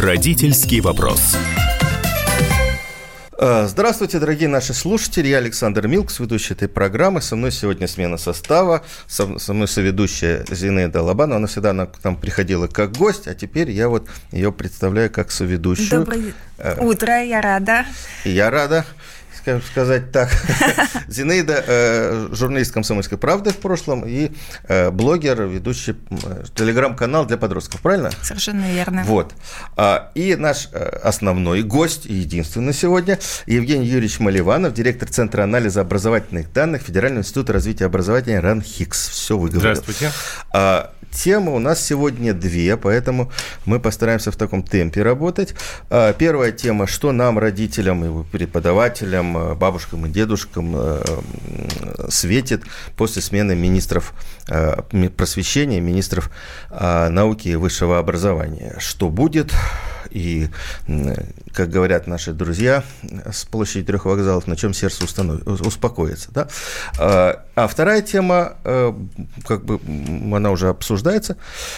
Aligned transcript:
Родительский 0.00 0.80
вопрос. 0.80 1.36
А, 3.38 3.66
здравствуйте, 3.66 4.18
дорогие 4.18 4.48
наши 4.48 4.72
слушатели. 4.72 5.28
Я 5.28 5.36
Александр 5.36 5.88
Милкс, 5.88 6.20
ведущий 6.20 6.54
этой 6.54 6.68
программы. 6.68 7.20
Со 7.20 7.36
мной 7.36 7.52
сегодня 7.52 7.86
смена 7.86 8.16
состава. 8.16 8.82
Со, 9.06 9.38
со 9.38 9.52
мной 9.52 9.68
соведущая 9.68 10.46
Зинаида 10.50 11.02
Лобанова. 11.02 11.36
Она 11.36 11.48
всегда 11.48 11.74
к 11.84 12.02
нам 12.02 12.16
приходила 12.16 12.66
как 12.66 12.92
гость, 12.92 13.28
а 13.28 13.34
теперь 13.34 13.70
я 13.72 13.90
вот 13.90 14.08
ее 14.32 14.52
представляю 14.52 15.10
как 15.10 15.30
соведущую. 15.30 16.00
Доброе 16.00 16.32
э, 16.56 16.82
утро, 16.82 17.22
я 17.22 17.42
рада. 17.42 17.84
Я 18.24 18.50
рада 18.50 18.86
скажем 19.40 19.62
сказать 19.62 20.12
так. 20.12 20.30
Зинаида, 21.08 21.64
э, 21.66 22.28
журналист 22.32 22.72
«Комсомольской 22.72 23.18
правды» 23.18 23.50
в 23.50 23.56
прошлом 23.56 24.04
и 24.06 24.32
э, 24.68 24.90
блогер, 24.90 25.42
ведущий 25.42 25.96
телеграм-канал 26.54 27.26
для 27.26 27.36
подростков, 27.36 27.80
правильно? 27.80 28.10
Совершенно 28.22 28.72
верно. 28.72 29.02
Вот. 29.04 29.34
А, 29.76 30.10
и 30.14 30.36
наш 30.36 30.68
э, 30.72 31.00
основной 31.02 31.62
гость, 31.62 32.06
и 32.06 32.14
единственный 32.14 32.74
сегодня, 32.74 33.18
Евгений 33.46 33.86
Юрьевич 33.86 34.20
Маливанов, 34.20 34.74
директор 34.74 35.08
Центра 35.08 35.42
анализа 35.42 35.80
образовательных 35.80 36.52
данных 36.52 36.82
Федерального 36.82 37.20
института 37.20 37.52
развития 37.52 37.86
образования 37.86 38.40
РАНХИКС. 38.40 39.08
Все 39.08 39.38
выговорил. 39.38 39.60
Здравствуйте. 39.60 40.10
А, 40.52 40.92
темы 41.10 41.54
у 41.54 41.58
нас 41.58 41.84
сегодня 41.84 42.32
две, 42.32 42.76
поэтому 42.76 43.30
мы 43.64 43.80
постараемся 43.80 44.30
в 44.30 44.36
таком 44.36 44.62
темпе 44.62 45.02
работать. 45.02 45.54
А, 45.90 46.12
первая 46.12 46.52
тема, 46.52 46.86
что 46.86 47.12
нам, 47.12 47.38
родителям 47.38 48.22
и 48.22 48.24
преподавателям, 48.24 49.29
э, 49.36 49.54
бабушкам 49.54 50.06
и 50.06 50.08
дедушкам 50.08 50.74
э, 50.76 51.02
светит 52.08 52.62
после 52.96 53.22
смены 53.22 53.54
министров 53.54 54.14
э, 54.48 54.82
просвещения, 55.16 55.80
министров 55.80 56.30
науки 56.70 57.48
и 57.48 57.56
высшего 57.56 57.98
образования. 57.98 58.76
Что 58.78 59.08
будет, 59.08 59.52
и, 60.10 60.48
как 61.52 61.70
говорят 61.70 62.06
наши 62.06 62.32
друзья 62.32 62.82
с 63.30 63.44
площади 63.44 63.84
трех 63.84 64.04
вокзалов, 64.04 64.46
на 64.46 64.56
чем 64.56 64.74
сердце 64.74 65.04
успокоится. 65.04 66.30
Да? 66.32 66.48
А, 66.98 67.68
вторая 67.68 68.02
тема, 68.02 68.56
как 69.46 69.64
бы 69.64 69.80
она 70.36 70.50
уже 70.50 70.68
обсуждается 70.68 71.36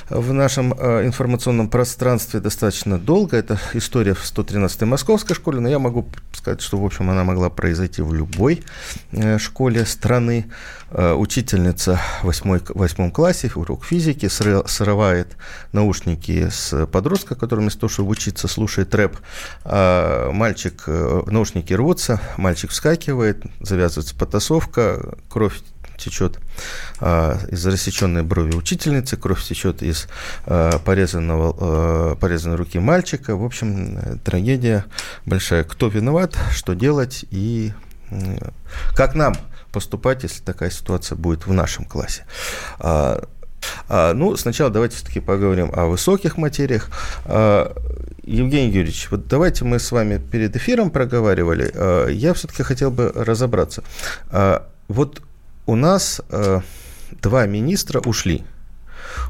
в 0.09 0.33
нашем 0.33 0.73
информационном 0.73 1.69
пространстве 1.69 2.41
достаточно 2.41 2.99
долго. 2.99 3.37
Это 3.37 3.59
история 3.75 4.15
в 4.15 4.23
113-й 4.25 4.87
московской 4.87 5.37
школе, 5.37 5.61
но 5.61 5.69
я 5.69 5.79
могу 5.79 6.09
сказать, 6.43 6.61
что, 6.61 6.77
в 6.77 6.85
общем, 6.85 7.09
она 7.09 7.23
могла 7.23 7.51
произойти 7.51 8.03
в 8.03 8.13
любой 8.13 8.65
э, 9.13 9.39
школе 9.39 9.87
страны. 9.87 10.47
Учительница 10.93 11.99
в 12.21 12.25
8, 12.25 12.61
8 12.75 13.11
классе, 13.13 13.51
урок 13.55 13.83
физики, 13.83 14.29
срывает 14.29 15.39
наушники 15.73 16.51
с 16.51 16.85
подростка, 16.87 17.35
который 17.35 17.61
вместо 17.61 17.81
того, 17.81 17.91
чтобы 17.91 18.11
учиться, 18.11 18.47
слушает 18.47 18.95
рэп. 18.95 19.17
А 19.65 20.31
мальчик, 20.33 20.85
наушники 20.87 21.73
рвутся, 21.73 22.21
мальчик 22.37 22.73
вскакивает, 22.73 23.43
завязывается 23.61 24.15
потасовка, 24.15 25.17
кровь 25.31 25.55
течет 26.03 26.39
а, 27.01 27.39
из 27.49 27.67
рассеченной 27.67 28.23
брови 28.23 28.55
учительницы, 28.55 29.17
кровь 29.17 29.43
течет 29.43 29.83
из 29.83 30.09
а, 30.47 30.79
порезанного, 30.79 31.57
а, 31.59 32.15
порезанной 32.17 32.57
руки 32.57 32.79
мальчика. 32.79 33.37
В 33.37 33.45
общем, 33.45 34.19
трагедия 34.25 34.85
большая. 35.27 35.65
Кто 35.65 35.89
виноват, 35.89 36.37
что 36.53 36.75
делать 36.75 37.25
и 37.31 37.73
как 38.95 39.15
нам 39.15 39.35
поступать, 39.73 40.23
если 40.23 40.43
такая 40.43 40.71
ситуация 40.71 41.17
будет 41.17 41.47
в 41.47 41.53
нашем 41.53 41.87
классе. 41.87 42.27
Ну, 43.89 44.37
сначала 44.37 44.71
давайте 44.71 44.97
все-таки 44.97 45.21
поговорим 45.21 45.71
о 45.73 45.87
высоких 45.87 46.37
материях. 46.37 46.91
Евгений 47.25 48.71
Юрьевич, 48.71 49.09
вот 49.11 49.29
давайте 49.29 49.65
мы 49.65 49.79
с 49.79 49.91
вами 49.93 50.19
перед 50.19 50.55
эфиром 50.57 50.91
проговаривали. 50.91 52.13
Я 52.13 52.35
все-таки 52.35 52.63
хотел 52.63 52.91
бы 52.91 53.11
разобраться. 53.15 53.83
Вот 54.89 55.23
у 55.67 55.77
нас 55.77 56.21
э, 56.31 56.61
два 57.21 57.47
министра 57.47 58.01
ушли. 58.01 58.45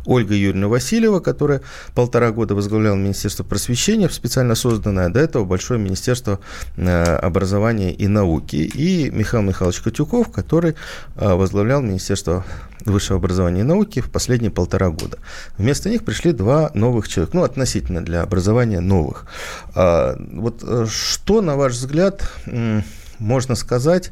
Ольга 0.04 0.34
Юрьевна 0.34 0.68
Васильева, 0.68 1.20
которая 1.20 1.62
полтора 1.94 2.30
года 2.30 2.54
возглавляла 2.54 2.96
Министерство 2.96 3.44
просвещения, 3.44 4.08
специально 4.08 4.54
созданное 4.54 5.08
до 5.08 5.20
этого 5.20 5.44
Большое 5.44 5.80
Министерство 5.80 6.40
э, 6.76 7.02
образования 7.02 7.92
и 7.92 8.08
науки, 8.08 8.56
и 8.56 9.10
Михаил 9.10 9.42
Михайлович 9.42 9.80
Котюков, 9.80 10.30
который 10.30 10.74
э, 11.16 11.34
возглавлял 11.34 11.82
Министерство 11.82 12.44
высшего 12.84 13.18
образования 13.18 13.60
и 13.60 13.64
науки 13.64 14.00
в 14.00 14.10
последние 14.10 14.50
полтора 14.50 14.90
года. 14.90 15.18
Вместо 15.56 15.88
них 15.88 16.04
пришли 16.04 16.32
два 16.32 16.70
новых 16.74 17.08
человека, 17.08 17.36
ну, 17.36 17.44
относительно 17.44 18.04
для 18.04 18.22
образования 18.22 18.80
новых. 18.80 19.26
А, 19.74 20.16
вот 20.32 20.62
э, 20.64 20.86
что, 20.90 21.40
на 21.42 21.56
ваш 21.56 21.74
взгляд, 21.74 22.28
можно 23.18 23.54
сказать 23.54 24.10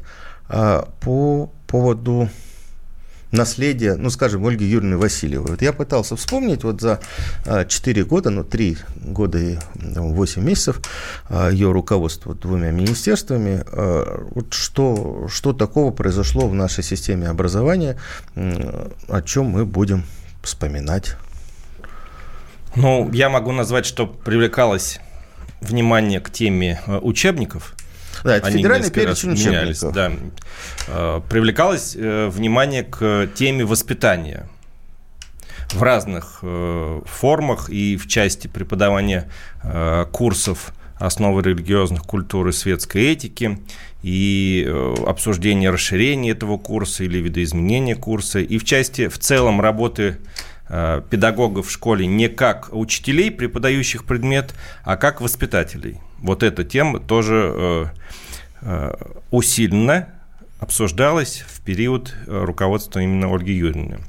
по 0.51 1.49
поводу 1.67 2.29
наследия, 3.31 3.95
ну, 3.95 4.09
скажем, 4.09 4.45
Ольги 4.45 4.65
Юрьевны 4.65 4.97
Васильевой. 4.97 5.51
Вот 5.51 5.61
я 5.61 5.71
пытался 5.73 6.15
вспомнить 6.15 6.63
вот 6.63 6.81
за 6.81 6.99
4 7.45 8.03
года, 8.03 8.29
ну, 8.29 8.43
3 8.43 8.77
года 8.95 9.37
и 9.37 9.57
8 9.75 10.43
месяцев 10.43 10.81
ее 11.29 11.71
руководства 11.71 12.35
двумя 12.35 12.71
министерствами, 12.71 13.63
вот 14.33 14.53
что, 14.53 15.27
что 15.29 15.53
такого 15.53 15.91
произошло 15.91 16.47
в 16.47 16.53
нашей 16.53 16.83
системе 16.83 17.29
образования, 17.29 17.97
о 18.35 19.21
чем 19.21 19.45
мы 19.45 19.65
будем 19.65 20.03
вспоминать. 20.43 21.15
Ну, 22.75 23.09
я 23.11 23.29
могу 23.29 23.51
назвать, 23.51 23.85
что 23.85 24.07
привлекалось 24.07 24.99
внимание 25.59 26.19
к 26.19 26.31
теме 26.31 26.81
э, 26.87 26.97
учебников– 26.99 27.75
да, 28.23 28.37
это 28.37 28.47
Они 28.47 28.57
федеральный 28.57 28.91
перечень 28.91 29.33
учебников. 29.33 29.93
Да. 29.93 30.11
Э, 30.87 31.21
привлекалось 31.29 31.95
э, 31.95 32.27
внимание 32.27 32.83
к 32.83 33.29
теме 33.33 33.65
воспитания 33.65 34.47
в 35.73 35.81
разных 35.81 36.39
э, 36.41 37.01
формах 37.05 37.69
и 37.69 37.97
в 37.97 38.07
части 38.07 38.47
преподавания 38.47 39.29
курсов 40.11 40.73
основы 40.97 41.41
религиозных 41.41 42.03
культур 42.03 42.47
и 42.49 42.51
светской 42.51 43.05
этики, 43.05 43.59
и 44.03 44.71
обсуждение 45.07 45.71
расширения 45.71 46.31
этого 46.31 46.57
курса 46.57 47.03
или 47.03 47.17
видоизменения 47.19 47.95
курса, 47.95 48.39
и 48.39 48.57
в 48.57 48.65
части 48.65 49.07
в 49.07 49.17
целом 49.17 49.61
работы 49.61 50.17
педагогов 51.09 51.67
в 51.67 51.71
школе 51.71 52.07
не 52.07 52.29
как 52.29 52.69
учителей, 52.71 53.29
преподающих 53.29 54.05
предмет, 54.05 54.55
а 54.83 54.95
как 54.95 55.19
воспитателей. 55.19 55.99
Вот 56.19 56.43
эта 56.43 56.63
тема 56.63 56.99
тоже 56.99 57.91
Э, 58.61 58.93
усиленно 59.31 60.07
обсуждалась 60.59 61.43
в 61.47 61.61
период 61.61 62.13
э, 62.27 62.43
руководства 62.43 62.99
именно 62.99 63.33
Ольги 63.33 63.53
Юрьевны. 63.53 63.99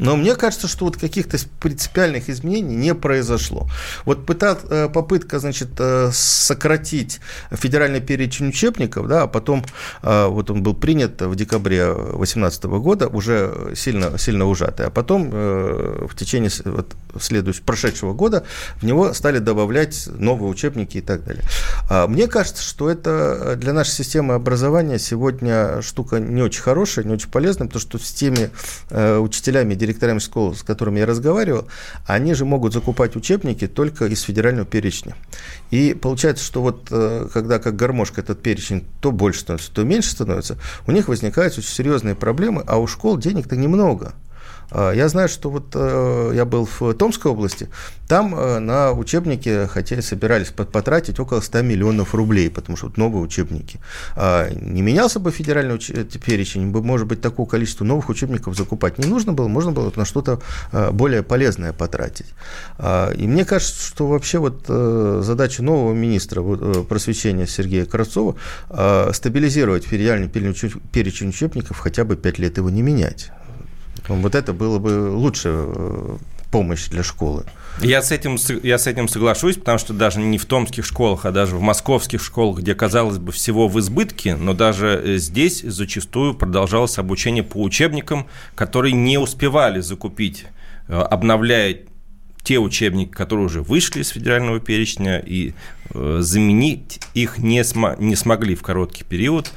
Но 0.00 0.16
мне 0.16 0.34
кажется, 0.34 0.66
что 0.66 0.86
вот 0.86 0.96
каких-то 0.96 1.36
принципиальных 1.60 2.30
изменений 2.30 2.74
не 2.74 2.94
произошло. 2.94 3.68
Вот 4.06 4.28
э, 4.28 4.88
попытка, 4.88 5.38
значит, 5.38 5.68
э, 5.78 6.10
сократить 6.12 7.20
федеральный 7.50 8.00
перечень 8.00 8.48
учебников, 8.48 9.06
да, 9.08 9.22
а 9.22 9.26
потом 9.26 9.62
э, 10.02 10.26
вот 10.26 10.50
он 10.50 10.62
был 10.62 10.74
принят 10.74 11.20
в 11.20 11.34
декабре 11.36 11.84
2018 11.84 12.64
года, 12.64 13.08
уже 13.08 13.72
сильно, 13.76 14.18
сильно 14.18 14.46
ужатый, 14.46 14.86
а 14.86 14.90
потом 14.90 15.30
в 15.30 16.14
течение 16.16 16.50
вот, 16.64 16.96
следующего, 17.20 17.64
прошедшего 17.64 18.14
года 18.14 18.44
в 18.76 18.84
него 18.84 19.12
стали 19.12 19.38
добавлять 19.38 20.08
новые 20.14 20.50
учебники 20.50 20.98
и 20.98 21.00
так 21.02 21.24
далее. 21.24 21.44
А 21.90 22.06
мне 22.06 22.26
кажется, 22.26 22.62
что 22.62 22.88
это 22.88 23.56
для 23.56 23.74
нашей 23.74 23.90
системы 23.90 24.34
образования 24.34 24.98
сегодня 24.98 25.82
штука 25.82 26.20
не 26.20 26.42
очень 26.42 26.62
хорошая, 26.62 27.04
не 27.04 27.12
очень 27.12 27.30
полезная, 27.30 27.66
потому 27.66 27.82
что 27.82 27.98
с 27.98 28.10
теми 28.12 28.50
учителями, 28.90 29.74
директорами, 29.74 29.89
директорами 29.90 30.18
школ, 30.18 30.54
с 30.54 30.62
которыми 30.62 31.00
я 31.00 31.06
разговаривал, 31.06 31.66
они 32.06 32.34
же 32.34 32.44
могут 32.44 32.72
закупать 32.72 33.16
учебники 33.16 33.66
только 33.66 34.06
из 34.06 34.22
федерального 34.22 34.66
перечня. 34.66 35.14
И 35.70 35.94
получается, 35.94 36.44
что 36.44 36.62
вот 36.62 36.88
э, 36.90 37.28
когда 37.32 37.58
как 37.58 37.76
гармошка 37.76 38.20
этот 38.20 38.42
перечень 38.42 38.84
то 39.00 39.12
больше 39.12 39.40
становится, 39.40 39.72
то 39.72 39.84
меньше 39.84 40.10
становится, 40.10 40.58
у 40.86 40.92
них 40.92 41.08
возникают 41.08 41.56
очень 41.56 41.68
серьезные 41.68 42.14
проблемы, 42.14 42.62
а 42.66 42.78
у 42.78 42.86
школ 42.86 43.18
денег-то 43.18 43.56
немного. 43.56 44.14
А, 44.70 44.92
я 44.92 45.08
знаю, 45.08 45.28
что 45.28 45.50
вот 45.50 45.72
э, 45.74 46.32
я 46.34 46.44
был 46.44 46.66
в 46.66 46.94
Томской 46.94 47.30
области, 47.30 47.68
там 48.08 48.34
э, 48.34 48.58
на 48.58 48.92
учебники 48.92 49.66
хотели, 49.66 50.00
собирались 50.00 50.48
потратить 50.48 51.18
около 51.18 51.40
100 51.40 51.62
миллионов 51.62 52.14
рублей, 52.14 52.50
потому 52.50 52.76
что 52.76 52.86
вот 52.86 52.96
новые 52.96 53.22
учебники. 53.22 53.80
А, 54.16 54.48
не 54.50 54.82
менялся 54.82 55.20
бы 55.20 55.30
федеральный 55.30 55.74
уч... 55.74 55.90
Э, 55.90 56.04
перечень, 56.04 56.70
бы, 56.70 56.82
может 56.82 57.06
быть, 57.06 57.20
такого 57.20 57.48
количества 57.48 57.84
новых 57.84 58.08
учебников 58.08 58.56
закупать 58.56 58.98
не 58.98 59.06
нужно 59.06 59.32
было, 59.32 59.48
можно 59.48 59.72
было 59.72 59.92
на 59.94 60.04
что-то 60.04 60.40
более 60.92 61.22
полезное 61.22 61.72
потратить. 61.72 62.26
А, 62.78 63.10
и 63.12 63.26
мне 63.26 63.44
кажется, 63.44 63.86
что 63.86 64.06
вообще 64.06 64.38
вот 64.38 64.66
задача 65.24 65.62
нового 65.62 65.92
министра 65.92 66.42
просвещения 66.42 67.46
Сергея 67.46 67.84
Кравцова 67.84 68.36
стабилизировать 69.12 69.84
федеральный 69.84 70.28
перечень 70.28 71.28
учебников 71.28 71.78
хотя 71.78 72.04
бы 72.04 72.16
5 72.16 72.38
лет 72.38 72.56
его 72.58 72.70
не 72.70 72.82
менять. 72.82 73.30
Вот 74.16 74.34
это 74.34 74.52
было 74.52 74.78
бы 74.78 75.10
лучше 75.10 75.48
э, 75.52 76.16
помощь 76.50 76.88
для 76.88 77.02
школы. 77.02 77.44
Я 77.80 78.02
с, 78.02 78.10
этим, 78.10 78.36
я 78.62 78.78
с 78.78 78.86
этим 78.86 79.08
соглашусь, 79.08 79.56
потому 79.56 79.78
что 79.78 79.94
даже 79.94 80.20
не 80.20 80.36
в 80.36 80.44
томских 80.44 80.84
школах, 80.84 81.24
а 81.24 81.30
даже 81.30 81.56
в 81.56 81.60
московских 81.60 82.22
школах, 82.22 82.58
где, 82.58 82.74
казалось 82.74 83.18
бы, 83.18 83.32
всего 83.32 83.68
в 83.68 83.78
избытке, 83.80 84.36
но 84.36 84.52
даже 84.52 85.00
э, 85.02 85.16
здесь 85.16 85.62
зачастую 85.62 86.34
продолжалось 86.34 86.98
обучение 86.98 87.42
по 87.42 87.62
учебникам, 87.62 88.26
которые 88.54 88.92
не 88.92 89.18
успевали 89.18 89.80
закупить, 89.80 90.44
э, 90.88 90.94
обновляя 90.94 91.78
те 92.42 92.58
учебники, 92.58 93.10
которые 93.10 93.46
уже 93.46 93.62
вышли 93.62 94.00
из 94.00 94.08
федерального 94.08 94.60
перечня, 94.60 95.18
и 95.18 95.52
э, 95.92 96.18
заменить 96.20 97.00
их 97.14 97.38
не, 97.38 97.62
см- 97.62 98.00
не 98.02 98.16
смогли 98.16 98.54
в 98.54 98.62
короткий 98.62 99.04
период, 99.04 99.52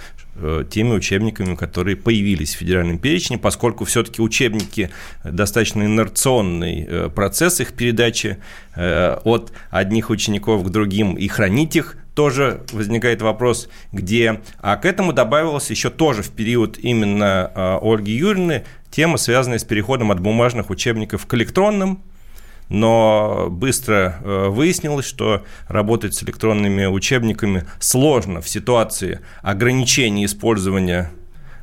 теми 0.69 0.93
учебниками, 0.93 1.55
которые 1.55 1.95
появились 1.95 2.55
в 2.55 2.57
федеральном 2.57 2.97
перечне, 2.97 3.37
поскольку 3.37 3.85
все-таки 3.85 4.21
учебники 4.21 4.89
достаточно 5.23 5.83
инерционный 5.83 6.85
э, 6.87 7.09
процесс 7.09 7.59
их 7.59 7.73
передачи 7.73 8.37
э, 8.75 9.17
от 9.23 9.53
одних 9.69 10.09
учеников 10.09 10.63
к 10.63 10.69
другим 10.69 11.13
и 11.13 11.27
хранить 11.27 11.75
их 11.75 11.97
тоже 12.15 12.61
возникает 12.71 13.21
вопрос, 13.21 13.69
где... 13.91 14.41
А 14.59 14.75
к 14.75 14.85
этому 14.85 15.13
добавилась 15.13 15.69
еще 15.71 15.89
тоже 15.89 16.21
в 16.21 16.29
период 16.29 16.77
именно 16.77 17.79
Ольги 17.81 18.11
Юрьевны 18.11 18.65
тема, 18.91 19.17
связанная 19.17 19.57
с 19.57 19.63
переходом 19.63 20.11
от 20.11 20.19
бумажных 20.19 20.69
учебников 20.69 21.25
к 21.25 21.33
электронным, 21.33 22.03
но 22.73 23.49
быстро 23.51 24.17
э, 24.19 24.47
выяснилось, 24.49 25.05
что 25.05 25.43
работать 25.67 26.15
с 26.15 26.23
электронными 26.23 26.87
учебниками 26.87 27.65
сложно 27.79 28.41
в 28.41 28.49
ситуации 28.49 29.19
ограничения 29.43 30.25
использования 30.25 31.11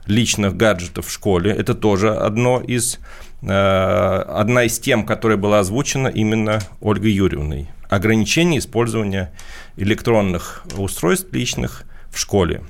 личных 0.06 0.56
гаджетов 0.56 1.08
в 1.08 1.10
школе. 1.10 1.50
Это 1.50 1.74
тоже 1.74 2.14
одно 2.14 2.60
из, 2.60 3.00
э, 3.42 3.48
одна 3.48 4.62
из 4.62 4.78
тем, 4.78 5.04
которая 5.04 5.36
была 5.36 5.58
озвучена 5.58 6.06
именно 6.06 6.60
Ольгой 6.80 7.10
Юрьевной. 7.10 7.68
Ограничение 7.88 8.60
использования 8.60 9.32
электронных 9.76 10.62
устройств 10.76 11.32
личных 11.32 11.82
в 12.12 12.20
школе. 12.20 12.62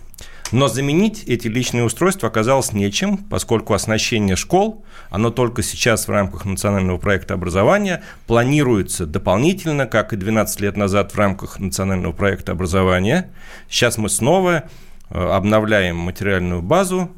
Но 0.53 0.69
заменить 0.69 1.25
эти 1.25 1.47
личные 1.49 1.85
устройства 1.85 2.29
оказалось 2.29 2.73
нечем, 2.73 3.19
поскольку 3.19 3.75
оснащение 3.75 4.37
школ, 4.37 4.85
оно 5.11 5.31
только 5.31 5.63
сейчас 5.63 6.09
в 6.09 6.11
рамках 6.11 6.45
национального 6.45 6.99
проекта 6.99 7.35
образования 7.35 8.03
планируется 8.27 9.07
дополнительно, 9.07 9.87
как 9.87 10.13
и 10.13 10.17
12 10.17 10.61
лет 10.61 10.77
назад 10.77 11.13
в 11.13 11.17
рамках 11.17 11.61
национального 11.61 12.13
проекта 12.13 12.53
образования. 12.53 13.31
Сейчас 13.69 13.97
мы 13.97 14.09
снова 14.09 14.65
э, 15.11 15.19
обновляем 15.19 15.97
материальную 15.97 16.63
базу, 16.63 17.11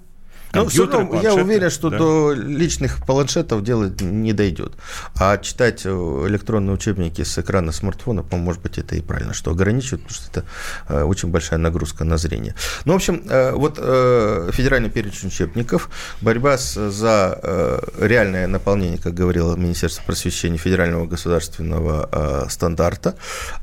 ну, 0.54 0.68
все 0.68 0.86
равно 0.86 1.20
я 1.20 1.34
уверен, 1.34 1.70
что 1.70 1.90
да. 1.90 1.98
до 1.98 2.32
личных 2.32 3.04
планшетов 3.06 3.62
дело 3.62 3.90
не 4.00 4.32
дойдет. 4.32 4.74
А 5.16 5.38
читать 5.38 5.82
э, 5.84 5.88
электронные 6.28 6.74
учебники 6.74 7.22
с 7.22 7.38
экрана 7.38 7.72
смартфона, 7.72 8.22
по 8.22 8.36
может 8.36 8.60
быть, 8.62 8.78
это 8.78 8.94
и 8.94 9.00
правильно, 9.00 9.32
что 9.32 9.50
ограничивают, 9.50 10.02
потому 10.02 10.14
что 10.14 10.30
это 10.30 10.46
э, 10.88 11.02
очень 11.04 11.30
большая 11.30 11.58
нагрузка 11.58 12.04
на 12.04 12.18
зрение. 12.18 12.54
Ну, 12.84 12.92
в 12.92 12.96
общем, 12.96 13.22
э, 13.28 13.52
вот 13.52 13.76
федеральный 13.76 14.90
перечень 14.90 15.28
учебников, 15.28 15.88
борьба 16.20 16.56
за 16.56 17.82
реальное 17.98 18.46
наполнение, 18.46 18.98
как 18.98 19.14
говорило 19.14 19.56
Министерство 19.56 20.02
просвещения 20.04 20.58
федерального 20.58 21.06
государственного 21.06 22.46
стандарта. 22.50 23.16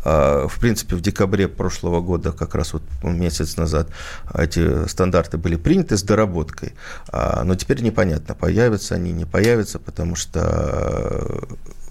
В 0.03 0.51
принципе, 0.59 0.95
в 0.95 1.01
декабре 1.01 1.47
прошлого 1.47 2.01
года, 2.01 2.31
как 2.31 2.56
раз 2.56 2.74
вот 2.74 2.83
месяц 3.03 3.57
назад, 3.57 3.89
эти 4.33 4.88
стандарты 4.88 5.38
были 5.38 5.56
приняты 5.56 5.97
с 5.97 6.03
доработкой. 6.03 6.74
А, 7.09 7.43
но 7.43 7.55
теперь 7.55 7.81
непонятно, 7.81 8.35
появятся 8.35 8.95
они, 8.95 9.11
не 9.11 9.25
появятся, 9.25 9.79
потому 9.79 10.15
что 10.15 11.43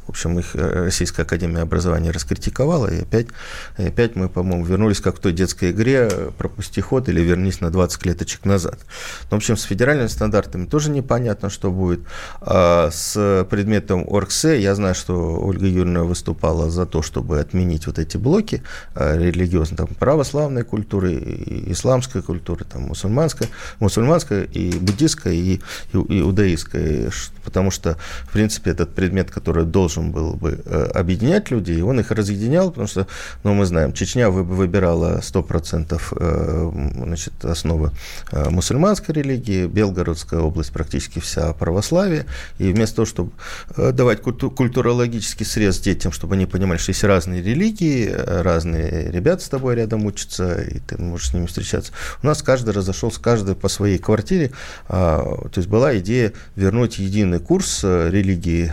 в 0.09 0.11
общем, 0.11 0.39
их 0.39 0.57
э, 0.57 0.85
Российская 0.85 1.23
Академия 1.23 1.61
Образования 1.61 2.11
раскритиковала, 2.11 2.87
и 2.87 3.03
опять, 3.03 3.27
и 3.77 3.85
опять 3.85 4.17
мы, 4.17 4.31
по-моему, 4.31 4.65
вернулись 4.65 5.01
как 5.01 5.17
в 5.17 5.21
той 5.21 5.35
детской 5.35 5.71
игре 5.71 6.09
«Пропусти 6.39 6.81
ход» 6.81 7.11
или 7.11 7.21
«Вернись 7.21 7.61
на 7.61 7.71
20 7.71 8.01
клеточек 8.01 8.47
назад». 8.47 8.79
Но, 9.31 9.37
в 9.37 9.39
общем, 9.39 9.59
с 9.59 9.65
федеральными 9.65 10.09
стандартами 10.09 10.65
тоже 10.65 10.91
непонятно, 10.91 11.51
что 11.51 11.71
будет. 11.71 12.01
А 12.41 12.91
с 12.91 13.47
предметом 13.51 14.07
ОРКСЕ 14.09 14.61
я 14.61 14.75
знаю, 14.75 14.95
что 14.95 15.39
Ольга 15.41 15.67
Юрьевна 15.67 16.05
выступала 16.05 16.71
за 16.71 16.87
то, 16.87 17.03
чтобы 17.03 17.39
отменить 17.39 17.87
вот 17.87 17.99
эти 17.99 18.17
блоки 18.17 18.63
а, 18.95 19.15
религиозные, 19.15 19.77
там, 19.77 19.89
православной 19.89 20.65
культуры, 20.65 21.15
исламской 21.67 22.23
культуры, 22.23 22.65
там, 22.65 22.85
мусульманской, 22.85 23.49
мусульманской 23.79 24.45
и 24.45 24.79
буддистской, 24.79 25.37
и 25.37 25.61
иудаистской, 25.93 27.11
потому 27.45 27.71
что, 27.71 27.99
в 28.25 28.33
принципе, 28.33 28.71
этот 28.71 28.95
предмет, 28.95 29.31
который 29.31 29.65
должен 29.65 29.98
должен 29.99 30.12
был 30.12 30.35
бы 30.35 30.61
э, 30.65 30.91
объединять 30.95 31.50
людей, 31.50 31.83
он 31.83 32.00
их 32.00 32.11
разъединял, 32.11 32.71
потому 32.71 32.87
что, 32.87 33.06
ну, 33.45 33.55
мы 33.55 33.67
знаем, 33.67 33.93
Чечня 33.93 34.31
выбирала 34.31 35.21
100% 35.21 36.00
э, 36.12 36.71
значит, 36.95 37.45
основы 37.45 37.91
э, 38.33 38.49
мусульманской 38.50 39.15
религии, 39.15 39.67
Белгородская 39.67 40.41
область 40.41 40.73
практически 40.73 41.19
вся 41.19 41.53
православие, 41.53 42.27
и 42.59 42.73
вместо 42.73 42.97
того, 42.97 43.06
чтобы 43.06 43.33
давать 43.77 44.21
культурологический 44.23 45.47
срез 45.47 45.79
детям, 45.81 46.12
чтобы 46.12 46.35
они 46.35 46.47
понимали, 46.47 46.79
что 46.79 46.91
есть 46.91 47.05
разные 47.05 47.43
религии, 47.43 48.09
разные 48.09 49.11
ребята 49.11 49.43
с 49.43 49.49
тобой 49.49 49.77
рядом 49.77 50.06
учатся, 50.06 50.61
и 50.62 50.79
ты 50.79 51.00
можешь 51.00 51.31
с 51.31 51.35
ними 51.35 51.47
встречаться, 51.47 51.93
у 52.23 52.27
нас 52.27 52.43
каждый 52.43 52.75
разошелся, 52.75 53.21
каждый 53.21 53.55
по 53.55 53.69
своей 53.69 53.99
квартире, 53.99 54.53
а, 54.89 55.49
то 55.50 55.59
есть 55.59 55.69
была 55.69 55.97
идея 55.99 56.33
вернуть 56.56 56.99
единый 56.99 57.41
курс 57.41 57.85
религии 57.85 58.73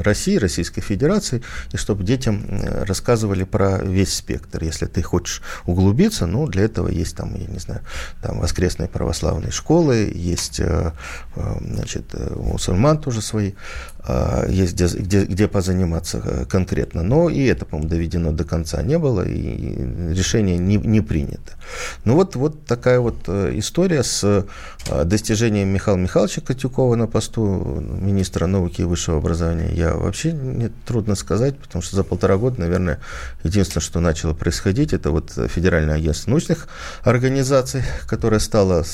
России, 0.00 0.36
Российской 0.36 0.80
Федерации, 0.80 1.42
и 1.72 1.76
чтобы 1.76 2.04
детям 2.04 2.44
э, 2.48 2.84
рассказывали 2.84 3.44
про 3.44 3.78
весь 3.78 4.14
спектр. 4.14 4.64
Если 4.64 4.86
ты 4.86 5.02
хочешь 5.02 5.42
углубиться, 5.66 6.26
ну, 6.26 6.46
для 6.46 6.62
этого 6.62 6.88
есть 6.88 7.16
там, 7.16 7.34
я 7.34 7.46
не 7.46 7.58
знаю, 7.58 7.82
там 8.22 8.40
воскресные 8.40 8.88
православные 8.88 9.52
школы, 9.52 10.12
есть, 10.14 10.60
э, 10.60 10.92
э, 11.36 11.56
значит, 11.60 12.14
мусульман 12.36 12.98
тоже 12.98 13.20
свои 13.20 13.52
есть 14.48 14.74
где, 14.74 14.86
где, 14.86 15.24
где 15.24 15.48
позаниматься 15.48 16.20
э, 16.24 16.44
конкретно. 16.46 17.02
Но 17.02 17.30
и 17.30 17.44
это, 17.44 17.64
по-моему, 17.64 17.88
доведено 17.88 18.32
до 18.32 18.44
конца 18.44 18.82
не 18.82 18.98
было, 18.98 19.22
и 19.22 20.12
решение 20.12 20.58
не, 20.58 20.76
не 20.76 21.00
принято. 21.00 21.52
Ну 22.04 22.16
вот, 22.16 22.34
вот 22.34 22.64
такая 22.66 22.98
вот 22.98 23.16
э, 23.28 23.52
история 23.54 24.02
с 24.02 24.24
э, 24.24 25.04
достижением 25.04 25.68
Михаила 25.68 25.98
Михайловича 25.98 26.40
Котюкова 26.40 26.96
на 26.96 27.06
посту 27.06 27.42
министра 27.80 28.46
науки 28.46 28.80
и 28.80 28.84
высшего 28.84 29.18
образования. 29.18 29.70
Я 29.72 29.94
вообще 29.94 30.32
не 30.32 30.68
трудно 30.86 31.14
сказать, 31.14 31.56
потому 31.58 31.82
что 31.82 31.94
за 31.94 32.02
полтора 32.02 32.36
года, 32.38 32.60
наверное, 32.60 32.98
единственное, 33.44 33.82
что 33.82 34.00
начало 34.00 34.34
происходить, 34.34 34.92
это 34.92 35.12
вот 35.12 35.32
Федеральное 35.48 35.94
агентство 35.94 36.30
научных 36.30 36.66
организаций, 37.04 37.82
которое 38.08 38.40
стало 38.40 38.84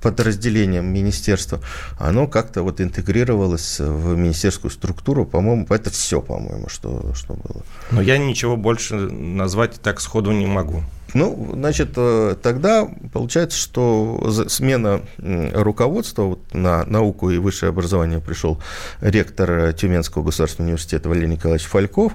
подразделением 0.00 0.92
министерства, 0.92 1.60
оно 1.98 2.26
как-то 2.26 2.62
вот 2.62 2.80
интегрировалось 2.80 3.78
в 3.78 4.16
министерскую 4.50 4.70
структуру, 4.70 5.24
по-моему, 5.24 5.66
это 5.68 5.90
все, 5.90 6.20
по-моему, 6.20 6.68
что, 6.68 7.14
что 7.14 7.34
было. 7.34 7.62
Но 7.90 8.00
я 8.00 8.18
ничего 8.18 8.56
больше 8.56 8.96
назвать 8.96 9.80
так 9.80 10.00
сходу 10.00 10.32
не 10.32 10.46
могу. 10.46 10.82
Ну, 11.12 11.50
значит, 11.54 11.90
э, 11.96 12.36
тогда 12.40 12.88
получается, 13.12 13.58
что 13.58 14.30
смена 14.48 15.00
руководства 15.18 16.22
вот 16.22 16.54
на 16.54 16.84
науку 16.84 17.30
и 17.30 17.38
высшее 17.38 17.70
образование 17.70 18.20
пришел 18.20 18.60
ректор 19.00 19.72
Тюменского 19.72 20.22
государственного 20.22 20.68
университета 20.68 21.08
Валерий 21.08 21.30
Николаевич 21.30 21.66
Фальков. 21.66 22.12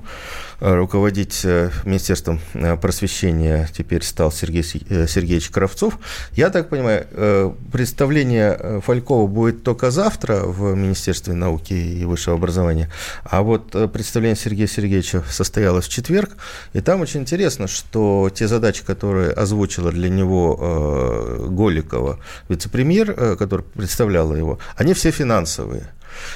Э, 0.59 0.75
руководить 0.75 1.41
э, 1.43 1.69
Министерством 1.83 2.39
просвещения 2.81 3.69
теперь 3.75 4.03
стал 4.03 4.31
Сергей 4.31 4.63
Сергеевич 4.63 5.49
Кравцов. 5.49 5.99
Я 6.31 6.49
так 6.49 6.69
понимаю, 6.69 7.55
представление 7.71 8.81
Фалькова 8.81 9.27
будет 9.27 9.63
только 9.63 9.91
завтра 9.91 10.41
в 10.43 10.75
Министерстве 10.75 11.33
науки 11.33 11.73
и 11.73 12.05
высшего 12.05 12.35
образования, 12.35 12.91
а 13.23 13.41
вот 13.41 13.71
представление 13.91 14.35
Сергея 14.35 14.67
Сергеевича 14.67 15.23
состоялось 15.29 15.85
в 15.85 15.89
четверг, 15.89 16.31
и 16.73 16.81
там 16.81 17.01
очень 17.01 17.21
интересно, 17.21 17.67
что 17.67 18.29
те 18.33 18.47
задачи, 18.47 18.83
которые 18.85 19.31
озвучила 19.31 19.91
для 19.91 20.09
него 20.09 20.57
э, 20.59 21.47
Голикова, 21.49 22.19
вице-премьер, 22.49 23.13
э, 23.15 23.35
который 23.35 23.63
представляла 23.63 24.33
его, 24.33 24.59
они 24.75 24.93
все 24.93 25.11
финансовые. 25.11 25.89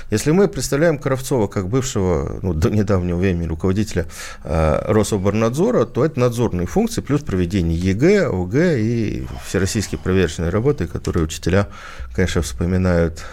Если 0.10 0.32
мы 0.32 0.48
представляем 0.48 0.98
Кравцова 0.98 1.48
как 1.48 1.68
бывшего, 1.68 2.40
ну, 2.42 2.54
до 2.54 2.70
недавнего 2.70 3.18
времени 3.18 3.48
руководителя 3.48 4.06
э, 4.44 4.82
Рособорнадзора, 4.88 5.86
то 5.86 6.06
это 6.06 6.20
надзорные 6.20 6.68
функции 6.68 7.02
плюс 7.02 7.22
проведение 7.22 7.78
ЕГЭ, 7.78 8.28
ОГЭ 8.28 8.80
и 8.80 9.28
всероссийские 9.46 10.00
проверочные 10.00 10.50
работы, 10.50 10.88
которые 10.88 11.24
учителя, 11.24 11.68
конечно, 12.14 12.42
вспоминают 12.42 13.24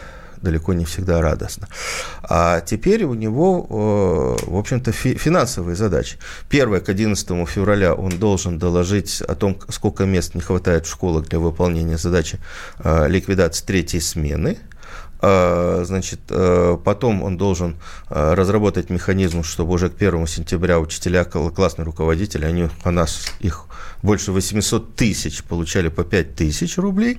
далеко 0.42 0.74
не 0.74 0.84
всегда 0.84 1.20
радостно. 1.20 1.68
А 2.22 2.60
теперь 2.60 3.04
у 3.04 3.14
него, 3.14 4.36
э, 4.40 4.50
в 4.50 4.56
общем-то, 4.56 4.92
финансовые 4.92 5.76
задачи. 5.76 6.18
Первое, 6.48 6.80
к 6.80 6.88
11 6.88 7.46
февраля 7.46 7.94
он 7.94 8.18
должен 8.18 8.58
доложить 8.58 9.22
о 9.22 9.34
том, 9.34 9.58
сколько 9.68 10.04
мест 10.04 10.34
не 10.34 10.40
хватает 10.40 10.86
в 10.86 10.90
школах 10.90 11.26
для 11.28 11.38
выполнения 11.38 11.98
задачи 11.98 12.38
э, 12.78 13.08
ликвидации 13.08 13.64
третьей 13.64 14.00
смены– 14.00 14.58
значит, 15.20 16.20
э, 16.30 16.76
потом 16.84 17.22
он 17.22 17.36
должен 17.36 17.76
э, 18.10 18.34
разработать 18.34 18.90
механизм, 18.90 19.42
чтобы 19.42 19.72
уже 19.72 19.88
к 19.88 19.96
1 19.96 20.26
сентября 20.26 20.78
учителя, 20.78 21.24
классные 21.24 21.84
руководители, 21.84 22.44
они 22.44 22.68
у 22.84 22.90
нас 22.90 23.26
их 23.40 23.66
больше 24.02 24.32
800 24.32 24.94
тысяч 24.94 25.42
получали 25.42 25.88
по 25.88 26.04
5 26.04 26.34
тысяч 26.34 26.78
рублей. 26.78 27.18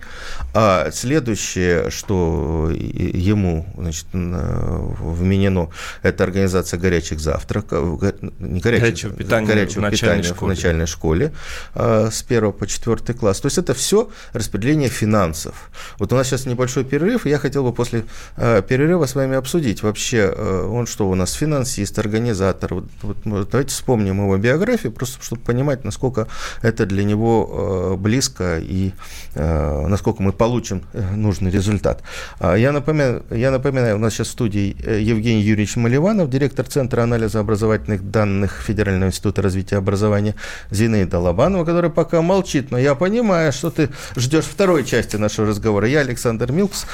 А 0.54 0.90
следующее, 0.92 1.90
что 1.90 2.72
ему 2.72 3.66
значит, 3.78 4.06
вменено, 4.14 5.70
это 6.02 6.24
организация 6.24 6.80
горячих 6.80 7.20
завтраков, 7.20 8.02
не 8.40 8.60
горячих, 8.60 8.82
горячего 8.82 9.14
питания, 9.14 9.48
горячего 9.48 9.88
в, 9.88 9.92
питания 9.92 10.24
школе. 10.24 10.54
в 10.54 10.56
начальной 10.56 10.86
школе 10.86 11.34
а, 11.74 12.10
с 12.12 12.24
1 12.28 12.54
по 12.54 12.68
4 12.68 13.18
класс. 13.18 13.42
То 13.42 13.48
есть 13.48 13.58
это 13.58 13.74
все 13.74 14.10
распределение 14.34 14.90
финансов. 14.90 15.70
Вот 16.00 16.14
у 16.14 16.16
нас 16.16 16.28
сейчас 16.28 16.46
небольшой 16.46 16.86
перерыв, 16.86 17.26
и 17.26 17.30
я 17.30 17.40
хотел 17.40 17.64
бы 17.64 17.74
после 17.74 17.87
а, 18.36 18.62
перерыва 18.62 19.06
с 19.06 19.16
вами 19.16 19.36
обсудить 19.36 19.84
вообще, 19.84 20.34
а, 20.34 20.68
он 20.68 20.88
что 20.88 21.10
у 21.10 21.16
нас, 21.16 21.34
финансист, 21.34 21.98
организатор. 22.00 22.74
Вот, 22.74 22.86
вот, 23.02 23.50
давайте 23.50 23.72
вспомним 23.72 24.22
его 24.22 24.38
биографию, 24.38 24.92
просто 24.92 25.24
чтобы 25.24 25.42
понимать, 25.42 25.84
насколько 25.84 26.28
это 26.62 26.86
для 26.86 27.04
него 27.04 27.96
э, 27.96 27.96
близко 27.98 28.60
и 28.60 28.92
э, 29.36 29.88
насколько 29.88 30.22
мы 30.22 30.32
получим 30.34 30.84
э, 30.94 31.16
нужный 31.16 31.52
результат. 31.52 32.02
А 32.40 32.56
я 32.56 32.72
напоминаю, 32.72 33.24
я 33.32 33.52
напоминаю, 33.52 33.96
у 33.96 34.00
нас 34.00 34.14
сейчас 34.14 34.28
в 34.28 34.32
студии 34.32 34.76
Евгений 35.00 35.42
Юрьевич 35.42 35.76
Маливанов, 35.76 36.30
директор 36.30 36.66
Центра 36.66 37.04
анализа 37.04 37.40
образовательных 37.40 38.10
данных 38.12 38.62
Федерального 38.66 39.10
института 39.10 39.42
развития 39.42 39.78
образования 39.78 40.36
Зинаида 40.72 41.20
Лобанова, 41.20 41.66
которая 41.66 41.92
пока 41.92 42.22
молчит, 42.22 42.72
но 42.72 42.78
я 42.78 42.96
понимаю, 42.96 43.52
что 43.52 43.70
ты 43.70 43.90
ждешь 44.16 44.46
второй 44.46 44.86
части 44.86 45.16
нашего 45.16 45.48
разговора. 45.48 45.88
Я 45.88 46.00
Александр 46.02 46.52
Милкс. 46.52 46.86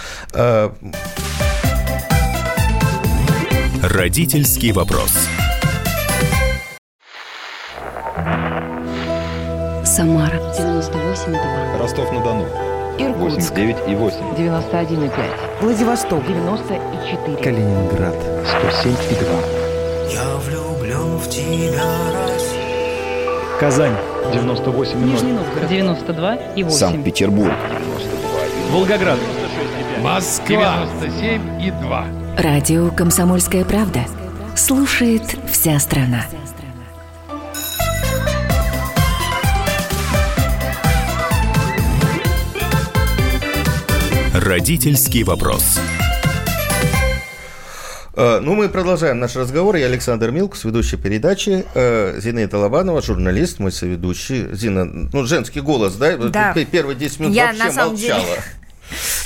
Родительский 3.83 4.71
вопрос. 4.71 5.11
Самара 9.85 10.37
98,2. 10.57 11.77
Ростов-на-Дону. 11.79 12.45
Иркутск. 12.97 13.53
89,8. 13.53 14.35
91,5. 14.37 15.11
Владивосток. 15.61 16.25
94. 16.25 17.37
Калининград. 17.37 18.15
107,2. 18.15 20.11
Я 20.11 20.35
влюблен 20.37 21.17
в 21.17 21.29
тебя, 21.29 21.83
Россия. 22.13 23.59
Казань. 23.59 23.95
98,0. 24.33 24.95
Нижний 24.95 25.33
Новгород. 25.33 25.69
92,8. 25.69 26.69
Санкт-Петербург. 26.69 27.51
92,2. 27.51 28.71
Волгоград. 28.71 29.19
Москва. 30.01 30.87
97,2. 31.01 32.41
Радио 32.41 32.89
«Комсомольская 32.89 33.63
правда». 33.63 34.05
Слушает 34.55 35.23
вся 35.51 35.79
страна. 35.79 36.25
Родительский 44.33 45.23
вопрос. 45.23 45.79
Э, 48.15 48.39
ну, 48.41 48.53
мы 48.55 48.69
продолжаем 48.69 49.19
наш 49.19 49.35
разговор. 49.35 49.75
Я 49.75 49.87
Александр 49.87 50.31
Милкус, 50.31 50.63
ведущий 50.63 50.97
передачи. 50.97 51.65
Э, 51.73 52.19
Зина 52.19 52.47
Талабанова, 52.47 53.01
журналист, 53.01 53.59
мой 53.59 53.71
соведущий. 53.71 54.53
Зина, 54.53 54.85
ну, 54.85 55.23
женский 55.25 55.61
голос, 55.61 55.95
да? 55.95 56.15
Да. 56.17 56.53
Первые 56.71 56.95
10 56.95 57.19
минут 57.21 57.35
Я, 57.35 57.47
вообще 57.47 57.63
молчала. 57.63 57.95
Деле... 57.95 58.43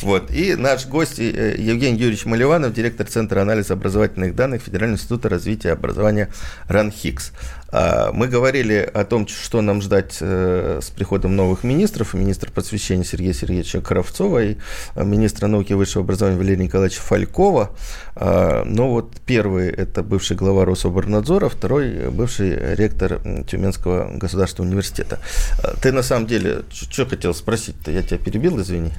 Вот. 0.01 0.32
И 0.32 0.56
наш 0.56 0.86
гость 0.88 1.20
э, 1.20 1.56
Евгений 1.58 1.98
Юрьевич 1.98 2.25
Маливанов, 2.25 2.74
директор 2.74 3.08
Центра 3.08 3.42
анализа 3.42 3.74
образовательных 3.74 4.36
данных 4.36 4.62
Федерального 4.63 4.98
института 4.98 5.30
развития 5.30 5.72
образования 5.72 6.30
РАНХиГС. 6.67 7.32
А, 7.70 8.12
мы 8.13 8.27
говорили 8.27 8.89
о 8.94 9.04
том, 9.04 9.27
что 9.27 9.62
нам 9.62 9.82
ждать 9.82 10.18
э, 10.22 10.80
с 10.82 10.89
приходом 10.89 11.36
новых 11.36 11.63
министров, 11.63 12.13
министр 12.13 12.51
просвещения 12.51 13.04
Сергея 13.04 13.34
Сергеевича 13.34 13.82
Кравцова 13.82 14.44
и 14.44 14.58
э, 14.96 15.04
министра 15.04 15.48
науки 15.48 15.74
и 15.74 15.75
высшего 15.75 16.04
образования 16.04 16.38
Валерия 16.38 16.63
Николаевича 16.63 17.01
Фалькова. 17.01 17.72
А, 18.16 18.63
но 18.63 18.89
вот 18.89 19.20
первый– 19.25 19.70
это 19.70 20.01
бывший 20.01 20.38
глава 20.38 20.63
Рособорнадзора, 20.66 21.50
второй– 21.50 22.10
бывший 22.12 22.75
ректор 22.75 23.20
Тюменского 23.48 24.18
государственного 24.18 24.70
университета. 24.70 25.20
А, 25.62 25.75
ты 25.82 25.92
на 25.92 26.04
самом 26.04 26.27
деле, 26.27 26.62
что 26.72 27.06
хотел 27.06 27.34
спросить-то? 27.34 27.92
Я 27.92 28.01
тебя 28.01 28.18
перебил, 28.18 28.62
извини. 28.62 28.94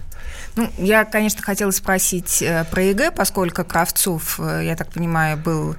Ну, 0.57 0.71
я, 0.79 1.05
конечно, 1.05 1.43
хотела 1.43 1.71
спросить 1.71 2.43
э, 2.43 2.65
про 2.71 2.83
ЕГЭ, 2.83 3.11
поскольку 3.11 3.65
Кравцов, 3.65 4.39
я 4.39 4.77
так 4.77 4.91
понимаю, 4.91 5.37
был 5.37 5.77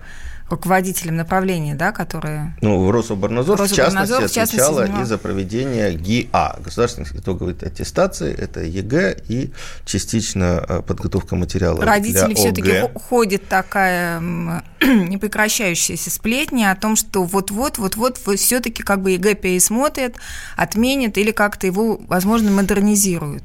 руководителем 0.49 1.15
направления, 1.15 1.75
да, 1.75 1.91
которые... 1.91 2.55
Ну, 2.61 2.91
Рособорнадзор, 2.91 3.59
Рособорнадзор 3.59 4.27
в 4.27 4.31
частности, 4.31 4.57
отвечала 4.57 5.01
и 5.01 5.03
за 5.03 5.17
проведение 5.17 5.93
ГИА, 5.93 6.59
государственных 6.59 7.15
итоговой 7.15 7.53
аттестации, 7.53 8.33
это 8.33 8.61
ЕГЭ 8.61 9.17
и 9.27 9.51
частично 9.85 10.63
э, 10.67 10.81
подготовка 10.81 11.35
материала 11.35 11.83
Родители 11.83 12.33
все-таки 12.33 12.89
ходит 12.95 13.47
такая 13.47 14.19
непрекращающаяся 14.81 16.09
сплетня 16.09 16.71
о 16.71 16.75
том, 16.75 16.95
что 16.95 17.23
вот-вот, 17.23 17.77
вот-вот 17.77 18.17
все-таки 18.17 18.83
как 18.83 19.01
бы 19.01 19.11
ЕГЭ 19.11 19.35
пересмотрят, 19.35 20.15
отменят 20.55 21.17
или 21.17 21.31
как-то 21.31 21.67
его, 21.67 21.99
возможно, 22.07 22.51
модернизируют. 22.51 23.43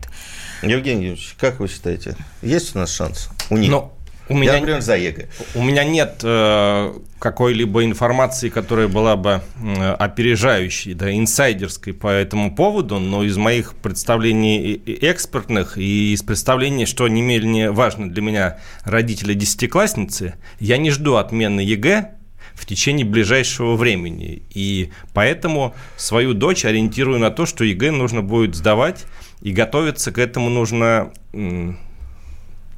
Евгений 0.69 1.05
Юрьевич, 1.05 1.35
как 1.39 1.61
вы 1.61 1.69
считаете, 1.69 2.17
есть 2.43 2.75
у 2.75 2.79
нас 2.79 2.95
шанс 2.95 3.31
у 3.51 3.57
них? 3.57 3.71
Но 3.71 3.95
у 4.29 4.35
меня, 4.35 4.55
Я, 4.55 4.61
например, 4.61 4.81
за 4.81 4.97
ЕГЭ. 4.97 5.29
У 5.55 5.63
меня 5.63 5.85
нет 5.85 6.21
э, 6.23 6.95
какой-либо 7.19 7.85
информации, 7.85 8.49
которая 8.49 8.89
была 8.89 9.17
бы 9.17 9.43
э, 9.63 9.93
опережающей, 9.93 10.95
да, 10.95 11.15
инсайдерской 11.15 11.93
по 11.93 12.09
этому 12.09 12.55
поводу, 12.55 12.99
но 12.99 13.23
из 13.23 13.37
моих 13.37 13.75
представлений 13.75 14.81
экспертных 14.87 15.77
и 15.77 16.15
из 16.15 16.23
представлений, 16.23 16.87
что 16.87 17.07
не 17.07 17.21
менее 17.21 17.71
важно 17.71 18.11
для 18.11 18.23
меня 18.23 18.59
родители 18.85 19.35
десятиклассницы, 19.35 20.37
я 20.59 20.79
не 20.79 20.91
жду 20.91 21.17
отмены 21.17 21.61
ЕГЭ, 21.61 22.13
в 22.55 22.67
течение 22.67 23.05
ближайшего 23.05 23.75
времени. 23.75 24.43
И 24.55 24.91
поэтому 25.13 25.75
свою 25.97 26.35
дочь 26.35 26.65
ориентирую 26.65 27.19
на 27.19 27.31
то, 27.31 27.47
что 27.47 27.65
ЕГЭ 27.65 27.91
нужно 27.91 28.23
будет 28.23 28.55
сдавать, 28.55 29.07
и 29.45 29.53
готовиться 29.53 30.11
к 30.11 30.19
этому 30.19 30.51
нужно... 30.51 31.13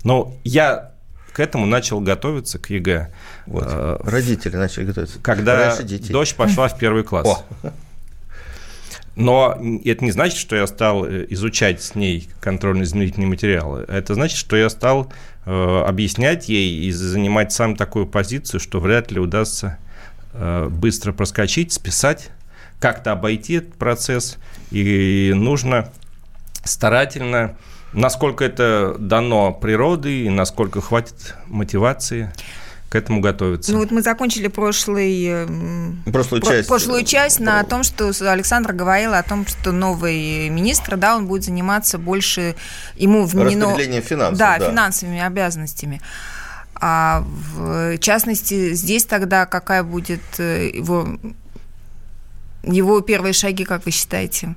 Но 0.04 0.34
я 0.44 0.92
к 1.32 1.40
этому 1.40 1.64
начал 1.64 2.00
готовиться, 2.00 2.58
к 2.58 2.70
ЕГЭ. 2.70 3.12
Вот. 3.46 3.64
А, 3.66 4.00
Родители 4.04 4.56
начали 4.56 4.84
готовиться. 4.84 5.18
Когда 5.20 5.76
дочь 6.10 6.34
пошла 6.34 6.68
в 6.68 6.78
первый 6.78 7.04
класс. 7.04 7.26
О. 7.62 7.72
Но 9.16 9.58
это 9.84 10.04
не 10.04 10.10
значит, 10.10 10.38
что 10.38 10.56
я 10.56 10.66
стал 10.66 11.06
э, 11.06 11.26
изучать 11.30 11.82
с 11.82 11.94
ней 11.94 12.28
контрольно-измерительные 12.40 13.28
материалы. 13.28 13.84
Это 13.88 14.14
значит, 14.14 14.36
что 14.36 14.56
я 14.56 14.68
стал 14.68 15.12
э, 15.46 15.84
объяснять 15.86 16.48
ей 16.48 16.84
и 16.86 16.90
занимать 16.90 17.52
сам 17.52 17.76
такую 17.76 18.06
позицию, 18.06 18.60
что 18.60 18.80
вряд 18.80 19.10
ли 19.10 19.20
удастся 19.20 19.78
э, 20.32 20.68
быстро 20.68 21.12
проскочить, 21.12 21.72
списать, 21.72 22.30
как-то 22.78 23.12
обойти 23.12 23.54
этот 23.54 23.74
процесс. 23.74 24.36
И 24.70 25.32
нужно 25.34 25.92
старательно 26.66 27.56
насколько 27.92 28.44
это 28.44 28.94
дано 28.98 29.52
природой 29.52 30.26
и 30.26 30.30
насколько 30.30 30.80
хватит 30.80 31.34
мотивации 31.46 32.32
к 32.88 32.94
этому 32.94 33.20
готовиться. 33.20 33.72
Ну 33.72 33.80
вот 33.80 33.90
мы 33.90 34.00
закончили 34.00 34.46
прошлый, 34.46 35.46
прошлую 36.04 36.40
про, 36.40 36.50
часть, 36.50 36.68
прошлую 36.68 37.04
часть 37.04 37.40
на 37.40 37.64
том, 37.64 37.82
что 37.82 38.12
Александр 38.30 38.72
говорил 38.72 39.14
о 39.14 39.22
том, 39.24 39.44
что 39.46 39.72
новый 39.72 40.48
министр, 40.50 40.96
да, 40.96 41.16
он 41.16 41.26
будет 41.26 41.44
заниматься 41.44 41.98
больше, 41.98 42.54
ему 42.94 43.24
вменено... 43.24 43.66
Распределением 43.66 44.02
финансов. 44.02 44.38
Да, 44.38 44.58
да, 44.58 44.70
финансовыми 44.70 45.20
обязанностями. 45.20 46.00
А 46.74 47.24
в 47.26 47.98
частности, 47.98 48.74
здесь 48.74 49.04
тогда 49.04 49.46
какая 49.46 49.82
будет 49.82 50.20
э, 50.38 50.70
его, 50.74 51.08
его 52.62 53.00
первые 53.00 53.32
шаги, 53.32 53.64
как 53.64 53.84
вы 53.86 53.90
считаете? 53.90 54.54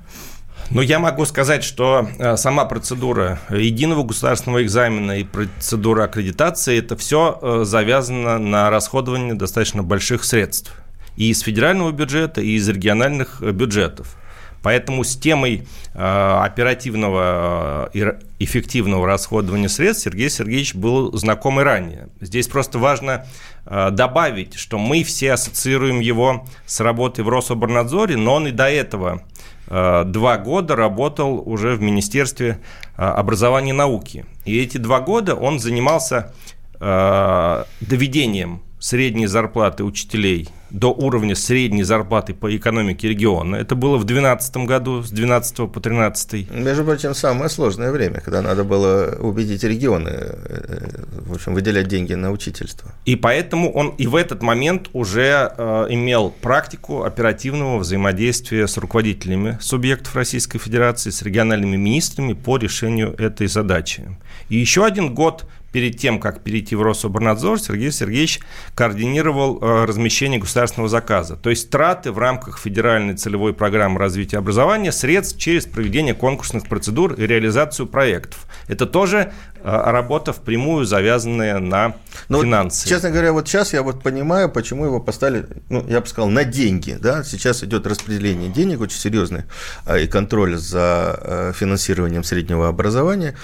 Ну, 0.72 0.82
я 0.82 1.00
могу 1.00 1.24
сказать, 1.24 1.64
что 1.64 2.08
э, 2.18 2.36
сама 2.36 2.64
процедура 2.64 3.40
единого 3.50 4.04
государственного 4.04 4.62
экзамена 4.62 5.18
и 5.18 5.24
процедура 5.24 6.04
аккредитации– 6.04 6.78
это 6.80 6.96
все 6.96 7.40
э, 7.42 7.62
завязано 7.64 8.38
на 8.38 8.70
расходование 8.70 9.34
достаточно 9.34 9.82
больших 9.82 10.22
средств 10.22 10.72
и 11.16 11.30
из 11.30 11.40
федерального 11.40 11.90
бюджета, 11.90 12.40
и 12.40 12.50
из 12.50 12.68
региональных 12.68 13.42
э, 13.42 13.50
бюджетов. 13.50 14.16
Поэтому 14.62 15.04
с 15.04 15.16
темой 15.16 15.66
оперативного 15.94 17.88
и 17.94 18.04
эффективного 18.40 19.06
расходования 19.06 19.70
средств 19.70 20.04
Сергей 20.04 20.28
Сергеевич 20.28 20.74
был 20.74 21.16
знаком 21.16 21.58
и 21.60 21.62
ранее. 21.62 22.10
Здесь 22.20 22.46
просто 22.46 22.78
важно 22.78 23.24
добавить, 23.64 24.56
что 24.56 24.76
мы 24.76 25.02
все 25.02 25.32
ассоциируем 25.32 26.00
его 26.00 26.44
с 26.66 26.80
работой 26.80 27.24
в 27.24 27.30
Рособорнадзоре, 27.30 28.18
но 28.18 28.34
он 28.34 28.48
и 28.48 28.50
до 28.50 28.68
этого 28.68 29.22
два 29.70 30.36
года 30.36 30.74
работал 30.76 31.42
уже 31.46 31.76
в 31.76 31.80
Министерстве 31.80 32.58
образования 32.96 33.70
и 33.70 33.74
науки. 33.74 34.26
И 34.44 34.60
эти 34.60 34.78
два 34.78 35.00
года 35.00 35.34
он 35.34 35.60
занимался 35.60 36.34
доведением 36.80 38.62
средней 38.80 39.26
зарплаты 39.26 39.84
учителей 39.84 40.48
до 40.70 40.92
уровня 40.92 41.34
средней 41.34 41.82
зарплаты 41.82 42.34
по 42.34 42.54
экономике 42.56 43.08
региона. 43.08 43.56
Это 43.56 43.74
было 43.74 43.96
в 43.96 44.04
2012 44.04 44.56
году, 44.58 45.02
с 45.02 45.10
12 45.10 45.70
по 45.70 45.80
13. 45.80 46.50
Между 46.50 46.84
прочим, 46.84 47.14
самое 47.14 47.50
сложное 47.50 47.90
время, 47.90 48.20
когда 48.20 48.42
надо 48.42 48.64
было 48.64 49.16
убедить 49.20 49.64
регионы, 49.64 50.10
э, 50.10 51.04
в 51.26 51.34
общем, 51.34 51.54
выделять 51.54 51.88
деньги 51.88 52.14
на 52.14 52.30
учительство. 52.30 52.92
И 53.04 53.16
поэтому 53.16 53.72
он 53.72 53.88
и 53.98 54.06
в 54.06 54.16
этот 54.16 54.42
момент 54.42 54.90
уже 54.92 55.52
э, 55.56 55.86
имел 55.90 56.30
практику 56.30 57.02
оперативного 57.02 57.78
взаимодействия 57.78 58.66
с 58.66 58.76
руководителями 58.76 59.58
субъектов 59.60 60.14
Российской 60.14 60.58
Федерации, 60.58 61.10
с 61.10 61.22
региональными 61.22 61.76
министрами 61.76 62.32
по 62.32 62.56
решению 62.56 63.14
этой 63.18 63.48
задачи. 63.48 64.16
И 64.48 64.56
еще 64.56 64.84
один 64.84 65.14
год 65.14 65.46
перед 65.72 65.98
тем, 65.98 66.18
как 66.18 66.40
перейти 66.42 66.74
в 66.74 66.82
Рособорнадзор, 66.82 67.60
Сергей 67.60 67.92
Сергеевич 67.92 68.40
координировал 68.74 69.58
э, 69.60 69.84
размещение 69.84 70.40
государственного 70.40 70.88
заказа, 70.88 71.36
то 71.36 71.50
есть 71.50 71.70
траты 71.70 72.12
в 72.12 72.18
рамках 72.18 72.58
федеральной 72.58 73.14
целевой 73.14 73.54
программы 73.54 73.98
развития 73.98 74.38
образования 74.38 74.92
средств 74.92 75.38
через 75.38 75.66
проведение 75.66 76.14
конкурсных 76.14 76.66
процедур 76.66 77.14
и 77.14 77.26
реализацию 77.26 77.86
проектов. 77.86 78.46
Это 78.68 78.86
тоже 78.86 79.32
э, 79.56 79.62
работа 79.62 80.32
впрямую 80.32 80.84
завязанная 80.84 81.58
на 81.58 81.88
Но 82.28 82.38
ну, 82.38 82.42
финансы. 82.42 82.88
честно 82.88 83.10
говоря, 83.10 83.32
вот 83.32 83.48
сейчас 83.48 83.72
я 83.72 83.82
вот 83.82 84.02
понимаю, 84.02 84.50
почему 84.50 84.84
его 84.84 85.00
поставили, 85.00 85.46
ну, 85.68 85.86
я 85.88 86.00
бы 86.00 86.06
сказал, 86.06 86.30
на 86.30 86.44
деньги. 86.44 86.96
Да? 87.00 87.22
Сейчас 87.22 87.62
идет 87.62 87.86
распределение 87.86 88.50
денег 88.50 88.80
очень 88.80 88.98
серьезный 88.98 89.44
э, 89.86 90.02
и 90.02 90.06
контроль 90.06 90.56
за 90.56 91.52
финансированием 91.56 92.24
среднего 92.24 92.68
образования. 92.68 93.36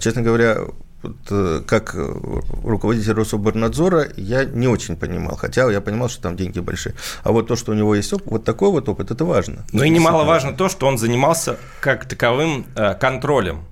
Честно 0.00 0.22
говоря, 0.22 0.58
вот, 0.60 0.74
как 1.66 1.94
руководитель 1.94 3.12
Рособорнадзора 3.12 4.08
я 4.16 4.44
не 4.44 4.68
очень 4.68 4.96
понимал, 4.96 5.36
хотя 5.36 5.70
я 5.70 5.80
понимал, 5.80 6.08
что 6.08 6.22
там 6.22 6.36
деньги 6.36 6.60
большие. 6.60 6.94
А 7.22 7.32
вот 7.32 7.48
то, 7.48 7.56
что 7.56 7.72
у 7.72 7.74
него 7.74 7.94
есть 7.94 8.12
опыт, 8.12 8.26
вот 8.26 8.44
такой 8.44 8.70
вот 8.70 8.88
опыт, 8.88 9.10
это 9.10 9.24
важно. 9.24 9.64
Ну 9.72 9.82
и 9.82 9.88
немаловажно 9.88 10.52
то, 10.52 10.68
что 10.68 10.86
он 10.86 10.98
занимался 10.98 11.56
как 11.80 12.06
таковым 12.06 12.66
э, 12.76 12.94
контролем 12.94 13.64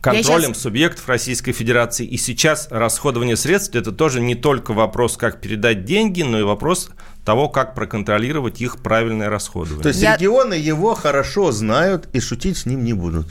контролем 0.00 0.50
сейчас... 0.50 0.62
субъектов 0.62 1.08
Российской 1.08 1.52
Федерации. 1.52 2.06
И 2.06 2.16
сейчас 2.16 2.68
расходование 2.70 3.36
средств– 3.36 3.74
это 3.74 3.92
тоже 3.92 4.20
не 4.20 4.34
только 4.34 4.72
вопрос, 4.72 5.16
как 5.16 5.40
передать 5.40 5.84
деньги, 5.84 6.22
но 6.22 6.38
и 6.38 6.42
вопрос 6.42 6.90
того, 7.24 7.48
как 7.48 7.74
проконтролировать 7.74 8.60
их 8.60 8.78
правильное 8.78 9.28
расходование. 9.28 9.82
То 9.82 9.88
есть 9.88 10.00
Я... 10.00 10.16
регионы 10.16 10.54
его 10.54 10.94
хорошо 10.94 11.52
знают 11.52 12.08
и 12.12 12.20
шутить 12.20 12.58
с 12.58 12.66
ним 12.66 12.84
не 12.84 12.92
будут. 12.92 13.26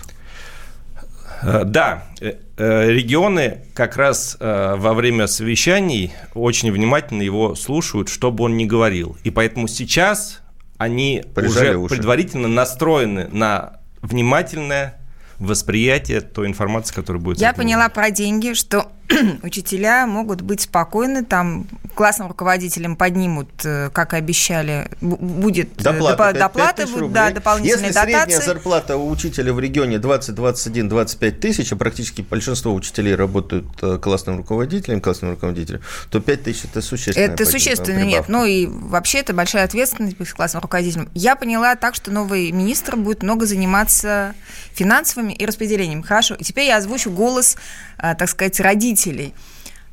Э, 1.41 1.63
да, 1.65 2.03
э, 2.19 2.33
э, 2.57 2.89
регионы 2.89 3.65
как 3.73 3.97
раз 3.97 4.37
во 4.39 4.93
время 4.93 5.27
совещаний 5.27 6.13
очень 6.33 6.71
внимательно 6.71 7.21
его 7.21 7.55
слушают, 7.55 8.09
что 8.09 8.31
бы 8.31 8.45
он 8.45 8.57
ни 8.57 8.65
говорил. 8.65 9.17
И 9.23 9.29
поэтому 9.29 9.67
сейчас 9.67 10.41
они 10.77 11.23
Прижали 11.35 11.69
уже 11.69 11.77
уши. 11.77 11.95
предварительно 11.95 12.47
настроены 12.47 13.27
на 13.29 13.79
внимательное 14.01 14.99
восприятие 15.39 16.21
той 16.21 16.47
информации, 16.47 16.93
которая 16.93 17.21
будет. 17.21 17.39
Я 17.39 17.53
поняла 17.53 17.89
про 17.89 18.09
деньги, 18.09 18.53
что 18.53 18.91
учителя 19.43 20.05
могут 20.05 20.41
быть 20.41 20.61
спокойны, 20.61 21.23
там 21.23 21.65
классным 21.95 22.27
руководителям 22.27 22.95
поднимут, 22.95 23.49
э, 23.63 23.89
как 23.91 24.13
и 24.13 24.17
обещали, 24.17 24.89
будет 25.01 25.75
доплата, 25.77 26.33
доп, 26.33 26.39
доплаты, 26.39 26.87
будут, 26.87 27.13
да, 27.13 27.31
дополнительные 27.31 27.87
Если 27.87 27.93
дотации. 27.93 28.13
средняя 28.13 28.41
зарплата 28.41 28.97
у 28.97 29.09
учителя 29.09 29.53
в 29.53 29.59
регионе 29.59 29.97
20, 29.97 30.35
21, 30.35 30.89
25 30.89 31.39
тысяч, 31.39 31.71
а 31.71 31.75
практически 31.75 32.21
большинство 32.21 32.73
учителей 32.73 33.15
работают 33.15 33.65
э, 33.81 33.97
классным 33.97 34.37
руководителем, 34.37 34.99
классным 34.99 35.31
руководителем, 35.31 35.81
то 36.09 36.19
5 36.19 36.43
тысяч– 36.43 36.63
это 36.71 36.81
существенно. 36.81 37.23
Это 37.33 37.45
существенно, 37.45 38.03
нет. 38.03 38.25
Ну 38.27 38.45
и 38.45 38.67
вообще 38.67 39.19
это 39.19 39.33
большая 39.33 39.63
ответственность 39.63 40.17
быть 40.17 40.29
классным 40.31 40.61
руководителем. 40.61 41.09
Я 41.13 41.35
поняла 41.35 41.75
так, 41.75 41.95
что 41.95 42.11
новый 42.11 42.51
министр 42.51 42.97
будет 42.97 43.23
много 43.23 43.45
заниматься 43.45 44.35
финансовыми 44.73 45.33
и 45.33 45.45
распределением. 45.45 46.03
Хорошо. 46.03 46.35
И 46.35 46.43
теперь 46.43 46.67
я 46.67 46.77
озвучу 46.77 47.09
голос, 47.09 47.55
э, 47.97 48.13
так 48.15 48.29
сказать, 48.29 48.59
родителей– 48.59 48.96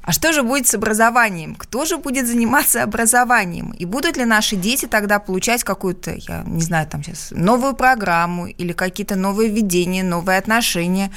а 0.07 0.13
что 0.13 0.35
же 0.35 0.43
будет 0.43 0.67
с 0.67 0.75
образованием? 0.75 1.55
Кто 1.55 1.87
же 1.87 1.97
будет 1.97 2.27
заниматься 2.27 2.83
образованием? 2.83 3.71
И 3.71 3.87
будут 3.87 4.19
ли 4.19 4.27
наши 4.27 4.55
дети 4.55 4.85
тогда 4.85 5.19
получать 5.19 5.65
какую-то, 5.65 6.15
я 6.29 6.43
не 6.47 6.61
знаю, 6.61 6.87
там 6.87 7.03
сейчас, 7.03 7.29
новую 7.31 7.75
программу 7.75 8.47
или 8.47 8.73
какие-то 8.73 9.17
новые 9.17 9.49
введения, 9.49 10.03
новые 10.03 10.37
отношения? 10.37 11.11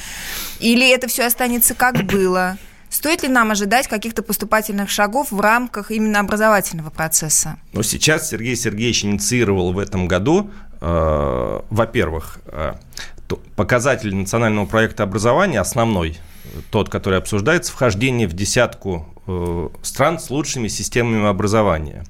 Или 0.61 0.89
это 0.89 1.07
все 1.09 1.25
останется 1.25 1.75
как 1.75 2.01
было? 2.05 2.57
Стоит 2.89 3.23
ли 3.23 3.27
нам 3.27 3.51
ожидать 3.51 3.89
каких-то 3.89 4.23
поступательных 4.23 4.89
шагов 4.89 5.31
в 5.31 5.41
рамках 5.41 5.91
именно 5.91 6.21
образовательного 6.21 6.89
процесса? 6.89 7.57
Ну, 7.73 7.83
сейчас 7.83 8.29
Сергей 8.29 8.55
Сергеевич 8.55 9.03
инициировал 9.03 9.73
в 9.73 9.79
этом 9.79 10.07
году, 10.07 10.49
э, 10.79 11.59
во-первых, 11.69 12.39
э, 12.45 12.75
показатель 13.57 14.15
национального 14.15 14.65
проекта 14.65 15.03
образования 15.03 15.59
основной– 15.59 16.17
тот, 16.71 16.89
который 16.89 17.19
обсуждается, 17.19 17.71
вхождение 17.71 18.27
в 18.27 18.33
десятку 18.33 19.07
э, 19.27 19.69
стран 19.81 20.19
с 20.19 20.29
лучшими 20.29 20.67
системами 20.67 21.27
образования. 21.27 22.03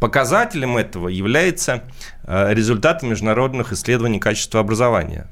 Показателем 0.00 0.76
этого 0.76 1.08
является 1.08 1.84
э, 2.24 2.52
результат 2.52 3.02
международных 3.02 3.72
исследований 3.72 4.18
качества 4.18 4.60
образования. 4.60 5.28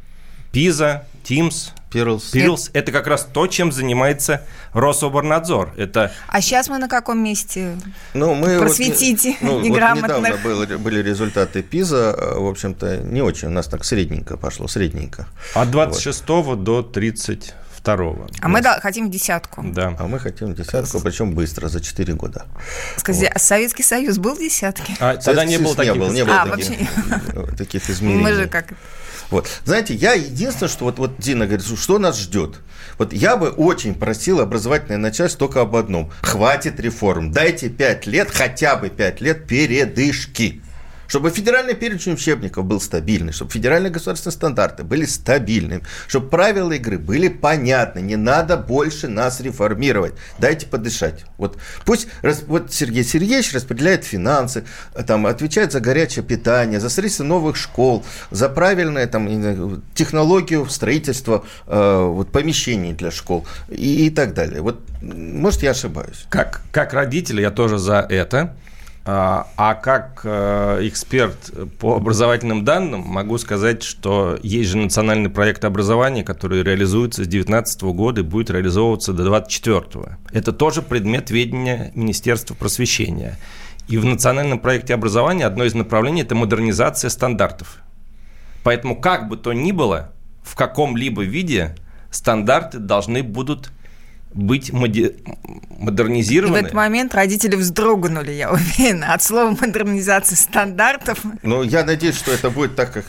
ПИЗа, 0.52 1.06
ТИМС, 1.24 1.70
Пирлс. 1.90 2.30
Пирлс– 2.30 2.70
это 2.72 2.90
как 2.90 3.06
раз 3.06 3.26
то, 3.30 3.46
чем 3.46 3.70
занимается 3.70 4.42
Рособорнадзор. 4.72 5.74
Это... 5.76 6.12
А 6.28 6.40
сейчас 6.40 6.68
мы 6.68 6.78
на 6.78 6.88
каком 6.88 7.22
месте? 7.22 7.76
Ну, 8.14 8.34
мы 8.34 8.58
Просветите 8.58 9.36
вот, 9.40 9.50
ну, 9.50 9.60
неграмотных. 9.60 10.10
Вот 10.10 10.18
недавно 10.18 10.66
были, 10.66 10.76
были 10.76 11.02
результаты 11.02 11.62
ПИЗа, 11.62 12.14
э, 12.16 12.38
в 12.38 12.46
общем-то, 12.46 12.98
не 12.98 13.22
очень, 13.22 13.48
у 13.48 13.50
нас 13.50 13.66
так 13.66 13.84
средненько 13.84 14.36
пошло, 14.36 14.68
средненько. 14.68 15.26
От 15.54 15.70
26 15.70 16.28
вот. 16.28 16.64
до 16.64 16.82
30 16.82 17.54
второго. 17.82 18.28
А 18.40 18.48
мы 18.48 18.62
да, 18.62 18.78
хотим 18.80 19.10
десятку. 19.10 19.62
Да. 19.64 19.96
А 19.98 20.06
мы 20.06 20.20
хотим 20.20 20.54
десятку, 20.54 21.00
причем 21.00 21.34
быстро, 21.34 21.68
за 21.68 21.80
4 21.80 22.14
года. 22.14 22.46
Скажите, 22.96 23.26
вот. 23.26 23.36
а 23.36 23.38
Советский 23.40 23.82
Союз 23.82 24.18
был 24.18 24.36
в 24.36 24.38
десятке? 24.38 24.94
А, 25.00 25.16
тогда 25.16 25.44
не 25.44 25.58
было 25.58 25.74
таких, 25.74 25.94
не 25.94 25.98
было, 25.98 26.12
не 26.12 26.24
было 26.24 26.42
а, 26.42 26.46
таких, 26.48 26.78
вообще... 27.08 27.56
таких 27.56 27.90
изменений. 27.90 28.22
Мы 28.22 28.32
же 28.34 28.46
как... 28.46 28.74
Вот. 29.30 29.48
Знаете, 29.64 29.94
я 29.94 30.12
единственное, 30.12 30.68
что 30.68 30.84
вот, 30.84 30.98
вот 30.98 31.18
Дина 31.18 31.46
говорит, 31.46 31.66
что 31.66 31.98
нас 31.98 32.20
ждет. 32.20 32.60
Вот 32.98 33.12
я 33.12 33.36
бы 33.36 33.48
очень 33.48 33.94
просил 33.94 34.40
образовательное 34.40 34.98
начальство 34.98 35.48
только 35.48 35.62
об 35.62 35.74
одном. 35.74 36.12
Хватит 36.22 36.78
реформ. 36.78 37.32
Дайте 37.32 37.68
5 37.68 38.06
лет, 38.06 38.30
хотя 38.30 38.76
бы 38.76 38.90
5 38.90 39.20
лет 39.20 39.46
передышки 39.46 40.62
чтобы 41.12 41.28
федеральный 41.28 41.74
перечень 41.74 42.14
учебников 42.14 42.64
был 42.64 42.80
стабильный, 42.80 43.34
чтобы 43.34 43.50
федеральные 43.50 43.90
государственные 43.90 44.32
стандарты 44.32 44.82
были 44.82 45.04
стабильными, 45.04 45.82
чтобы 46.08 46.30
правила 46.30 46.72
игры 46.72 46.98
были 46.98 47.28
понятны, 47.28 47.98
не 47.98 48.16
надо 48.16 48.56
больше 48.56 49.08
нас 49.08 49.38
реформировать, 49.42 50.14
дайте 50.38 50.66
подышать. 50.66 51.26
Вот 51.36 51.58
пусть 51.84 52.08
вот 52.46 52.72
Сергей 52.72 53.04
Сергеевич 53.04 53.52
распределяет 53.52 54.04
финансы, 54.04 54.64
там, 55.06 55.26
отвечает 55.26 55.72
за 55.72 55.80
горячее 55.80 56.24
питание, 56.24 56.80
за 56.80 56.88
строительство 56.88 57.24
новых 57.24 57.56
школ, 57.56 58.06
за 58.30 58.48
правильное 58.48 59.06
там, 59.06 59.82
технологию 59.94 60.64
строительства 60.70 61.44
э, 61.66 62.04
вот, 62.06 62.32
помещений 62.32 62.94
для 62.94 63.10
школ 63.10 63.46
и, 63.68 64.06
и 64.06 64.08
так 64.08 64.32
далее. 64.32 64.62
Вот, 64.62 64.80
может, 65.02 65.62
я 65.62 65.72
ошибаюсь. 65.72 66.24
Как, 66.30 66.62
как 66.72 66.94
родитель 66.94 67.42
я 67.42 67.50
тоже 67.50 67.76
за 67.76 68.00
это. 68.08 68.56
А, 69.04 69.48
а 69.56 69.74
как 69.74 70.20
э, 70.22 70.78
эксперт 70.82 71.50
по 71.80 71.96
образовательным 71.96 72.64
данным 72.64 73.00
могу 73.00 73.36
сказать, 73.38 73.82
что 73.82 74.38
есть 74.44 74.70
же 74.70 74.78
национальный 74.78 75.28
проект 75.28 75.64
образования, 75.64 76.22
который 76.22 76.62
реализуется 76.62 77.24
с 77.24 77.26
2019 77.26 77.82
года 77.82 78.20
и 78.20 78.24
будет 78.24 78.50
реализовываться 78.50 79.12
до 79.12 79.24
2024. 79.24 80.18
Это 80.30 80.52
тоже 80.52 80.82
предмет 80.82 81.30
ведения 81.30 81.90
Министерства 81.96 82.54
просвещения. 82.54 83.38
И 83.88 83.98
в 83.98 84.04
национальном 84.04 84.60
проекте 84.60 84.94
образования 84.94 85.46
одно 85.46 85.64
из 85.64 85.74
направлений– 85.74 86.22
это 86.22 86.36
модернизация 86.36 87.10
стандартов. 87.10 87.78
Поэтому 88.62 89.00
как 89.00 89.28
бы 89.28 89.36
то 89.36 89.52
ни 89.52 89.72
было, 89.72 90.12
в 90.44 90.54
каком-либо 90.54 91.24
виде 91.24 91.74
стандарты 92.12 92.78
должны 92.78 93.24
будут 93.24 93.71
быть 94.34 94.70
моди- 94.72 95.16
модернизированы. 95.78 96.54
в 96.54 96.56
этот 96.56 96.74
момент 96.74 97.14
родители 97.14 97.56
вздрогнули, 97.56 98.32
я 98.32 98.50
уверена, 98.52 99.14
от 99.14 99.22
слова 99.22 99.56
модернизации 99.60 100.34
стандартов. 100.34 101.20
Ну, 101.42 101.62
я 101.62 101.84
надеюсь, 101.84 102.16
что 102.16 102.32
это 102.32 102.50
будет 102.50 102.76
так, 102.76 102.92
как... 102.92 103.04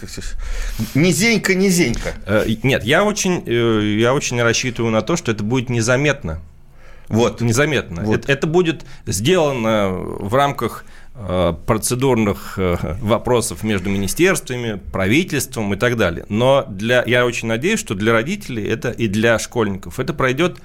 Низенько, 0.95 1.55
низенько. 1.55 2.13
Э, 2.25 2.45
Нет, 2.63 2.83
я 2.83 3.03
очень, 3.03 3.43
э, 3.45 3.97
я 3.99 4.13
очень 4.13 4.41
рассчитываю 4.41 4.91
на 4.91 5.01
то, 5.01 5.15
что 5.15 5.31
это 5.31 5.43
будет 5.43 5.69
незаметно. 5.69 6.41
Вот. 7.07 7.41
Незаметно. 7.41 8.03
Вот. 8.03 8.19
Это, 8.21 8.31
это 8.31 8.47
будет 8.47 8.85
сделано 9.05 9.89
в 9.89 10.33
рамках 10.33 10.85
процедурных 11.13 12.55
э, 12.57 12.75
вопросов 12.99 13.63
между 13.63 13.89
министерствами, 13.89 14.81
правительством 14.91 15.73
и 15.73 15.77
так 15.77 15.95
далее. 15.95 16.25
Но 16.27 16.65
для, 16.67 17.03
я 17.05 17.25
очень 17.25 17.47
надеюсь, 17.47 17.79
что 17.79 17.93
для 17.93 18.13
родителей 18.13 18.67
это 18.67 18.89
и 18.89 19.07
для 19.07 19.37
школьников 19.37 19.99
это 19.99 20.13
пройдет 20.13 20.57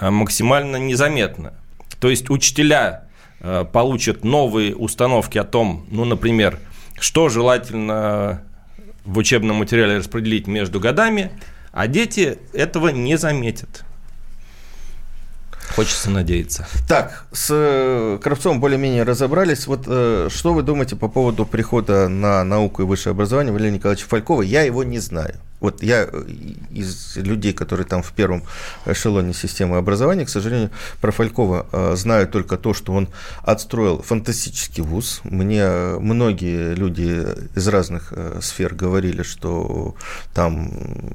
э, 0.00 0.10
максимально 0.10 0.76
незаметно. 0.76 1.54
То 2.00 2.10
есть 2.10 2.30
учителя 2.30 3.04
э, 3.40 3.64
получат 3.72 4.24
новые 4.24 4.74
установки 4.74 5.38
о 5.38 5.44
том, 5.44 5.86
ну, 5.88 6.04
например, 6.04 6.58
что 6.98 7.28
желательно 7.28 8.42
в 9.04 9.18
учебном 9.18 9.56
материале 9.56 9.98
распределить 9.98 10.48
между 10.48 10.80
годами, 10.80 11.30
а 11.70 11.86
дети 11.86 12.38
этого 12.52 12.88
не 12.88 13.16
заметят. 13.16 13.84
Хочется 15.74 16.10
надеяться. 16.10 16.66
Так, 16.88 17.24
с 17.32 17.48
э, 17.50 18.18
Кравцом 18.22 18.60
более-менее 18.60 19.04
разобрались. 19.04 19.66
Вот 19.66 19.84
э, 19.86 20.28
что 20.30 20.52
вы 20.52 20.62
думаете 20.62 20.96
по 20.96 21.08
поводу 21.08 21.46
прихода 21.46 22.08
на 22.08 22.44
науку 22.44 22.82
и 22.82 22.84
высшее 22.84 23.12
образование 23.12 23.52
Валерия 23.52 23.72
Николаевича 23.72 24.06
Фалькова? 24.08 24.42
Я 24.42 24.62
его 24.62 24.84
не 24.84 24.98
знаю. 24.98 25.34
Вот 25.62 25.80
я 25.82 26.08
э, 26.12 26.24
из 26.70 27.16
людей, 27.16 27.52
которые 27.52 27.86
там 27.86 28.02
в 28.02 28.12
первом 28.12 28.42
эшелоне 28.84 29.32
системы 29.32 29.76
образования, 29.76 30.26
к 30.26 30.28
сожалению, 30.28 30.70
про 31.00 31.12
Фалькова 31.12 31.66
э, 31.72 31.96
знаю 31.96 32.26
только 32.26 32.56
то, 32.56 32.74
что 32.74 32.92
он 32.92 33.08
отстроил 33.42 34.02
фантастический 34.02 34.82
вуз. 34.82 35.20
Мне 35.22 35.60
э, 35.62 35.98
многие 36.00 36.74
люди 36.74 37.24
из 37.54 37.68
разных 37.68 38.12
сфер 38.40 38.74
говорили, 38.74 39.22
что 39.22 39.94
там 40.34 40.72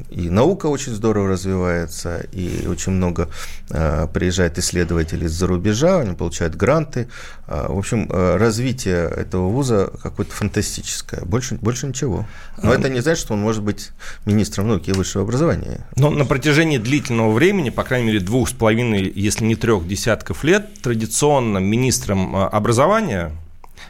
и 0.09 0.29
наука 0.29 0.67
очень 0.67 0.93
здорово 0.93 1.27
развивается, 1.27 2.25
и 2.31 2.65
очень 2.67 2.93
много 2.93 3.29
приезжает 3.67 4.57
исследователей 4.57 5.25
из-за 5.25 5.45
рубежа, 5.47 5.99
они 5.99 6.15
получают 6.15 6.55
гранты. 6.55 7.09
А, 7.47 7.67
В 7.71 7.77
общем, 7.77 8.09
развитие 8.09 9.09
этого 9.09 9.49
вуза 9.49 9.91
какое-то 10.01 10.33
фантастическое. 10.33 11.21
Больше, 11.25 11.55
больше 11.55 11.87
ничего. 11.87 12.25
Но 12.61 12.73
это 12.73 12.87
не 12.89 13.01
значит, 13.01 13.25
что 13.25 13.33
он 13.33 13.41
может 13.41 13.63
быть 13.63 13.89
министром 14.25 14.36
науки 14.63 14.89
и 14.89 14.93
высшего 14.93 15.23
образования. 15.23 15.87
Но 15.95 16.09
на 16.09 16.25
протяжении 16.25 16.77
длительного 16.77 17.31
времени, 17.31 17.69
по 17.69 17.83
крайней 17.83 18.07
мере, 18.07 18.19
двух 18.19 18.49
с 18.49 18.53
половиной, 18.53 19.11
если 19.15 19.45
не 19.45 19.55
трех 19.55 19.87
десятков 19.87 20.43
лет, 20.43 20.81
традиционно 20.81 21.59
министром 21.59 22.35
э, 22.35 22.45
образования 22.45 23.31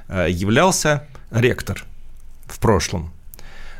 э, 0.07 0.27
являлся 0.29 1.07
ректор 1.31 1.85
в 2.45 2.59
прошлом. 2.59 3.11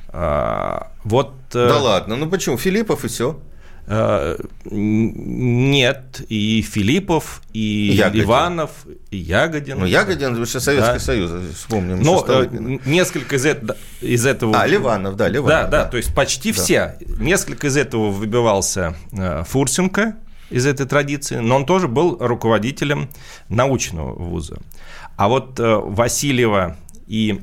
А, 0.09 0.91
Вот 1.03 1.33
э, 1.53 1.67
Да 1.67 1.79
ладно, 1.79 2.15
ну 2.15 2.29
почему? 2.29 2.57
Филиппов 2.57 3.05
и 3.05 3.07
все. 3.07 3.39
Э, 3.87 4.37
нет, 4.69 6.21
и 6.29 6.61
Филиппов, 6.61 7.41
и 7.53 7.93
Ягодин. 7.95 8.23
Иванов, 8.25 8.71
и 9.11 9.17
Ягодин. 9.17 9.79
Ну, 9.79 9.85
Ягодин, 9.85 10.35
же 10.35 10.59
Советский 10.59 10.93
Да. 10.93 10.99
Союз, 10.99 11.31
вспомним. 11.55 12.01
Но 12.01 12.23
э, 12.27 12.47
несколько 12.85 13.37
из, 13.37 13.45
эт- 13.45 13.75
из 14.01 14.25
этого... 14.25 14.61
А, 14.61 14.67
Ливанов, 14.67 15.15
да, 15.15 15.27
Ливанов. 15.27 15.69
Да, 15.69 15.83
да, 15.83 15.85
то 15.85 15.97
есть 15.97 16.13
почти 16.13 16.51
Да. 16.51 16.61
все. 16.61 16.95
Несколько 17.19 17.67
из 17.67 17.77
этого 17.77 18.09
выбивался 18.11 18.95
э, 19.11 19.43
Фурсенко 19.47 20.15
из 20.49 20.65
этой 20.65 20.85
традиции, 20.85 21.37
но 21.37 21.55
он 21.57 21.65
тоже 21.65 21.87
был 21.87 22.17
руководителем 22.19 23.09
научного 23.49 24.13
вуза. 24.13 24.59
А 25.17 25.27
вот 25.27 25.59
Васильева 25.59 26.77
и 27.07 27.41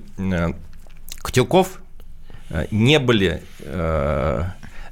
Ктюков 1.22 1.80
не 2.70 2.98
были 2.98 3.42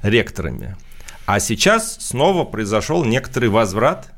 ректорами. 0.03 0.75
А 1.25 1.39
сейчас 1.39 1.97
снова 1.99 2.43
произошел 2.43 3.05
некоторый 3.05 3.49
возврат 3.49 4.11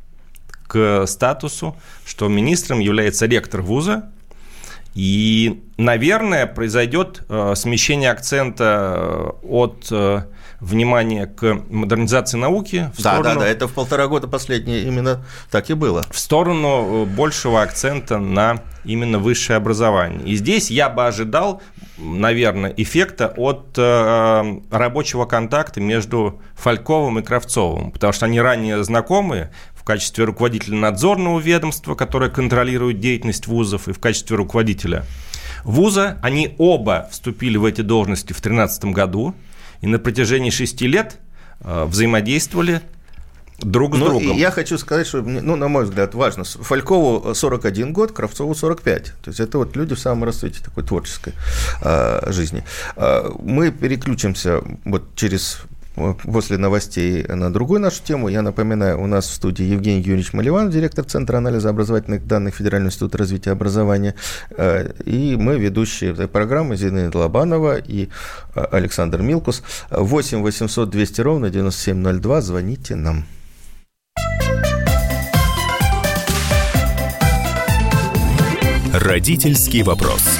к 0.67 1.05
статусу, 1.05 1.75
что 2.05 2.27
министром 2.27 2.79
является 2.79 3.27
ректор 3.27 3.61
вуза, 3.61 4.11
и, 4.95 5.63
наверное, 5.77 6.47
произойдет 6.47 7.23
э, 7.27 7.53
смещение 7.55 8.09
акцента 8.09 8.95
э, 8.97 9.31
от 9.43 9.87
внимания 10.65 11.27
к 11.27 11.61
модернизации 11.69 12.37
науки 12.37 12.89
в 12.97 13.01
Да, 13.03 13.13
сторону, 13.13 13.39
да, 13.39 13.45
да, 13.45 13.47
это 13.47 13.67
в 13.67 13.73
полтора 13.73 14.07
года 14.07 14.27
последнее 14.27 14.81
именно 14.83 15.23
так 15.51 15.69
и 15.69 15.73
было. 15.73 16.03
в 16.11 16.17
сторону 16.19 17.03
э, 17.03 17.05
большего 17.05 17.61
акцента 17.61 18.17
на 18.17 18.61
именно 18.83 19.19
высшее 19.19 19.57
образование. 19.57 20.21
И 20.27 20.35
здесь 20.35 20.71
я 20.71 20.89
бы 20.89 21.05
ожидал, 21.05 21.61
наверное, 21.97 22.73
эффекта 22.75 23.33
от 23.37 23.73
э, 23.77 24.59
рабочего 24.71 25.25
контакта 25.25 25.81
между 25.81 26.41
Фальковым 26.55 27.19
и 27.19 27.21
Кравцовым, 27.21 27.91
потому 27.91 28.13
что 28.13 28.25
они 28.25 28.41
ранее 28.41 28.83
знакомы 28.83 29.51
в 29.75 29.83
качестве 29.83 30.23
руководителя 30.25 30.75
надзорного 30.77 31.39
ведомства, 31.39 31.93
которое 31.93 32.31
контролирует 32.31 32.99
деятельность 32.99 33.45
вузов, 33.45 33.87
и 33.87 33.93
в 33.93 33.99
качестве 33.99 34.35
руководителя 34.35 35.05
вуза. 35.63 36.17
Они 36.23 36.55
оба 36.57 37.07
вступили 37.11 37.57
в 37.57 37.65
эти 37.65 37.81
должности 37.81 38.33
в 38.33 38.41
2013 38.41 38.85
году, 38.85 39.35
и 39.81 39.87
на 39.87 39.99
протяжении 39.99 40.49
шести 40.49 40.87
лет 40.87 41.17
э, 41.61 41.85
взаимодействовали 41.85 42.81
друг 43.59 43.95
с 43.95 43.99
Ну, 43.99 44.05
другом. 44.07 44.37
я 44.37 44.51
хочу 44.51 44.77
сказать, 44.77 45.07
что, 45.07 45.21
ну, 45.21 45.55
на 45.55 45.67
мой 45.67 45.85
взгляд, 45.85 46.13
важно. 46.13 46.43
Фалькову 46.43 47.33
41 47.33 47.93
год, 47.93 48.11
Кравцову 48.11 48.53
45. 48.53 49.03
То 49.05 49.29
есть 49.29 49.39
это 49.39 49.57
вот 49.57 49.75
люди 49.75 49.95
в 49.95 49.99
самом 49.99 50.25
расцвете 50.25 50.61
такой 50.63 50.83
творческой 50.83 51.33
а, 51.81 52.31
жизни. 52.31 52.63
А, 52.97 53.31
мы 53.41 53.71
переключимся 53.71 54.61
вот 54.83 55.15
через 55.15 55.59
э, 55.61 55.74
после 56.23 56.57
новостей 56.57 57.23
на 57.27 57.51
другую 57.51 57.79
нашу 57.79 58.03
тему. 58.03 58.27
Я 58.27 58.41
напоминаю, 58.41 59.01
у 59.01 59.07
нас 59.07 59.27
в 59.27 59.33
студии 59.33 59.63
Евгений 59.63 60.01
Юрьевич 60.01 60.33
Маливан, 60.33 60.69
директор 60.69 61.05
Центра 61.05 61.37
анализа 61.37 61.69
образовательных 61.69 62.25
данных 62.27 62.55
Федерального 62.55 62.89
института 62.89 63.17
развития 63.17 63.51
образования. 63.51 64.15
Э, 64.57 64.91
И 65.05 65.35
мы, 65.35 65.57
ведущие 65.57 66.11
этой 66.11 66.27
программы, 66.27 66.75
Зинаида 66.75 67.17
Лобанова 67.17 67.77
и 67.77 68.09
э, 68.55 68.65
Александр 68.71 69.21
Милкус. 69.21 69.63
8 69.89 70.41
800 70.41 70.89
200 70.89 71.21
ровно 71.21 71.49
9702. 71.49 72.41
Звоните 72.41 72.95
нам. 72.95 73.25
Родительский 78.93 79.83
вопрос. 79.83 80.39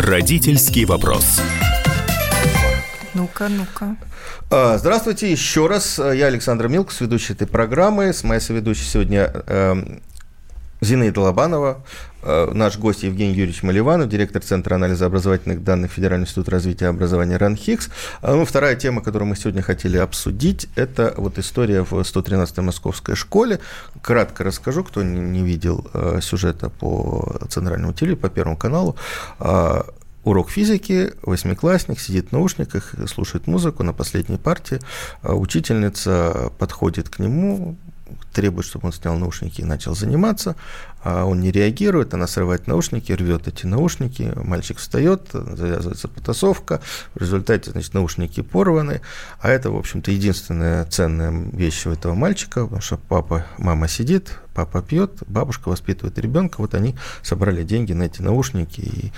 Родительский 0.00 0.84
вопрос. 0.84 1.40
Ну-ка, 3.14 3.48
ну-ка. 3.48 3.96
А, 4.48 4.78
Здравствуйте 4.78 5.28
еще 5.28 5.66
раз. 5.66 5.98
Я 5.98 6.26
Александр 6.26 6.68
Милкус, 6.68 7.00
ведущий 7.00 7.32
этой 7.32 7.48
программы. 7.48 8.12
С 8.12 8.22
моей 8.22 8.40
соведущей 8.40 8.84
сегодня 8.84 9.32
эм, 9.48 10.00
Зинаида 10.80 11.20
Лобанова, 11.20 11.82
э, 12.22 12.50
наш 12.52 12.78
гость 12.78 13.02
Евгений 13.02 13.34
Юрьевич 13.34 13.62
Маливанов, 13.62 14.08
директор 14.08 14.42
Центра 14.42 14.76
анализа 14.76 15.06
образовательных 15.06 15.64
данных 15.64 15.90
Федерального 15.92 16.26
института 16.26 16.52
развития 16.52 16.86
образования 16.86 17.36
РАНХИКС. 17.36 17.90
А, 18.22 18.34
Ну, 18.34 18.44
вторая 18.44 18.76
тема, 18.76 19.02
которую 19.02 19.28
мы 19.28 19.36
сегодня 19.36 19.62
хотели 19.62 19.96
обсудить, 19.96 20.68
это 20.76 21.14
вот 21.16 21.38
история 21.38 21.82
в 21.82 21.92
113-й 21.94 22.62
московской 22.62 23.16
школе. 23.16 23.58
Кратко 24.02 24.44
расскажу, 24.44 24.84
кто 24.84 25.02
не 25.02 25.42
видел 25.42 25.86
э, 25.92 26.20
сюжета 26.22 26.68
по 26.68 27.40
центральному 27.48 27.92
телевидению, 27.92 28.22
по 28.22 28.28
Первому 28.28 28.56
каналу. 28.56 28.96
А, 29.40 29.84
Урок 30.24 30.50
физики, 30.50 31.12
восьмиклассник 31.22 31.98
сидит 32.00 32.28
в 32.28 32.32
наушниках, 32.32 32.94
слушает 33.06 33.46
музыку 33.46 33.82
на 33.82 33.94
последней 33.94 34.36
партии. 34.36 34.78
А 35.22 35.34
Учительница 35.34 36.52
подходит 36.58 37.08
к 37.08 37.18
нему, 37.18 37.76
требует, 38.32 38.66
чтобы 38.66 38.86
он 38.86 38.92
снял 38.92 39.16
наушники 39.16 39.60
и 39.60 39.64
начал 39.64 39.94
заниматься, 39.94 40.56
он 41.04 41.40
не 41.40 41.50
реагирует, 41.50 42.14
она 42.14 42.26
срывает 42.26 42.66
наушники, 42.66 43.12
рвет 43.12 43.48
эти 43.48 43.66
наушники, 43.66 44.32
мальчик 44.36 44.78
встает, 44.78 45.28
завязывается 45.32 46.08
потасовка, 46.08 46.80
в 47.14 47.20
результате, 47.20 47.70
значит, 47.70 47.94
наушники 47.94 48.42
порваны, 48.42 49.00
а 49.40 49.50
это, 49.50 49.70
в 49.70 49.76
общем-то, 49.76 50.10
единственная 50.10 50.84
ценная 50.86 51.30
вещь 51.52 51.86
у 51.86 51.90
этого 51.90 52.14
мальчика, 52.14 52.64
потому 52.64 52.82
что 52.82 52.96
папа, 52.96 53.46
мама 53.58 53.88
сидит, 53.88 54.38
папа 54.58 54.82
пьет, 54.82 55.22
бабушка 55.28 55.68
воспитывает 55.68 56.18
ребенка, 56.18 56.56
вот 56.58 56.74
они 56.74 56.96
собрали 57.22 57.62
деньги 57.62 57.92
на 57.92 58.02
эти 58.02 58.22
наушники, 58.22 58.80
и 58.80 59.12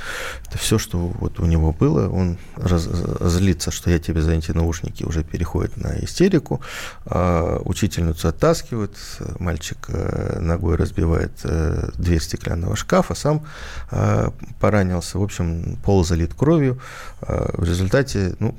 это 0.47 0.59
все, 0.59 0.79
что 0.79 0.99
вот 0.99 1.41
у 1.41 1.47
него 1.47 1.73
было, 1.73 2.11
он 2.11 2.37
раз, 2.57 2.83
злится, 2.83 3.71
что 3.71 3.91
я 3.91 3.99
тебе 3.99 4.21
за 4.21 4.33
эти 4.33 4.51
наушники 4.51 5.03
уже 5.03 5.25
переходит 5.25 5.79
на 5.79 5.99
истерику, 6.05 6.61
а 7.07 7.59
учительницу 7.65 8.29
оттаскивают, 8.29 8.99
мальчик 9.39 9.79
э, 9.89 10.41
ногой 10.41 10.77
разбивает 10.77 11.33
э, 11.45 11.70
дверь 11.99 12.21
стеклянного 12.21 12.77
шкафа, 12.77 13.15
сам 13.15 13.47
э, 13.91 14.31
поранился, 14.61 15.19
в 15.19 15.23
общем, 15.23 15.79
пол 15.85 16.05
залит 16.05 16.35
кровью, 16.35 16.81
в 17.21 17.65
результате, 17.65 18.35
ну, 18.39 18.57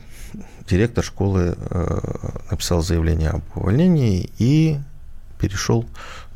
директор 0.67 1.03
школы 1.03 1.55
написал 2.49 2.81
заявление 2.81 3.31
об 3.31 3.41
увольнении 3.55 4.29
и 4.37 4.79
перешел 5.39 5.85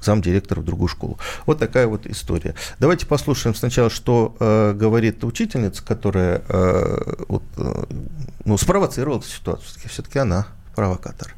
замдиректора 0.06 0.62
в 0.62 0.64
другую 0.64 0.88
школу. 0.88 1.18
Вот 1.46 1.60
такая 1.60 1.88
вот 1.88 2.06
история. 2.06 2.56
Давайте 2.80 3.06
послушаем 3.06 3.56
сначала, 3.56 3.90
что 3.90 4.36
э, 4.40 4.74
говорит 4.74 5.24
учительница, 5.24 5.84
которая 5.84 6.42
э, 6.48 7.24
вот, 7.28 7.44
э, 7.58 7.84
ну, 8.46 8.58
спровоцировала 8.58 9.20
эту 9.20 9.28
ситуацию. 9.28 9.68
Все-таки 9.90 10.20
она 10.20 10.48
провокатор. 10.76 11.34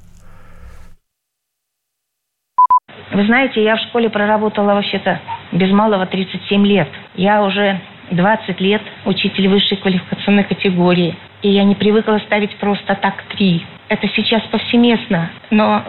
Вы 3.11 3.25
знаете, 3.25 3.63
я 3.63 3.75
в 3.75 3.81
школе 3.81 4.09
проработала 4.09 4.73
вообще-то 4.73 5.19
без 5.51 5.71
малого 5.71 6.05
37 6.05 6.65
лет. 6.65 6.89
Я 7.15 7.43
уже 7.43 7.79
20 8.11 8.59
лет 8.61 8.81
учитель 9.05 9.47
высшей 9.47 9.77
квалификационной 9.77 10.43
категории. 10.43 11.15
И 11.41 11.49
я 11.49 11.63
не 11.63 11.75
привыкла 11.75 12.17
ставить 12.25 12.55
просто 12.57 12.95
так 12.95 13.23
три. 13.35 13.65
Это 13.89 14.07
сейчас 14.09 14.41
повсеместно. 14.43 15.29
Но 15.49 15.83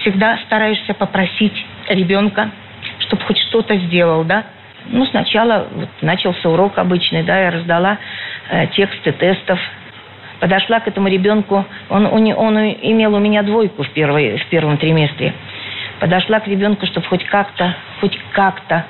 всегда 0.00 0.38
стараешься 0.46 0.94
попросить 0.94 1.64
ребенка, 1.88 2.50
чтобы 3.00 3.22
хоть 3.22 3.38
что-то 3.38 3.76
сделал, 3.76 4.24
да. 4.24 4.44
Ну, 4.86 5.06
сначала 5.06 5.68
вот, 5.72 5.88
начался 6.00 6.48
урок 6.48 6.78
обычный, 6.78 7.22
да, 7.22 7.38
я 7.38 7.50
раздала 7.50 7.98
э, 8.50 8.66
тексты 8.68 9.12
тестов, 9.12 9.60
подошла 10.40 10.80
к 10.80 10.88
этому 10.88 11.06
ребенку, 11.06 11.64
он, 11.88 12.06
он, 12.06 12.26
он 12.36 12.58
имел 12.58 13.14
у 13.14 13.20
меня 13.20 13.44
двойку 13.44 13.84
в, 13.84 13.90
первой, 13.90 14.38
в 14.38 14.46
первом 14.46 14.76
триместре, 14.78 15.34
подошла 16.02 16.40
к 16.40 16.48
ребенку, 16.48 16.84
чтобы 16.86 17.06
хоть 17.06 17.24
как-то, 17.26 17.76
хоть 18.00 18.18
как-то 18.32 18.84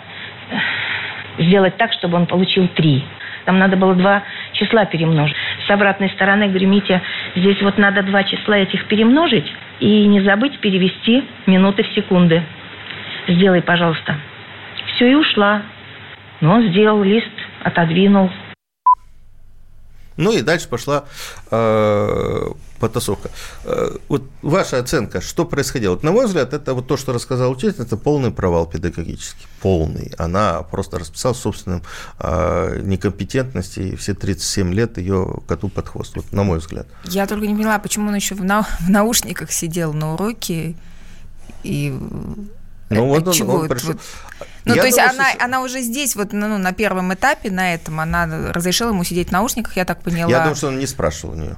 э, 0.48 1.42
сделать 1.42 1.76
так, 1.76 1.92
чтобы 1.92 2.16
он 2.16 2.24
получил 2.26 2.68
три. 2.68 3.04
Там 3.44 3.58
надо 3.58 3.76
было 3.76 3.94
два 3.94 4.22
числа 4.54 4.86
перемножить. 4.86 5.36
С 5.66 5.70
обратной 5.70 6.08
стороны, 6.08 6.48
говорю, 6.48 6.68
Митя, 6.68 7.02
здесь 7.36 7.60
вот 7.60 7.76
надо 7.76 8.02
два 8.02 8.24
числа 8.24 8.56
этих 8.56 8.86
перемножить 8.86 9.44
и 9.78 10.06
не 10.06 10.22
забыть 10.22 10.58
перевести 10.60 11.22
минуты 11.44 11.82
в 11.82 11.88
секунды. 11.88 12.42
Сделай, 13.28 13.60
пожалуйста. 13.60 14.16
Все, 14.94 15.10
и 15.10 15.14
ушла. 15.14 15.64
Но 16.40 16.54
он 16.54 16.68
сделал 16.70 17.02
лист, 17.02 17.28
отодвинул. 17.62 18.30
Ну 20.16 20.32
и 20.32 20.40
дальше 20.40 20.66
пошла 20.66 21.04
э, 21.50 22.46
потасовка. 22.82 23.30
Э, 23.64 23.96
вот 24.08 24.24
ваша 24.42 24.78
оценка, 24.78 25.20
что 25.20 25.44
происходило? 25.44 25.92
Вот, 25.92 26.02
на 26.02 26.10
мой 26.10 26.26
взгляд, 26.26 26.52
это 26.52 26.74
вот 26.74 26.88
то, 26.88 26.96
что 26.96 27.12
рассказал 27.12 27.52
учитель, 27.52 27.82
это 27.82 27.96
полный 27.96 28.32
провал 28.32 28.66
педагогический. 28.66 29.46
Полный. 29.60 30.12
Она 30.18 30.62
просто 30.62 30.98
расписала 30.98 31.34
собственным 31.34 31.82
э, 32.18 32.80
некомпетентности, 32.82 33.80
и 33.80 33.96
все 33.96 34.14
37 34.14 34.74
лет 34.74 34.98
ее 34.98 35.42
коту 35.46 35.68
под 35.68 35.88
хвост, 35.88 36.16
вот, 36.16 36.32
на 36.32 36.42
мой 36.42 36.58
взгляд. 36.58 36.88
Я 37.04 37.26
только 37.26 37.46
не 37.46 37.54
поняла, 37.54 37.78
почему 37.78 38.08
он 38.08 38.16
еще 38.16 38.34
в, 38.34 38.42
на, 38.42 38.64
в 38.80 38.90
наушниках 38.90 39.52
сидел 39.52 39.92
на 39.92 40.14
уроке 40.14 40.74
и 41.62 41.96
ну, 42.90 43.06
вот 43.06 43.28
он, 43.28 43.50
он 43.50 43.68
пришел. 43.68 43.92
Вот, 43.92 44.00
ну, 44.64 44.74
я 44.74 44.82
то 44.82 44.86
есть 44.86 44.98
думаю, 44.98 45.14
она, 45.14 45.30
что... 45.30 45.44
она 45.44 45.62
уже 45.62 45.80
здесь, 45.82 46.16
вот 46.16 46.32
ну, 46.32 46.58
на 46.58 46.72
первом 46.72 47.14
этапе, 47.14 47.50
на 47.50 47.74
этом, 47.74 48.00
она 48.00 48.26
разрешила 48.52 48.88
ему 48.88 49.04
сидеть 49.04 49.28
в 49.28 49.32
наушниках, 49.32 49.76
я 49.76 49.84
так 49.84 50.02
поняла. 50.02 50.30
Я 50.30 50.40
думаю, 50.40 50.56
что 50.56 50.66
он 50.66 50.78
не 50.78 50.86
спрашивал 50.86 51.34
у 51.34 51.36
нее. 51.36 51.56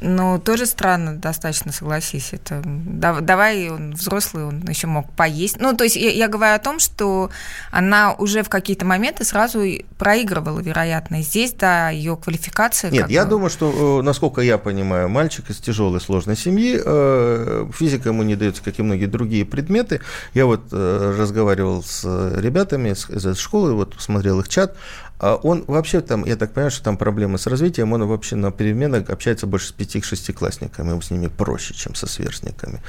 Ну, 0.00 0.40
тоже 0.40 0.66
странно, 0.66 1.16
достаточно, 1.16 1.72
согласись. 1.72 2.30
Это 2.32 2.60
давай 2.64 3.70
он 3.70 3.92
взрослый, 3.92 4.44
он 4.44 4.62
еще 4.68 4.86
мог 4.86 5.10
поесть. 5.12 5.60
Ну, 5.60 5.76
то 5.76 5.84
есть 5.84 5.96
я, 5.96 6.10
я 6.10 6.28
говорю 6.28 6.54
о 6.54 6.58
том, 6.58 6.80
что 6.80 7.30
она 7.70 8.12
уже 8.14 8.42
в 8.42 8.48
какие-то 8.48 8.84
моменты 8.84 9.24
сразу 9.24 9.62
проигрывала, 9.98 10.60
вероятно. 10.60 11.22
здесь, 11.22 11.52
да, 11.52 11.90
ее 11.90 12.16
квалификация. 12.16 12.90
Нет, 12.90 13.08
я 13.10 13.24
бы... 13.24 13.30
думаю, 13.30 13.50
что, 13.50 14.00
э, 14.00 14.02
насколько 14.02 14.40
я 14.40 14.58
понимаю, 14.58 15.08
мальчик 15.08 15.48
из 15.50 15.58
тяжелой 15.58 16.00
сложной 16.00 16.36
семьи, 16.36 16.80
э, 16.84 17.66
физика 17.72 18.08
ему 18.08 18.24
не 18.24 18.34
дается, 18.34 18.62
как 18.62 18.78
и 18.78 18.82
многие 18.82 19.06
другие 19.06 19.44
предметы. 19.44 20.00
Я 20.34 20.46
вот 20.46 20.62
э, 20.72 21.14
разговаривал 21.16 21.82
с 21.82 22.04
ребятами 22.36 22.90
из 22.90 23.38
школы, 23.38 23.74
вот 23.74 23.94
смотрел 23.98 24.40
их 24.40 24.48
чат, 24.48 24.76
а 25.22 25.36
он 25.36 25.62
вообще 25.68 26.00
там, 26.00 26.24
я 26.24 26.34
так 26.34 26.52
понимаю, 26.52 26.72
что 26.72 26.82
там 26.82 26.96
проблемы 26.96 27.38
с 27.38 27.46
развитием, 27.46 27.92
он 27.92 28.04
вообще 28.08 28.34
на 28.34 28.50
переменах 28.50 29.08
общается 29.08 29.46
больше 29.46 29.68
с 29.68 29.72
пяти-шестиклассниками, 29.92 30.90
ему 30.90 31.02
с 31.02 31.10
ними 31.10 31.28
проще, 31.28 31.74
чем 31.74 31.94
со 31.94 32.06
сверстниками. 32.06 32.80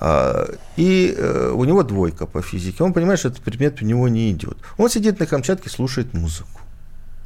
А, 0.00 0.48
и 0.76 1.14
э, 1.16 1.52
у 1.54 1.64
него 1.64 1.82
двойка 1.82 2.26
по 2.26 2.42
физике, 2.42 2.84
он 2.84 2.92
понимает, 2.92 3.18
что 3.18 3.28
этот 3.28 3.42
предмет 3.42 3.82
у 3.82 3.84
него 3.84 4.08
не 4.08 4.30
идет. 4.30 4.58
Он 4.78 4.90
сидит 4.90 5.20
на 5.20 5.26
Камчатке, 5.26 5.70
слушает 5.70 6.14
музыку. 6.14 6.60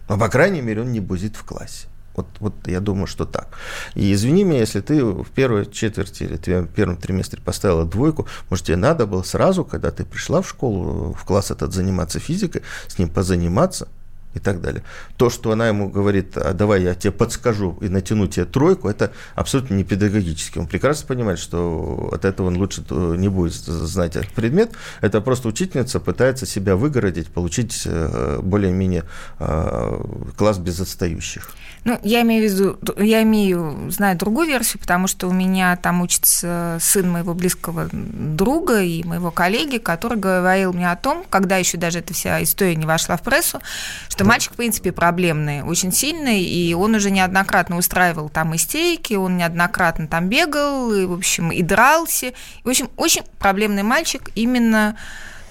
Но, 0.09 0.19
по 0.19 0.29
крайней 0.29 0.63
мере, 0.63 0.83
он 0.83 0.93
не 0.93 1.01
бузит 1.01 1.37
в 1.37 1.45
классе. 1.45 1.89
Вот, 2.15 2.27
вот 2.39 2.55
я 2.67 2.81
думаю, 2.81 3.07
что 3.07 3.25
так. 3.25 3.49
И 3.97 4.13
извини 4.13 4.45
меня, 4.45 4.61
если 4.61 4.81
ты 4.81 5.05
в 5.05 5.31
первой 5.31 5.67
четверти 5.67 6.25
или 6.25 6.37
в 6.37 6.69
первом 6.69 6.97
триместре 6.97 7.41
поставила 7.43 7.85
двойку, 7.85 8.27
может, 8.51 8.67
тебе 8.67 8.77
надо 8.77 9.07
было 9.07 9.25
сразу, 9.25 9.65
когда 9.65 9.91
ты 9.91 10.05
пришла 10.05 10.41
в 10.41 10.49
школу, 10.49 11.13
в 11.13 11.25
класс 11.25 11.51
этот 11.51 11.73
заниматься 11.73 12.21
физикой, 12.21 12.63
с 12.87 12.99
ним 12.99 13.09
позаниматься, 13.09 13.89
и 14.35 14.41
так 14.41 14.61
далее. 14.61 14.83
То, 15.17 15.31
что 15.31 15.53
она 15.53 15.69
ему 15.69 15.89
говорит, 15.89 16.37
а 16.37 16.53
давай 16.53 16.83
я 16.83 16.95
тебе 16.95 17.13
подскажу 17.13 17.79
и 17.81 17.89
натяну 17.89 18.27
тебе 18.27 18.45
тройку, 18.45 18.89
это 18.89 19.13
абсолютно 19.35 19.75
не 19.75 19.85
педагогически. 19.85 20.59
Он 20.59 20.67
прекрасно 20.67 21.07
понимает, 21.07 21.39
что 21.39 22.11
от 22.13 22.25
этого 22.25 22.49
он 22.49 22.57
лучше 22.57 22.85
не 22.91 23.29
будет 23.29 23.55
знать 23.55 24.17
этот 24.17 24.31
предмет. 24.33 24.73
Это 25.01 25.21
просто 25.21 25.49
учительница 25.49 26.01
пытается 26.01 26.47
себя 26.47 26.77
выгородить, 26.77 27.29
получить 27.29 27.83
э, 27.87 28.41
более-менее 28.43 29.05
э, 29.39 30.05
класс 30.37 30.59
без 30.59 30.81
отстающих. 30.81 31.51
Ну, 31.85 32.01
я 32.03 32.23
имею 32.23 32.49
в 32.49 32.53
виду, 32.53 32.79
я 32.97 33.23
имею, 33.23 33.91
знаю 33.91 34.17
другую 34.17 34.49
версию, 34.49 34.81
потому 34.81 35.07
что 35.07 35.29
у 35.29 35.33
меня 35.33 35.77
там 35.77 36.01
учится 36.01 36.79
сын 36.81 37.11
моего 37.11 37.35
близкого 37.35 37.91
друга 37.93 38.83
и 38.83 39.05
моего 39.05 39.31
коллеги, 39.31 39.77
который 39.77 40.17
говорил 40.17 40.73
мне 40.73 40.91
о 40.91 40.97
том, 40.97 41.25
когда 41.29 41.59
еще 41.59 41.77
даже 41.77 41.99
эта 41.99 42.15
вся 42.15 42.43
история 42.43 42.75
не 42.75 42.87
вошла 42.87 43.19
в 43.19 43.23
прессу, 43.23 43.61
что 44.09 44.25
мальчик, 44.25 44.53
в 44.53 44.57
принципе, 44.57 44.93
проблемный, 44.93 45.63
очень 45.63 45.93
сильный, 45.93 46.43
и 46.43 46.73
он 46.73 46.95
уже 46.95 47.11
неоднократно 47.11 47.77
устраивал 47.77 48.31
там 48.31 48.57
истерики, 48.57 49.13
он 49.13 49.37
неоднократно 49.37 50.09
там 50.09 50.31
бегал, 50.31 50.91
и, 50.91 51.05
в 51.05 51.13
общем, 51.13 51.53
и 51.53 51.63
дрался. 51.63 52.33
В 52.65 52.71
общем, 52.71 52.89
очень 52.97 53.25
проблемный 53.39 53.83
мальчик 53.83 54.31
именно 54.35 54.97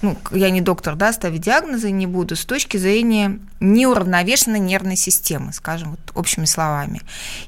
ну, 0.04 0.18
я 0.32 0.50
не 0.50 0.60
доктор, 0.60 0.96
да, 0.96 1.12
ставить 1.12 1.40
диагнозы 1.40 1.90
не 1.90 2.06
буду, 2.06 2.36
с 2.36 2.44
точки 2.44 2.76
зрения 2.76 3.38
неуравновешенной 3.60 4.60
нервной 4.60 4.96
системы, 4.96 5.52
скажем, 5.54 5.92
вот 5.92 6.00
общими 6.14 6.44
словами. 6.44 7.00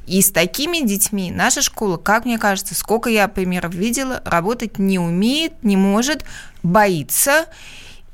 И 0.06 0.22
с 0.22 0.30
такими 0.30 0.78
детьми 0.86 1.30
наша 1.30 1.60
школа, 1.60 1.98
как 1.98 2.24
мне 2.24 2.38
кажется, 2.38 2.74
сколько 2.74 3.10
я 3.10 3.28
примеров 3.28 3.74
видела, 3.74 4.22
работать 4.24 4.78
не 4.78 4.98
умеет, 4.98 5.62
не 5.62 5.76
может, 5.76 6.24
боится. 6.62 7.44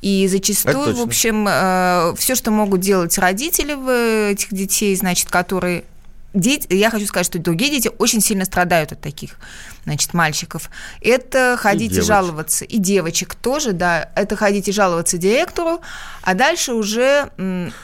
И 0.00 0.26
зачастую, 0.26 0.96
в 0.96 1.00
общем, 1.00 1.46
э, 1.48 2.14
все, 2.18 2.34
что 2.34 2.50
могут 2.50 2.80
делать 2.80 3.16
родители 3.18 4.32
этих 4.32 4.52
детей, 4.52 4.96
значит, 4.96 5.30
которые 5.30 5.84
дети, 6.34 6.72
я 6.74 6.90
хочу 6.90 7.06
сказать, 7.06 7.26
что 7.26 7.38
другие 7.38 7.70
дети 7.70 7.90
очень 7.98 8.20
сильно 8.20 8.44
страдают 8.44 8.90
от 8.90 9.00
таких 9.00 9.36
значит, 9.84 10.14
мальчиков, 10.14 10.70
это 11.00 11.56
ходить 11.58 11.92
и, 11.92 11.98
и 11.98 12.00
жаловаться, 12.00 12.64
и 12.64 12.78
девочек 12.78 13.34
тоже, 13.34 13.72
да, 13.72 14.10
это 14.14 14.36
ходить 14.36 14.68
и 14.68 14.72
жаловаться 14.72 15.18
директору, 15.18 15.80
а 16.22 16.34
дальше 16.34 16.74
уже 16.74 17.30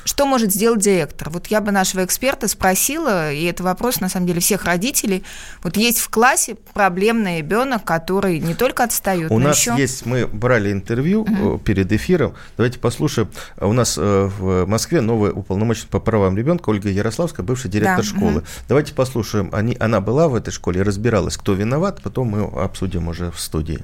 что 0.05 0.27
может 0.27 0.53
сделать 0.53 0.81
директор? 0.81 1.31
Вот 1.31 1.49
я 1.49 1.61
бы 1.61 1.73
нашего 1.73 2.05
эксперта 2.05 2.49
спросила, 2.49 3.33
и 3.33 3.45
это 3.45 3.63
вопрос, 3.63 4.01
на 4.01 4.09
самом 4.09 4.27
деле, 4.27 4.41
всех 4.41 4.65
родителей, 4.65 5.25
вот 5.63 5.77
есть 5.77 5.99
в 5.99 6.09
классе 6.09 6.57
проблемный 6.75 7.39
ребенок, 7.39 7.85
который 7.85 8.39
не 8.39 8.55
только 8.55 8.85
отстает, 8.85 9.31
У 9.31 9.39
нас 9.39 9.59
еще... 9.59 9.75
есть, 9.77 10.07
мы 10.07 10.27
брали 10.27 10.73
интервью 10.73 11.23
угу. 11.23 11.59
перед 11.59 11.91
эфиром, 11.93 12.35
давайте 12.57 12.79
послушаем, 12.79 13.31
у 13.61 13.73
нас 13.73 13.97
э, 13.99 14.31
в 14.39 14.67
Москве 14.67 15.01
новый 15.01 15.33
уполномоченный 15.33 15.89
по 15.91 16.01
правам 16.01 16.37
ребенка 16.37 16.71
Ольга 16.71 16.89
Ярославская, 16.89 17.45
бывший 17.45 17.71
директор 17.71 17.99
да. 17.99 18.03
школы. 18.03 18.39
Угу. 18.39 18.47
Давайте 18.69 18.95
послушаем, 18.95 19.51
они, 19.53 19.77
она 19.81 20.01
была 20.01 20.29
в 20.29 20.35
этой 20.35 20.51
школе, 20.51 20.83
разбиралась, 20.83 21.37
кто 21.37 21.55
виноват, 21.55 21.88
потом 22.03 22.29
мы 22.29 22.63
обсудим 22.63 23.09
уже 23.09 23.31
в 23.31 23.39
студии. 23.39 23.79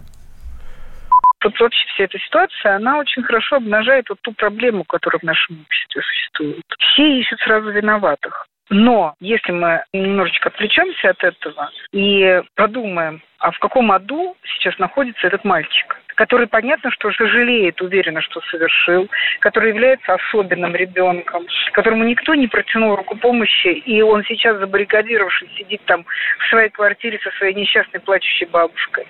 вот 1.43 1.59
вообще 1.61 1.87
вся 1.95 2.05
эта 2.05 2.19
ситуация, 2.19 2.77
она 2.77 2.99
очень 2.99 3.23
хорошо 3.23 3.57
обнажает 3.57 4.09
вот 4.09 4.19
ту 4.23 4.33
проблему, 4.33 4.85
которая 4.85 5.19
в 5.19 5.25
нашем 5.25 5.61
обществе 5.63 6.03
существует. 6.03 6.65
Все 6.79 7.21
ищут 7.21 7.41
сразу 7.41 7.71
виноватых. 7.71 8.47
Но 8.71 9.15
если 9.21 9.53
мы 9.53 9.85
немножечко 9.93 10.49
отвлечемся 10.49 11.11
от 11.11 11.23
этого 11.23 11.71
и 11.93 12.43
подумаем, 12.55 13.23
а 13.39 13.51
в 13.51 13.59
каком 13.59 13.93
аду 13.93 14.37
сейчас 14.55 14.79
находится 14.79 15.27
этот 15.27 15.45
мальчик, 15.45 16.01
который, 16.15 16.47
понятно, 16.47 16.91
что 16.91 17.11
жалеет, 17.11 17.81
уверенно, 17.81 18.21
что 18.21 18.41
совершил, 18.43 19.09
который 19.41 19.71
является 19.71 20.15
особенным 20.15 20.75
ребенком, 20.75 21.47
которому 21.73 22.05
никто 22.05 22.35
не 22.35 22.49
протянул 22.49 22.97
руку 22.97 23.17
помощи, 23.17 23.69
и 23.69 24.03
он 24.03 24.25
сейчас 24.25 24.59
забаррикадировавшись 24.59 25.55
сидит 25.57 25.83
там 25.87 26.05
в 26.39 26.49
своей 26.49 26.71
квартире 26.71 27.19
со 27.23 27.31
своей 27.33 27.55
несчастной 27.55 28.01
плачущей 28.01 28.47
бабушкой. 28.47 29.07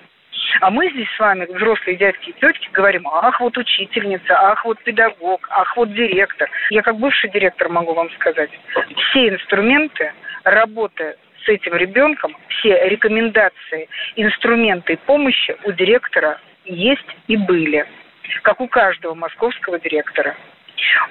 А 0.61 0.69
мы 0.69 0.89
здесь 0.91 1.09
с 1.15 1.19
вами, 1.19 1.45
взрослые 1.45 1.97
дядьки 1.97 2.29
и 2.29 2.33
тетки, 2.33 2.69
говорим, 2.71 3.07
ах, 3.07 3.39
вот 3.41 3.57
учительница, 3.57 4.37
ах, 4.37 4.63
вот 4.63 4.79
педагог, 4.83 5.47
ах, 5.49 5.75
вот 5.75 5.91
директор. 5.93 6.49
Я 6.69 6.81
как 6.81 6.97
бывший 6.97 7.29
директор 7.29 7.69
могу 7.69 7.93
вам 7.93 8.09
сказать, 8.11 8.51
все 8.95 9.29
инструменты 9.29 10.13
работы 10.43 11.15
с 11.43 11.49
этим 11.49 11.75
ребенком, 11.75 12.35
все 12.47 12.87
рекомендации, 12.87 13.89
инструменты 14.15 14.97
помощи 15.05 15.55
у 15.63 15.71
директора 15.71 16.39
есть 16.65 17.17
и 17.27 17.37
были, 17.37 17.85
как 18.43 18.59
у 18.59 18.67
каждого 18.67 19.13
московского 19.13 19.79
директора. 19.79 20.35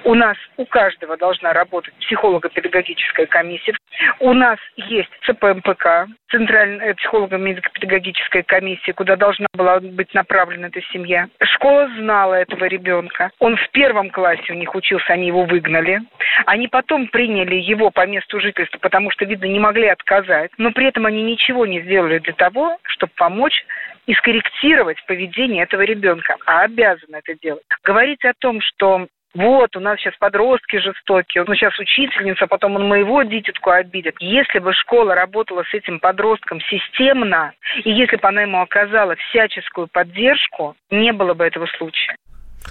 У 0.03 0.13
нас 0.13 0.37
у 0.57 0.65
каждого 0.65 1.17
должна 1.17 1.53
работать 1.53 1.93
психолого-педагогическая 1.95 3.25
комиссия. 3.25 3.73
У 4.19 4.33
нас 4.33 4.59
есть 4.75 5.09
ЦПМПК, 5.25 6.07
Центральная 6.29 6.93
психолого-медико-педагогическая 6.95 8.43
комиссия, 8.43 8.93
куда 8.93 9.15
должна 9.15 9.47
была 9.53 9.79
быть 9.79 10.13
направлена 10.13 10.67
эта 10.67 10.81
семья. 10.93 11.27
Школа 11.41 11.89
знала 11.97 12.35
этого 12.35 12.65
ребенка. 12.65 13.31
Он 13.39 13.55
в 13.55 13.69
первом 13.71 14.09
классе 14.09 14.51
у 14.51 14.55
них 14.55 14.75
учился, 14.75 15.13
они 15.13 15.27
его 15.27 15.43
выгнали. 15.45 16.01
Они 16.45 16.67
потом 16.67 17.07
приняли 17.07 17.55
его 17.55 17.89
по 17.91 18.05
месту 18.05 18.39
жительства, 18.39 18.79
потому 18.79 19.11
что, 19.11 19.25
видно, 19.25 19.45
не 19.45 19.59
могли 19.59 19.87
отказать. 19.87 20.51
Но 20.57 20.71
при 20.71 20.87
этом 20.87 21.05
они 21.05 21.23
ничего 21.23 21.65
не 21.65 21.81
сделали 21.81 22.19
для 22.19 22.33
того, 22.33 22.77
чтобы 22.83 23.13
помочь 23.15 23.65
и 24.07 24.13
скорректировать 24.13 25.03
поведение 25.07 25.63
этого 25.63 25.81
ребенка, 25.81 26.35
а 26.45 26.61
обязаны 26.61 27.17
это 27.17 27.33
делать. 27.41 27.63
Говорить 27.83 28.23
о 28.25 28.33
том, 28.37 28.61
что 28.61 29.07
вот, 29.35 29.75
у 29.75 29.81
нас 29.81 29.99
сейчас 29.99 30.15
подростки 30.17 30.77
жестокие, 30.77 31.43
он 31.43 31.53
сейчас 31.55 31.77
учительница, 31.77 32.47
потом 32.47 32.77
он 32.77 32.87
моего 32.87 33.21
дитятку 33.23 33.69
обидит. 33.69 34.15
Если 34.19 34.59
бы 34.59 34.73
школа 34.73 35.13
работала 35.13 35.63
с 35.63 35.73
этим 35.73 35.99
подростком 35.99 36.61
системно, 36.61 37.51
и 37.83 37.91
если 37.91 38.15
бы 38.15 38.27
она 38.27 38.43
ему 38.43 38.61
оказала 38.61 39.15
всяческую 39.15 39.87
поддержку, 39.87 40.75
не 40.89 41.11
было 41.11 41.33
бы 41.33 41.43
этого 41.43 41.67
случая. 41.77 42.15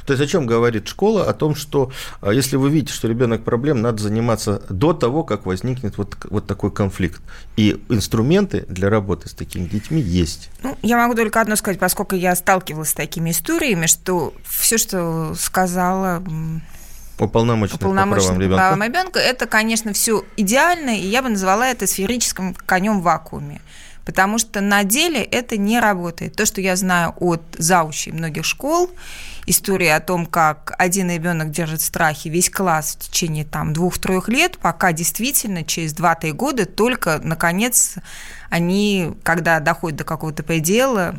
То 0.07 0.12
есть 0.12 0.22
о 0.22 0.26
чем 0.26 0.46
говорит 0.46 0.88
школа? 0.88 1.28
О 1.28 1.35
том, 1.35 1.54
что 1.54 1.90
а, 2.20 2.30
если 2.30 2.57
вы 2.57 2.70
видите, 2.70 2.92
что 2.92 3.09
ребенок 3.09 3.44
проблем, 3.44 3.80
надо 3.83 4.02
заниматься 4.02 4.62
до 4.68 4.92
того, 4.92 5.24
как 5.24 5.46
возникнет 5.46 5.98
вот, 5.98 6.16
вот 6.30 6.46
такой 6.46 6.70
конфликт. 6.70 7.22
И 7.57 7.83
инструменты 7.88 8.64
для 8.68 8.90
работы 8.90 9.28
с 9.28 9.35
такими 9.35 9.66
детьми 9.66 10.00
есть. 10.00 10.50
Ну, 10.62 10.76
я 10.83 10.96
могу 10.96 11.14
только 11.14 11.40
одно 11.40 11.57
сказать, 11.57 11.78
поскольку 11.78 12.14
я 12.14 12.35
сталкивалась 12.35 12.90
с 12.90 12.94
такими 12.94 13.30
историями, 13.30 13.87
что 13.87 14.35
все, 14.44 14.78
что 14.78 15.35
сказала 15.38 16.22
уполномоченных, 17.18 17.80
уполномоченных 17.80 18.20
по 18.20 18.24
правам 18.24 18.40
ребенка. 18.40 18.57
правам 18.57 18.83
ребенка, 18.83 19.18
это, 19.20 19.46
конечно, 19.46 19.92
все 19.92 20.24
идеально, 20.37 20.98
и 20.98 21.07
я 21.07 21.22
бы 21.22 21.28
назвала 21.28 21.68
это 21.68 21.87
сферическим 21.87 22.54
конем 22.66 23.00
в 23.00 23.02
вакууме. 23.02 23.61
Потому 24.05 24.38
что 24.38 24.61
на 24.61 24.85
деле 24.85 25.23
это 25.23 25.57
не 25.57 25.81
работает. 25.81 26.37
То, 26.37 26.47
что 26.47 26.61
я 26.61 26.77
знаю 26.77 27.14
от 27.19 27.43
заучей 27.57 28.12
многих 28.12 28.45
школ, 28.45 28.90
история 29.47 29.95
о 29.95 30.01
том, 30.01 30.27
как 30.27 30.75
один 30.79 31.11
ребенок 31.11 31.51
держит 31.51 31.81
в 31.81 31.85
страхе 31.85 32.29
весь 32.29 32.51
класс 32.51 32.97
в 32.99 33.09
течение 33.11 33.45
там 33.45 33.73
двух-трех 33.73 34.29
лет, 34.29 34.59
пока 34.59 34.93
действительно 34.93 35.64
через 35.64 35.95
2-3 35.95 36.33
года 36.33 36.67
только, 36.67 37.21
наконец, 37.23 37.95
они, 38.51 39.14
когда 39.23 39.61
доходят 39.61 39.99
до 39.99 40.05
какого-то 40.05 40.43
предела, 40.43 41.14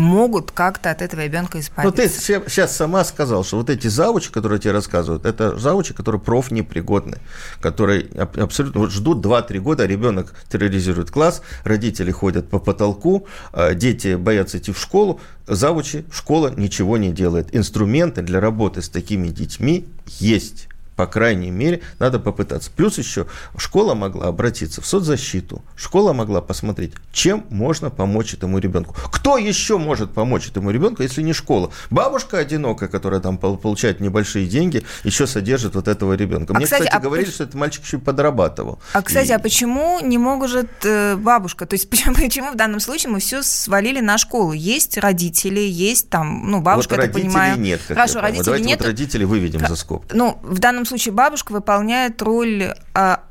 могут 0.00 0.50
как-то 0.50 0.90
от 0.90 1.02
этого 1.02 1.20
ребенка 1.20 1.60
избавиться. 1.60 1.84
Ну, 1.84 1.92
ты 1.92 2.08
сейчас 2.48 2.74
сама 2.74 3.04
сказал, 3.04 3.44
что 3.44 3.58
вот 3.58 3.70
эти 3.70 3.86
завучи, 3.88 4.32
которые 4.32 4.58
тебе 4.58 4.72
рассказывают, 4.72 5.26
это 5.26 5.58
завучи, 5.58 5.94
которые 5.94 6.20
профнепригодны, 6.20 7.18
которые 7.60 8.08
абсолютно 8.16 8.80
вот 8.80 8.90
ждут 8.90 9.24
2-3 9.24 9.58
года, 9.58 9.86
ребенок 9.86 10.34
терроризирует 10.48 11.10
класс, 11.10 11.42
родители 11.64 12.10
ходят 12.10 12.48
по 12.48 12.58
потолку, 12.58 13.26
а 13.52 13.74
дети 13.74 14.14
боятся 14.14 14.58
идти 14.58 14.72
в 14.72 14.80
школу, 14.80 15.20
завучи, 15.46 16.04
школа 16.10 16.52
ничего 16.56 16.96
не 16.96 17.12
делает. 17.12 17.54
Инструменты 17.54 18.22
для 18.22 18.40
работы 18.40 18.82
с 18.82 18.88
такими 18.88 19.28
детьми 19.28 19.86
есть 20.06 20.68
по 21.00 21.06
крайней 21.06 21.50
мере, 21.50 21.80
надо 21.98 22.18
попытаться. 22.18 22.70
Плюс 22.76 22.98
еще 22.98 23.26
школа 23.56 23.94
могла 23.94 24.26
обратиться 24.26 24.82
в 24.82 24.86
соцзащиту, 24.86 25.64
школа 25.74 26.12
могла 26.12 26.42
посмотреть, 26.42 26.92
чем 27.10 27.46
можно 27.48 27.88
помочь 27.88 28.34
этому 28.34 28.58
ребенку. 28.58 28.94
Кто 29.10 29.38
еще 29.38 29.78
может 29.78 30.12
помочь 30.12 30.48
этому 30.48 30.70
ребенку, 30.70 31.02
если 31.02 31.22
не 31.22 31.32
школа? 31.32 31.72
Бабушка 31.88 32.36
одинокая, 32.36 32.90
которая 32.90 33.20
там 33.20 33.38
получает 33.38 34.00
небольшие 34.00 34.46
деньги, 34.46 34.84
еще 35.02 35.26
содержит 35.26 35.74
вот 35.74 35.88
этого 35.88 36.12
ребенка. 36.12 36.52
А, 36.52 36.56
Мне, 36.56 36.66
кстати, 36.66 36.82
кстати 36.82 36.98
а 36.98 37.00
говорили, 37.00 37.30
что 37.30 37.44
этот 37.44 37.54
мальчик 37.54 37.82
еще 37.82 37.96
и 37.96 38.00
подрабатывал. 38.00 38.78
А, 38.92 39.00
кстати, 39.00 39.30
и... 39.30 39.32
а 39.32 39.38
почему 39.38 40.00
не 40.00 40.18
может 40.18 40.84
э, 40.84 41.16
бабушка? 41.16 41.64
То 41.64 41.76
есть 41.76 41.88
почему, 41.90 42.14
почему 42.14 42.52
в 42.52 42.56
данном 42.56 42.80
случае 42.80 43.10
мы 43.10 43.20
все 43.20 43.42
свалили 43.42 44.00
на 44.00 44.18
школу? 44.18 44.52
Есть 44.52 44.98
родители, 44.98 45.60
есть 45.60 46.10
там, 46.10 46.50
ну, 46.50 46.60
бабушка, 46.60 46.90
вот 46.90 46.96
я 46.96 47.06
родителей 47.06 47.22
понимаю. 47.22 47.58
нет. 47.58 47.80
Хорошо, 47.88 48.20
родителей 48.20 48.44
Давайте 48.44 48.66
нет. 48.66 48.80
вот 48.80 48.86
родителей 48.86 49.24
выведем 49.24 49.66
за 49.66 49.76
скобки. 49.76 50.10
Ну, 50.14 50.38
в 50.42 50.58
данном 50.58 50.84
случае 50.90 51.14
бабушка 51.14 51.52
выполняет 51.52 52.20
роль 52.22 52.74
а, 52.94 53.22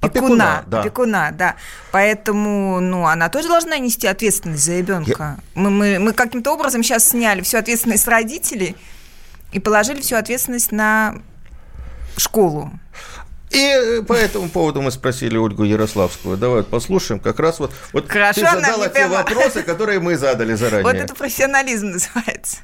опекуна, 0.00 0.64
да. 0.66 0.80
опекуна, 0.80 1.30
да. 1.32 1.56
Поэтому, 1.92 2.80
ну, 2.80 3.06
она 3.06 3.28
тоже 3.28 3.48
должна 3.48 3.78
нести 3.78 4.06
ответственность 4.06 4.64
за 4.64 4.78
ребенка. 4.78 5.38
Я... 5.54 5.60
Мы, 5.60 5.70
мы, 5.70 5.98
мы 5.98 6.12
каким-то 6.12 6.52
образом 6.52 6.82
сейчас 6.82 7.08
сняли 7.08 7.42
всю 7.42 7.58
ответственность 7.58 8.04
с 8.04 8.08
родителей 8.08 8.76
и 9.52 9.60
положили 9.60 10.00
всю 10.00 10.16
ответственность 10.16 10.72
на 10.72 11.16
школу. 12.16 12.70
И 13.50 14.02
по 14.06 14.12
этому 14.12 14.48
поводу 14.48 14.80
мы 14.80 14.92
спросили 14.92 15.36
Ольгу 15.36 15.64
Ярославскую. 15.64 16.36
Давай 16.36 16.62
послушаем. 16.62 17.20
Как 17.20 17.40
раз 17.40 17.58
вот, 17.58 17.72
вот 17.92 18.08
Хорошо, 18.08 18.42
ты 18.42 18.46
задала 18.46 18.86
те 18.86 18.94
прямо... 18.94 19.16
вопросы, 19.16 19.62
которые 19.64 19.98
мы 19.98 20.16
задали 20.16 20.54
заранее. 20.54 20.84
Вот 20.84 20.94
это 20.94 21.14
профессионализм 21.14 21.90
называется. 21.90 22.58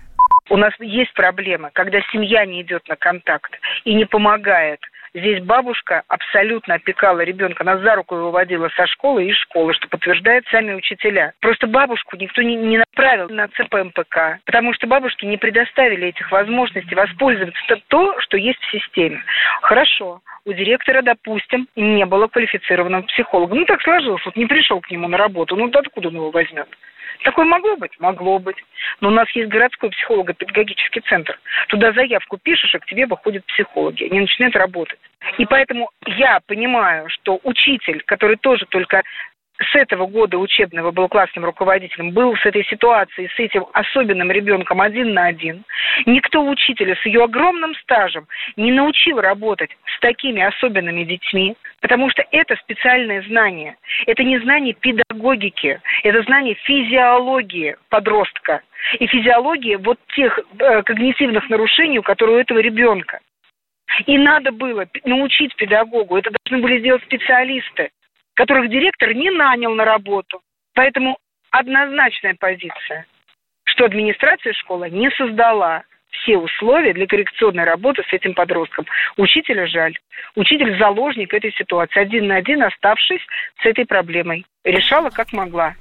У 0.49 0.57
нас 0.57 0.73
есть 0.79 1.13
проблема, 1.15 1.71
когда 1.73 2.01
семья 2.13 2.45
не 2.45 2.63
идет 2.63 2.87
на 2.89 2.97
контакт 2.97 3.53
и 3.85 3.95
не 3.95 4.05
помогает. 4.05 4.81
Здесь 5.17 5.43
бабушка 5.43 6.03
абсолютно 6.09 6.75
опекала 6.75 7.21
ребенка, 7.21 7.63
она 7.63 7.79
за 7.79 7.95
руку 7.95 8.15
его 8.15 8.31
водила 8.31 8.69
со 8.77 8.87
школы 8.87 9.25
и 9.25 9.31
из 9.31 9.37
школы, 9.37 9.73
что 9.73 9.89
подтверждают 9.89 10.47
сами 10.49 10.75
учителя. 10.75 11.33
Просто 11.41 11.67
бабушку 11.67 12.17
никто 12.17 12.43
не, 12.43 12.55
не 12.55 12.79
направил 12.79 13.31
на 13.31 13.49
ЦПМПК, 13.49 14.41
потому 14.45 14.75
что 14.75 14.87
бабушки 14.87 15.25
не 15.25 15.39
предоставили 15.39 16.09
этих 16.09 16.31
возможностей 16.31 16.95
воспользоваться 16.95 17.77
то, 17.89 18.21
что 18.21 18.37
есть 18.37 18.61
в 18.61 18.71
системе. 18.71 19.23
Хорошо, 19.63 20.21
у 20.45 20.53
директора, 20.53 21.01
допустим, 21.01 21.67
не 21.77 22.05
было 22.05 22.29
квалифицированного 22.29 23.03
психолога. 23.03 23.55
Ну, 23.55 23.65
так 23.65 23.81
сложилось, 23.81 24.25
вот 24.27 24.37
не 24.37 24.45
пришел 24.45 24.81
к 24.81 24.91
нему 24.91 25.09
на 25.09 25.17
работу, 25.17 25.57
ну, 25.57 25.71
откуда 25.73 26.09
он 26.09 26.15
его 26.15 26.31
возьмет? 26.31 26.69
Такое 27.23 27.45
могло 27.45 27.77
быть? 27.77 27.93
Могло 27.99 28.39
быть. 28.39 28.57
Но 29.01 29.09
у 29.09 29.11
нас 29.11 29.29
есть 29.31 29.49
городской 29.49 29.91
психолого-педагогический 29.91 31.01
центр. 31.01 31.39
Туда 31.69 31.93
заявку 31.93 32.39
пишешь, 32.39 32.75
и 32.75 32.79
к 32.79 32.87
тебе 32.87 33.07
выходят 33.07 33.45
психологи. 33.47 34.05
Они 34.05 34.21
начинают 34.21 34.57
работать. 34.57 34.99
И 35.39 35.47
поэтому 35.47 35.91
я 36.07 36.41
понимаю, 36.47 37.09
что 37.09 37.41
учитель, 37.43 38.03
который 38.07 38.37
тоже 38.37 38.67
только 38.67 39.03
с 39.59 39.75
этого 39.75 40.07
года 40.07 40.38
учебного 40.38 40.90
был 40.90 41.09
классным 41.09 41.45
руководителем, 41.45 42.12
был 42.12 42.37
с 42.37 42.45
этой 42.45 42.64
ситуацией, 42.64 43.29
с 43.29 43.38
этим 43.38 43.66
особенным 43.73 44.31
ребенком 44.31 44.81
один 44.81 45.14
на 45.14 45.27
один. 45.27 45.64
Никто 46.05 46.47
учителя 46.47 46.95
с 46.97 47.07
ее 47.07 47.25
огромным 47.25 47.75
стажем 47.77 48.27
не 48.57 48.73
научил 48.73 49.21
работать 49.21 49.71
с 49.97 50.01
такими 50.01 50.42
особенными 50.42 51.05
детьми, 51.05 51.57
потому 51.81 52.11
что 52.11 52.25
это 52.33 52.57
специальное 52.57 53.23
знание. 53.23 53.77
Это 54.07 54.23
не 54.25 54.38
знание 54.40 54.75
педагогики, 54.75 55.81
это 56.03 56.23
знание 56.23 56.55
физиологии 56.55 57.77
подростка 57.88 58.62
и 58.99 59.07
физиологии 59.07 59.77
вот 59.77 59.99
тех 60.14 60.38
э, 60.59 60.83
когнитивных 60.83 61.49
нарушений, 61.49 62.01
которые 62.03 62.37
у 62.37 62.40
этого 62.40 62.59
ребенка. 62.59 63.21
И 64.05 64.19
надо 64.19 64.53
было 64.53 64.87
научить 65.05 65.55
педагогу, 65.57 66.19
это 66.19 66.31
должны 66.31 66.62
были 66.62 66.81
сделать 66.81 67.03
специалисты 67.05 67.88
которых 68.37 68.70
директор 68.70 69.12
не 69.12 69.31
нанял 69.31 69.75
на 69.75 69.85
работу. 69.85 70.40
Поэтому 70.75 71.18
однозначная 71.51 72.37
позиция, 72.38 73.07
что 73.64 73.87
администрация 73.87 74.53
школы 74.53 74.90
не 74.90 75.11
создала 75.11 75.83
все 76.11 76.38
условия 76.38 76.92
для 76.92 77.07
коррекционной 77.07 77.64
работы 77.64 78.03
с 78.09 78.12
этим 78.12 78.35
подростком. 78.35 78.87
Учителя 79.16 79.66
жаль. 79.66 79.99
Учитель 80.35 80.79
заложник 80.79 81.35
этой 81.35 81.53
ситуации, 81.53 82.01
один 82.01 82.29
на 82.29 82.37
один 82.37 82.62
оставшись 82.62 83.20
с 83.62 83.66
этой 83.66 83.87
проблемой. 83.87 84.46
Решала 84.64 85.11
как 85.11 85.32
могла. 85.32 85.74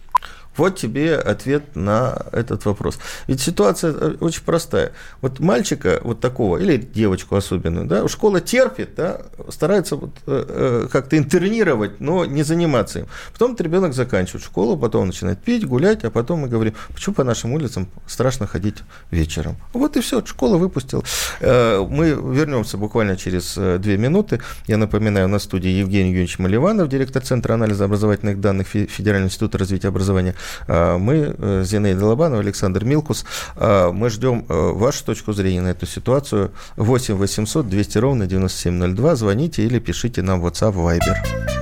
Вот 0.58 0.78
тебе 0.78 1.16
ответ 1.16 1.76
на 1.76 2.26
этот 2.32 2.66
вопрос. 2.66 2.98
Ведь 3.28 3.42
ситуация 3.42 3.94
э, 3.94 4.16
очень 4.20 4.44
простая. 4.44 4.92
Вот 5.22 5.40
мальчика 5.40 6.00
вот 6.04 6.22
такого, 6.22 6.58
или 6.58 6.78
девочку 6.78 7.36
особенную, 7.36 7.86
да, 7.86 8.08
школа 8.08 8.40
терпит, 8.40 8.96
да, 8.96 9.22
старается 9.50 9.96
вот, 9.96 10.12
э, 10.28 10.46
э 10.48 10.88
как-то 10.92 11.18
интернировать, 11.18 12.00
но 12.00 12.26
не 12.26 12.44
заниматься 12.44 13.00
им. 13.00 13.08
Потом 13.34 13.56
ребенок 13.60 13.94
заканчивает 13.94 14.44
школу, 14.44 14.78
потом 14.78 15.08
начинает 15.08 15.40
пить, 15.40 15.66
гулять, 15.66 16.06
а 16.06 16.10
потом 16.10 16.40
мы 16.40 16.48
говорим, 16.48 16.74
почему 16.94 17.16
по 17.16 17.24
нашим 17.24 17.54
улицам 17.54 17.88
страшно 18.08 18.48
ходить 18.48 18.78
вечером. 19.12 19.58
Вот 19.74 19.98
и 19.98 20.02
все, 20.02 20.26
школа 20.26 20.58
выпустила. 20.58 21.04
Э, 21.42 21.86
мы 21.88 22.10
вернемся 22.10 22.78
буквально 22.78 23.18
через 23.18 23.56
две 23.56 23.98
минуты. 23.98 24.42
Я 24.68 24.78
напоминаю, 24.78 25.28
на 25.28 25.40
студии 25.40 25.70
Евгений 25.70 26.12
Юрьевич 26.12 26.40
Маливанов, 26.40 26.88
директор 26.88 27.22
Центра 27.22 27.54
анализа 27.54 27.86
образовательных 27.86 28.40
данных 28.40 28.68
Федерального 28.68 29.28
института 29.28 29.58
развития 29.58 29.90
образования. 29.90 30.36
А, 30.68 30.98
мы, 30.98 31.36
э, 31.38 31.64
Зинаида 31.66 32.06
Лобанова, 32.06 32.42
Александр 32.42 32.84
Милкус, 32.86 33.26
а, 33.56 33.92
мы 33.92 34.10
ждем 34.10 34.46
э, 34.48 34.72
вашу 34.74 35.06
точку 35.06 35.34
зрения 35.34 35.62
на 35.62 35.70
эту 35.70 35.86
ситуацию. 35.86 36.52
8 36.76 37.16
800 37.16 37.68
200 37.70 37.98
ровно 37.98 38.28
9702. 38.28 39.16
Звоните 39.16 39.64
или 39.64 39.80
пишите 39.80 40.22
нам 40.22 40.42
в 40.42 40.48
WhatsApp, 40.48 40.74
Viber. 40.74 41.56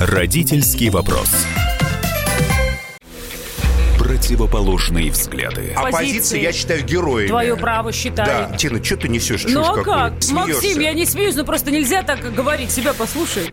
Родительский 0.00 0.90
вопрос. 0.90 1.28
Противоположные 3.98 5.10
взгляды. 5.10 5.72
Оппозиция, 5.74 6.40
я 6.40 6.52
считаю, 6.52 6.84
героями. 6.84 7.28
Твое 7.28 7.56
право 7.56 7.92
считаю. 7.92 8.48
Да. 8.50 8.56
Тина, 8.56 8.82
что 8.82 8.96
ты 8.96 9.08
несешь? 9.08 9.44
Ну 9.48 9.60
а 9.60 9.82
как? 9.82 10.22
Смеешься? 10.22 10.52
Максим, 10.54 10.80
я 10.80 10.92
не 10.92 11.04
смеюсь, 11.04 11.34
но 11.34 11.44
просто 11.44 11.70
нельзя 11.70 12.02
так 12.02 12.20
говорить. 12.32 12.70
Себя 12.70 12.94
послушай. 12.94 13.52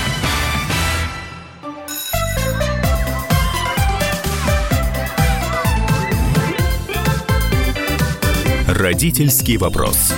Родительский 8.73 9.57
вопрос. 9.57 10.13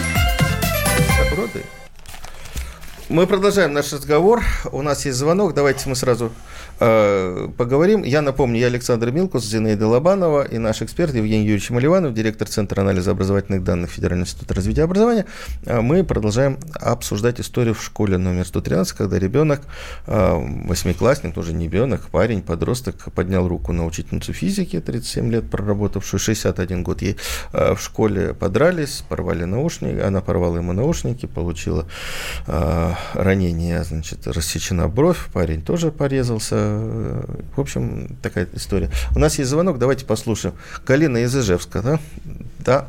Мы 3.10 3.26
продолжаем 3.26 3.74
наш 3.74 3.92
разговор. 3.92 4.44
У 4.72 4.84
нас 4.84 5.08
есть 5.08 5.18
звонок. 5.18 5.56
Давайте 5.56 5.90
мы 5.90 5.96
сразу 5.96 6.32
поговорим. 6.78 8.04
Я 8.04 8.22
напомню, 8.22 8.60
я 8.60 8.68
Александр 8.68 9.12
Милкус, 9.12 9.46
Зинаида 9.46 9.88
Лобанова 9.88 10.44
и 10.44 10.58
наш 10.58 10.82
эксперт 10.82 11.14
Евгений 11.14 11.46
Юрьевич 11.46 11.70
Маливанов, 11.70 12.14
директор 12.14 12.48
Центра 12.48 12.82
анализа 12.82 13.12
образовательных 13.12 13.64
данных 13.64 13.92
Федерального 13.92 14.26
института 14.26 14.54
развития 14.54 14.84
образования. 14.84 15.26
Э, 15.66 15.82
мы 15.82 16.04
продолжаем 16.04 16.58
обсуждать 16.74 17.40
историю 17.40 17.74
в 17.74 17.84
школе 17.84 18.18
номер 18.18 18.46
113, 18.46 18.98
когда 18.98 19.20
ребенок, 19.20 19.62
э, 20.08 20.64
восьмиклассник, 20.66 21.34
тоже 21.34 21.54
не 21.54 21.66
ребенок, 21.66 22.10
парень, 22.10 22.42
подросток, 22.42 23.12
поднял 23.14 23.48
руку 23.48 23.74
на 23.74 23.86
учительницу 23.86 24.34
физики, 24.34 24.80
37 24.80 25.32
лет 25.32 25.50
проработавшую, 25.50 26.20
61 26.20 26.84
год 26.84 27.02
ей 27.02 27.18
в 27.52 27.78
школе 27.78 28.34
подрались, 28.34 29.04
порвали 29.08 29.44
наушники, 29.46 30.00
она 30.00 30.22
порвала 30.22 30.58
ему 30.58 30.74
наушники, 30.74 31.26
получила 31.26 31.86
ранение, 32.46 33.84
значит, 33.84 34.28
рассечена 34.28 34.88
бровь, 34.88 35.28
парень 35.34 35.62
тоже 35.62 35.92
порезался, 35.92 36.63
в 36.64 37.60
общем, 37.60 38.18
такая 38.22 38.48
история. 38.54 38.90
У 39.16 39.20
нас 39.20 39.38
есть 39.38 39.50
звонок, 39.50 39.78
давайте 39.80 40.06
послушаем. 40.06 40.56
Галина 40.86 41.18
из 41.18 41.36
Ижевска, 41.36 41.82
да? 41.82 42.00
Да. 42.60 42.88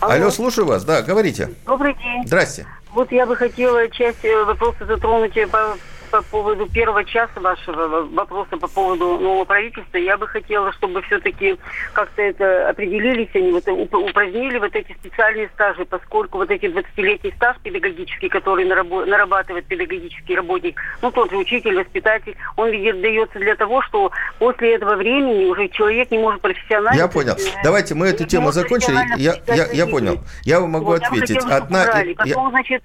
Алло. 0.00 0.14
Алло, 0.14 0.30
слушаю 0.30 0.66
вас, 0.66 0.84
да, 0.84 1.02
говорите. 1.02 1.50
Добрый 1.66 1.94
день. 1.94 2.26
Здрасте. 2.26 2.66
Вот 2.92 3.12
я 3.12 3.26
бы 3.26 3.36
хотела 3.36 3.88
часть 3.90 4.24
э, 4.24 4.44
вопроса 4.44 4.86
затронуть 4.86 5.36
э, 5.36 5.46
по 5.46 5.76
по 6.10 6.22
поводу 6.22 6.66
первого 6.66 7.04
часа 7.04 7.40
вашего 7.40 8.06
вопроса 8.06 8.56
по 8.56 8.68
поводу 8.68 9.18
нового 9.18 9.44
правительства, 9.44 9.96
я 9.96 10.16
бы 10.16 10.26
хотела, 10.26 10.72
чтобы 10.72 11.02
все-таки 11.02 11.56
как-то 11.92 12.22
это 12.22 12.68
определились, 12.68 13.28
они 13.34 13.52
вот 13.52 13.66
упразднили 13.68 14.58
вот 14.58 14.74
эти 14.74 14.92
специальные 14.92 15.48
стажи, 15.54 15.84
поскольку 15.84 16.38
вот 16.38 16.50
эти 16.50 16.66
20-летний 16.66 17.32
стаж 17.36 17.56
педагогический, 17.62 18.28
который 18.28 18.64
нарабатывает 18.64 19.66
педагогический 19.66 20.34
работник, 20.34 20.80
ну 21.02 21.10
тот 21.10 21.30
же 21.30 21.36
учитель, 21.36 21.76
воспитатель, 21.76 22.36
он 22.56 22.70
ведь 22.70 23.00
дается 23.00 23.38
для 23.38 23.54
того, 23.56 23.82
что 23.82 24.10
после 24.38 24.74
этого 24.74 24.96
времени 24.96 25.44
уже 25.44 25.68
человек 25.68 26.10
не 26.10 26.18
может 26.18 26.40
профессионально... 26.40 26.98
Я 26.98 27.08
понял. 27.08 27.36
Давайте 27.62 27.94
мы 27.94 28.08
эту 28.08 28.26
тему 28.26 28.52
закончили. 28.52 28.98
Я, 29.16 29.36
я, 29.46 29.66
я 29.72 29.86
понял. 29.86 30.18
Я 30.42 30.60
могу 30.60 30.86
вот, 30.86 31.02
ответить. 31.02 31.36
Я 31.36 31.40
хотела, 31.40 31.56
Одна... 31.56 31.84
Потом, 32.16 32.44
я... 32.44 32.50
значит, 32.50 32.82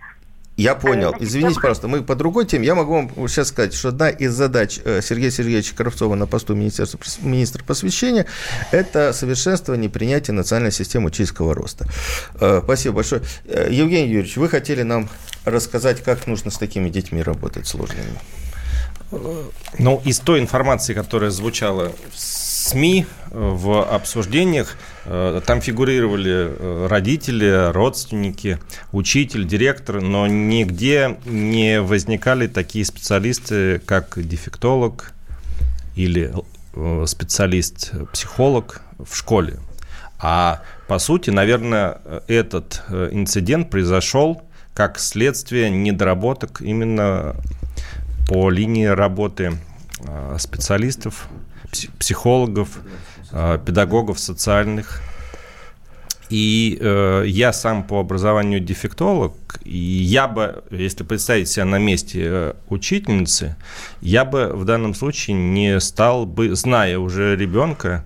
я 0.58 0.76
понял. 0.76 1.14
Извините, 1.20 1.56
пожалуйста, 1.56 1.88
мы 1.88 2.02
по 2.02 2.16
другой 2.16 2.46
теме. 2.46 2.66
Я 2.66 2.76
могу 2.76 2.94
вам 2.94 3.28
сейчас 3.28 3.50
сказать, 3.50 3.74
что 3.74 3.90
одна 3.90 4.10
из 4.10 4.34
задач 4.34 4.80
э, 4.86 5.02
Сергея 5.02 5.30
Сергеевича 5.30 5.76
Кравцова 5.76 6.16
на 6.16 6.28
посту 6.28 6.56
министерства, 6.56 7.00
министра 7.22 7.64
просвещения– 7.64 8.26
это 8.72 9.12
совершенствование 9.12 9.90
и 9.90 9.92
принятие 9.92 10.34
национальной 10.34 10.72
системы 10.72 11.08
учительского 11.08 11.54
роста. 11.54 11.88
Э, 12.40 12.62
спасибо 12.64 12.96
большое. 12.96 13.22
Э, 13.46 13.68
Евгений 13.70 14.10
Юрьевич, 14.10 14.38
вы 14.38 14.48
хотели 14.48 14.84
нам 14.84 15.10
рассказать, 15.44 16.02
как 16.02 16.26
нужно 16.26 16.52
с 16.52 16.58
такими 16.58 16.90
детьми 16.90 17.22
работать 17.22 17.68
сложными? 17.68 18.18
Ну, 19.78 20.02
из 20.06 20.20
той 20.20 20.40
информации, 20.40 20.94
которая 20.94 21.32
звучала 21.32 21.92
в 22.14 22.20
СМИ, 22.66 23.06
в 23.32 23.84
обсуждениях, 23.84 24.78
Э, 25.06 25.40
там 25.46 25.62
фигурировали 25.62 26.34
э, 26.34 26.88
родители, 26.90 27.72
родственники, 27.72 28.60
учитель, 28.92 29.46
директор, 29.46 30.02
но 30.02 30.28
нигде 30.28 31.18
не 31.26 31.82
возникали 31.82 32.48
такие 32.48 32.86
специалисты, 32.86 33.80
как 33.86 34.18
дефектолог 34.18 35.14
или 35.96 36.34
э, 36.74 37.06
специалист-психолог 37.06 38.82
в 38.98 39.16
школе. 39.16 39.60
А 40.18 40.62
по 40.88 40.98
сути, 40.98 41.30
наверное, 41.30 42.00
этот 42.28 42.84
инцидент 42.90 43.70
произошел 43.70 44.42
как 44.74 44.98
следствие 44.98 45.70
недоработок 45.70 46.62
именно 46.62 47.36
по 48.28 48.50
линии 48.50 48.86
работы 48.86 49.58
специалистов, 50.40 51.28
психологов, 52.00 52.80
Э, 53.32 53.60
педагогов 53.64 54.18
социальных. 54.20 55.02
И 56.30 56.78
э, 56.80 57.24
я 57.28 57.52
сам 57.52 57.84
по 57.84 58.00
образованию 58.00 58.60
дефектолог, 58.62 59.34
и 59.64 59.78
я 59.78 60.28
бы, 60.28 60.64
если 60.72 61.04
представить 61.04 61.50
себя 61.50 61.66
на 61.66 61.78
месте 61.78 62.22
э, 62.24 62.54
учительницы, 62.70 63.58
я 64.02 64.26
бы 64.26 64.52
в 64.54 64.64
данном 64.64 64.94
случае 64.96 65.36
не 65.36 65.80
стал 65.82 66.26
бы, 66.26 66.56
зная 66.56 66.98
уже 66.98 67.36
ребенка, 67.36 68.06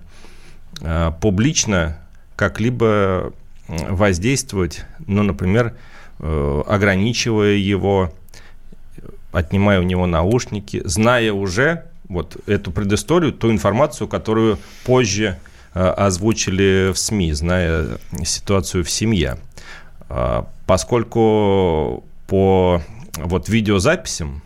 э, 0.80 1.12
публично 1.20 1.98
как-либо 2.34 3.32
воздействовать, 3.68 4.84
ну, 5.06 5.22
например, 5.22 5.76
э, 6.18 6.62
ограничивая 6.66 7.54
его, 7.54 8.12
отнимая 9.32 9.78
у 9.78 9.84
него 9.84 10.06
наушники, 10.06 10.82
зная 10.84 11.32
уже, 11.32 11.89
вот 12.10 12.36
эту 12.46 12.72
предысторию, 12.72 13.32
ту 13.32 13.50
информацию, 13.50 14.08
которую 14.08 14.58
позже 14.84 15.38
э, 15.74 15.80
озвучили 15.80 16.92
в 16.92 16.98
СМИ, 16.98 17.32
зная 17.32 17.98
ситуацию 18.24 18.84
в 18.84 18.90
семье. 18.90 19.38
А, 20.08 20.48
поскольку 20.66 22.04
по 22.26 22.82
вот 23.16 23.48
видеозаписям 23.48 24.42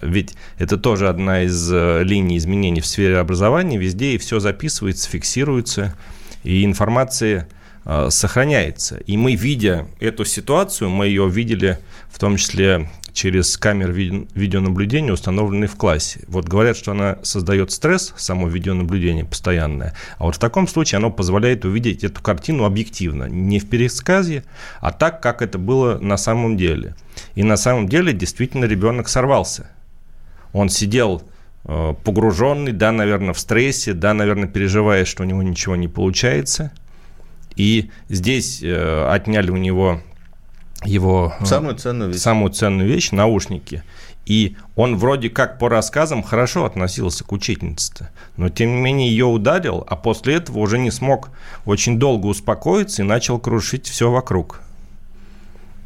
Ведь 0.00 0.34
это 0.58 0.76
тоже 0.76 1.08
одна 1.08 1.42
из 1.42 1.72
э, 1.72 2.04
линий 2.04 2.38
изменений 2.38 2.80
в 2.80 2.86
сфере 2.86 3.18
образования. 3.18 3.76
Везде 3.76 4.14
и 4.14 4.18
все 4.18 4.38
записывается, 4.38 5.10
фиксируется, 5.10 5.96
и 6.44 6.64
информация 6.64 7.48
э, 7.84 8.08
сохраняется. 8.10 8.98
И 8.98 9.16
мы, 9.16 9.34
видя 9.34 9.88
эту 9.98 10.24
ситуацию, 10.24 10.88
мы 10.88 11.08
ее 11.08 11.28
видели 11.28 11.80
в 12.10 12.20
том 12.20 12.36
числе 12.36 12.88
через 13.20 13.58
камеры 13.58 13.92
ви- 13.92 14.28
видеонаблюдения, 14.34 15.12
установленные 15.12 15.68
в 15.68 15.76
классе. 15.76 16.20
Вот 16.26 16.48
говорят, 16.48 16.74
что 16.74 16.92
она 16.92 17.18
создает 17.22 17.70
стресс, 17.70 18.14
само 18.16 18.48
видеонаблюдение 18.48 19.26
постоянное, 19.26 19.94
а 20.16 20.24
вот 20.24 20.36
в 20.36 20.38
таком 20.38 20.66
случае 20.66 20.96
оно 20.96 21.10
позволяет 21.10 21.66
увидеть 21.66 22.02
эту 22.02 22.22
картину 22.22 22.64
объективно, 22.64 23.24
не 23.24 23.58
в 23.60 23.68
пересказе, 23.68 24.44
а 24.80 24.90
так, 24.90 25.22
как 25.22 25.42
это 25.42 25.58
было 25.58 25.98
на 25.98 26.16
самом 26.16 26.56
деле. 26.56 26.94
И 27.34 27.42
на 27.42 27.58
самом 27.58 27.90
деле 27.90 28.14
действительно 28.14 28.64
ребенок 28.64 29.06
сорвался. 29.10 29.70
Он 30.54 30.70
сидел 30.70 31.22
э, 31.66 31.94
погруженный, 32.02 32.72
да, 32.72 32.90
наверное, 32.90 33.34
в 33.34 33.38
стрессе, 33.38 33.92
да, 33.92 34.14
наверное, 34.14 34.48
переживая, 34.48 35.04
что 35.04 35.24
у 35.24 35.26
него 35.26 35.42
ничего 35.42 35.76
не 35.76 35.88
получается. 35.88 36.72
И 37.54 37.90
здесь 38.08 38.62
э, 38.62 39.08
отняли 39.10 39.50
у 39.50 39.58
него 39.58 40.00
его 40.84 41.34
э, 41.40 41.44
самую 41.44 41.76
ценную 41.76 42.10
вещь. 42.10 42.20
самую 42.20 42.52
ценную 42.52 42.88
вещь 42.88 43.10
наушники. 43.10 43.82
И 44.26 44.56
он 44.76 44.96
вроде 44.96 45.28
как 45.30 45.58
по 45.58 45.68
рассказам 45.68 46.22
хорошо 46.22 46.64
относился 46.64 47.24
к 47.24 47.32
учительнице, 47.32 48.10
но 48.36 48.48
тем 48.48 48.76
не 48.76 48.80
менее 48.80 49.10
ее 49.10 49.24
ударил, 49.24 49.84
а 49.88 49.96
после 49.96 50.34
этого 50.34 50.58
уже 50.58 50.78
не 50.78 50.90
смог 50.90 51.30
очень 51.64 51.98
долго 51.98 52.26
успокоиться 52.26 53.02
и 53.02 53.04
начал 53.04 53.38
крушить 53.38 53.88
все 53.88 54.10
вокруг. 54.10 54.60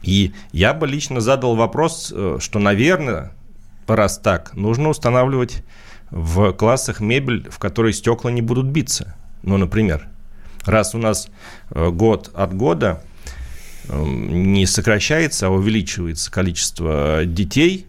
И 0.03 0.35
я 0.53 0.75
бы 0.75 0.87
лично 0.87 1.21
задал 1.21 1.57
вопрос, 1.57 2.13
э, 2.15 2.39
что, 2.41 2.59
наверное, 2.59 3.33
раз 3.87 4.19
так, 4.19 4.55
нужно 4.55 4.91
устанавливать 4.91 5.65
в 6.11 6.53
классах 6.53 7.01
мебель, 7.01 7.49
в 7.51 7.59
которой 7.59 7.93
стекла 7.93 8.31
не 8.31 8.43
будут 8.43 8.67
биться. 8.67 9.17
Ну, 9.43 9.57
например, 9.57 10.09
раз 10.65 10.95
у 10.95 10.99
нас 10.99 11.29
э, 11.71 11.89
год 11.89 12.31
от 12.35 12.55
года 12.55 13.03
не 13.89 14.66
сокращается, 14.66 15.47
а 15.47 15.51
увеличивается 15.51 16.30
количество 16.30 17.22
детей, 17.24 17.87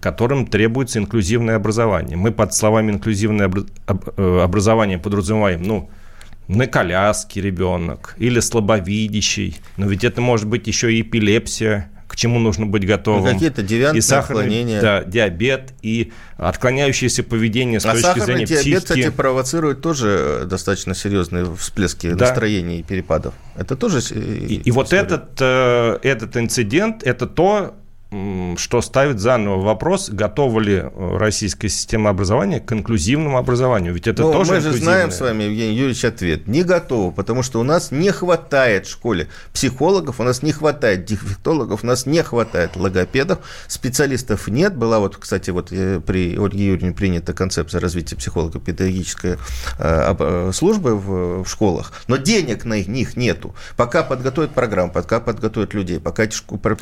которым 0.00 0.46
требуется 0.46 0.98
инклюзивное 0.98 1.56
образование. 1.56 2.16
Мы 2.16 2.30
под 2.30 2.54
словами 2.54 2.92
инклюзивное 2.92 3.50
э, 3.86 4.40
образование 4.42 4.98
подразумеваем, 4.98 5.62
ну, 5.62 5.90
на 6.48 6.66
коляске 6.66 7.40
ребенок 7.40 8.14
или 8.18 8.40
слабовидящий, 8.40 9.58
но 9.76 9.86
ведь 9.86 10.04
это 10.04 10.20
может 10.20 10.48
быть 10.48 10.66
еще 10.66 10.92
и 10.92 11.02
эпилепсия, 11.02 11.90
к 12.10 12.16
чему 12.16 12.40
нужно 12.40 12.66
быть 12.66 12.84
готовым. 12.84 13.24
Ну, 13.24 13.32
какие-то 13.32 13.62
девиантные 13.62 14.00
и 14.00 14.02
сахарный, 14.02 14.42
отклонения. 14.42 14.80
Да, 14.80 15.04
диабет 15.04 15.72
и 15.80 16.12
отклоняющееся 16.38 17.22
поведение 17.22 17.78
с 17.78 17.86
а 17.86 17.92
точки 17.92 18.18
зрения 18.18 18.46
диабет, 18.46 18.62
психики. 18.64 18.78
кстати, 18.82 19.10
провоцирует 19.10 19.80
тоже 19.80 20.42
достаточно 20.46 20.96
серьезные 20.96 21.54
всплески 21.54 22.10
Да. 22.12 22.26
настроения 22.26 22.80
и 22.80 22.82
перепадов. 22.82 23.34
Это 23.56 23.76
тоже... 23.76 24.00
э, 24.10 24.18
И, 24.48 24.54
и 24.56 24.70
вот 24.72 24.92
этот, 24.92 25.38
э, 25.40 25.98
этот 26.02 26.36
инцидент, 26.36 27.04
это 27.04 27.28
то, 27.28 27.76
что 28.56 28.80
ставит 28.82 29.20
заново 29.20 29.62
вопрос, 29.62 30.10
готова 30.10 30.58
ли 30.58 30.74
э, 30.82 31.16
российская 31.16 31.68
система 31.68 32.10
образования 32.10 32.58
к 32.58 32.72
инклюзивному 32.72 33.38
образованию. 33.38 33.94
Ведь 33.94 34.08
это 34.08 34.22
Ну, 34.22 34.32
тоже 34.32 34.54
мы 34.54 34.60
же 34.60 34.72
знаем 34.72 35.12
с 35.12 35.20
вами, 35.20 35.44
Евгений 35.44 35.74
Юрьевич, 35.74 36.04
ответ. 36.04 36.48
Не 36.48 36.64
готовы, 36.64 37.12
потому 37.12 37.44
что 37.44 37.60
у 37.60 37.62
нас 37.62 37.92
не 37.92 38.10
хватает 38.10 38.86
в 38.86 38.90
школе 38.90 39.28
психологов, 39.52 40.18
у 40.18 40.24
нас 40.24 40.42
не 40.42 40.50
хватает 40.50 41.04
дефектологов, 41.04 41.84
у 41.84 41.86
нас 41.86 42.04
не 42.04 42.20
хватает 42.24 42.74
логопедов, 42.74 43.38
специалистов 43.68 44.48
нет. 44.48 44.76
Была 44.76 44.98
вот, 44.98 45.16
кстати, 45.16 45.50
вот 45.50 45.70
э, 45.70 46.00
при 46.04 46.36
Ольге 46.36 46.66
Юрьевне 46.66 46.92
принята 46.92 47.32
концепция 47.32 47.80
развития 47.80 48.16
психолого-педагогической 48.16 49.36
э, 49.78 50.50
службы 50.52 50.96
в, 50.96 51.44
школах, 51.46 51.92
но 52.08 52.16
денег 52.16 52.64
на 52.64 52.74
их- 52.74 52.88
них 52.88 53.16
нету. 53.16 53.54
Пока 53.76 54.02
подготовят 54.02 54.50
программу, 54.50 54.92
пока 54.92 55.20
подготовят 55.20 55.74
людей, 55.74 56.00
пока 56.00 56.28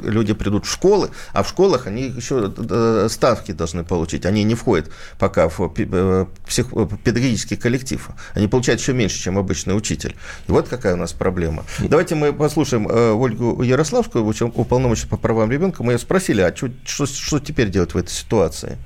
люди 0.00 0.32
придут 0.32 0.64
в 0.64 0.72
школы, 0.72 1.10
а 1.32 1.42
в 1.42 1.48
школах 1.48 1.86
они 1.86 2.02
еще 2.02 2.52
э, 2.56 3.08
ставки 3.08 3.52
должны 3.52 3.84
получить. 3.84 4.26
Они 4.26 4.44
не 4.44 4.54
входят 4.54 4.90
пока 5.18 5.48
в 5.48 5.60
э, 5.60 6.26
псих- 6.46 6.72
э, 6.74 6.96
педагогический 7.04 7.56
коллектив. 7.56 8.08
Они 8.34 8.48
получают 8.48 8.80
еще 8.80 8.92
меньше, 8.92 9.22
чем 9.22 9.38
обычный 9.38 9.76
учитель. 9.76 10.14
И 10.48 10.52
вот 10.52 10.68
какая 10.68 10.94
у 10.94 10.96
нас 10.96 11.12
проблема. 11.12 11.64
Давайте 11.80 12.14
мы 12.14 12.32
послушаем 12.32 12.88
э, 12.88 13.12
Ольгу 13.12 13.62
Ярославскую, 13.62 14.24
уполномоченную 14.24 15.10
по 15.10 15.16
правам 15.16 15.50
ребенка. 15.50 15.82
Мы 15.82 15.92
ее 15.92 15.98
спросили, 15.98 16.40
а 16.40 16.54
что, 16.54 16.68
что 17.06 17.38
теперь 17.38 17.68
делать 17.68 17.94
в 17.94 17.96
этой 17.96 18.10
ситуации? 18.10 18.78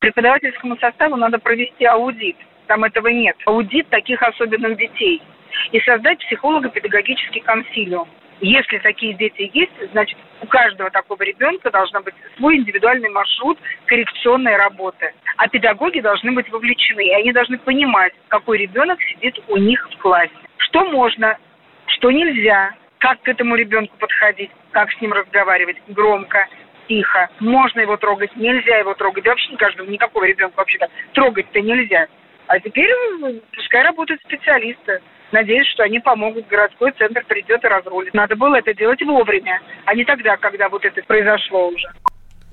Преподавательскому 0.00 0.76
составу 0.78 1.16
надо 1.16 1.38
провести 1.38 1.84
аудит. 1.84 2.36
Там 2.66 2.84
этого 2.84 3.08
нет. 3.08 3.36
Аудит 3.46 3.88
таких 3.88 4.22
особенных 4.22 4.76
детей. 4.76 5.22
И 5.70 5.80
создать 5.80 6.18
психолого-педагогический 6.18 7.40
консилиум. 7.40 8.08
Если 8.40 8.78
такие 8.78 9.14
дети 9.14 9.50
есть, 9.54 9.72
значит, 9.92 10.18
у 10.42 10.46
каждого 10.46 10.90
такого 10.90 11.22
ребенка 11.22 11.70
должен 11.70 12.02
быть 12.02 12.14
свой 12.36 12.56
индивидуальный 12.56 13.08
маршрут 13.10 13.58
коррекционной 13.86 14.56
работы. 14.56 15.14
А 15.36 15.48
педагоги 15.48 16.00
должны 16.00 16.32
быть 16.32 16.50
вовлечены, 16.50 17.06
и 17.06 17.14
они 17.14 17.32
должны 17.32 17.58
понимать, 17.58 18.12
какой 18.28 18.58
ребенок 18.58 19.00
сидит 19.02 19.38
у 19.48 19.56
них 19.56 19.88
в 19.90 19.98
классе. 19.98 20.32
Что 20.58 20.84
можно, 20.84 21.38
что 21.86 22.10
нельзя, 22.10 22.74
как 22.98 23.22
к 23.22 23.28
этому 23.28 23.54
ребенку 23.54 23.96
подходить, 23.98 24.50
как 24.72 24.90
с 24.92 25.00
ним 25.00 25.12
разговаривать 25.12 25.76
громко, 25.88 26.46
тихо. 26.88 27.28
Можно 27.40 27.80
его 27.80 27.96
трогать, 27.96 28.34
нельзя 28.36 28.78
его 28.78 28.94
трогать. 28.94 29.24
Да 29.24 29.30
вообще 29.30 29.56
каждого, 29.56 29.86
никакого 29.86 30.24
ребенка 30.24 30.56
вообще-то 30.56 30.88
трогать-то 31.12 31.60
нельзя. 31.60 32.06
А 32.48 32.58
теперь 32.58 32.90
пускай 33.54 33.82
работают 33.82 34.20
специалисты. 34.22 35.00
Надеюсь, 35.32 35.66
что 35.68 35.82
они 35.82 35.98
помогут, 35.98 36.46
городской 36.46 36.92
центр 36.92 37.24
придет 37.26 37.64
и 37.64 37.66
разрулит. 37.66 38.12
Надо 38.12 38.36
было 38.36 38.56
это 38.56 38.74
делать 38.74 39.02
вовремя, 39.02 39.60
а 39.86 39.94
не 39.94 40.04
тогда, 40.04 40.36
когда 40.36 40.68
вот 40.68 40.84
это 40.84 41.02
произошло 41.06 41.68
уже. 41.68 41.88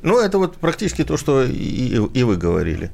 Ну, 0.01 0.17
это 0.19 0.37
вот 0.37 0.55
практически 0.57 1.03
то, 1.03 1.17
что 1.17 1.43
и, 1.43 1.97
и 2.13 2.23
вы 2.23 2.37
говорили. 2.37 2.89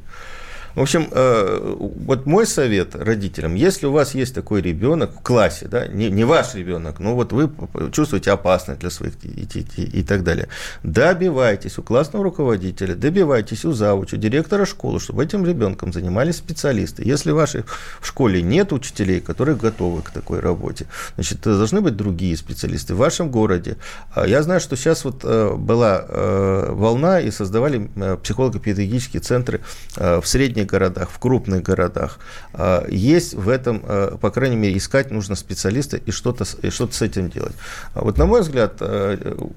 В 0.75 0.81
общем, 0.81 1.07
э, 1.09 1.75
вот 1.79 2.25
мой 2.25 2.45
совет 2.45 2.95
родителям, 2.95 3.55
если 3.55 3.85
у 3.85 3.91
вас 3.91 4.13
есть 4.13 4.35
такой 4.35 4.61
ребенок 4.61 5.11
в 5.11 5.21
классе, 5.21 5.67
да, 5.69 5.87
не, 5.87 6.09
не 6.09 6.25
ваш 6.25 6.53
ребенок, 6.53 6.99
но 6.99 7.15
вот 7.15 7.31
вы 7.31 7.49
чувствуете 7.93 8.31
опасность 8.31 8.81
для 8.81 8.89
своих 8.89 9.17
детей 9.21 9.65
и, 9.85 10.03
так 10.03 10.23
далее, 10.23 10.49
добивайтесь 10.83 11.77
у 11.77 11.83
классного 11.83 12.25
руководителя, 12.25 12.93
добивайтесь 12.93 13.63
у 13.63 13.71
завуча, 13.71 14.17
директора 14.17 14.65
школы, 14.65 14.99
чтобы 14.99 15.23
этим 15.23 15.45
ребенком 15.45 15.93
занимались 15.93 16.35
специалисты. 16.37 17.03
Если 17.05 17.31
в 17.31 17.35
вашей 17.35 17.63
школе 18.01 18.41
нет 18.41 18.73
учителей, 18.73 19.21
которые 19.21 19.55
готовы 19.55 20.01
к 20.01 20.11
такой 20.11 20.41
работе, 20.41 20.87
значит, 21.15 21.39
должны 21.41 21.79
быть 21.79 21.95
другие 21.95 22.35
специалисты 22.35 22.95
в 22.95 22.97
вашем 22.97 23.31
городе. 23.31 23.77
А 24.13 24.27
Я 24.27 24.43
знаю, 24.43 24.59
что 24.59 24.75
сейчас 24.75 25.05
вот 25.05 25.21
э, 25.23 25.53
была 25.55 26.05
э, 26.05 26.71
волна 26.71 27.21
и 27.21 27.31
создавали 27.31 27.89
э, 27.95 28.17
психолого-педагогические 28.21 29.21
центры 29.21 29.61
э, 29.95 30.19
в 30.19 30.27
средних 30.65 30.71
городах, 30.71 31.09
в 31.09 31.19
крупных 31.19 31.61
городах. 31.63 32.19
Э, 32.53 32.85
Есть 32.89 33.33
в 33.33 33.49
этом, 33.49 33.81
э, 33.87 34.17
по 34.21 34.29
крайней 34.31 34.55
мере, 34.55 34.77
искать 34.77 35.11
нужно 35.11 35.35
специалиста 35.35 35.97
и 35.97 36.11
что-то 36.11 36.43
с- 36.43 36.57
и 36.65 36.69
что-то 36.69 36.93
с 36.93 37.01
этим 37.01 37.29
делать. 37.29 37.55
А 37.93 38.01
Вот, 38.01 38.17
на 38.17 38.25
мой 38.25 38.41
взгляд, 38.41 38.81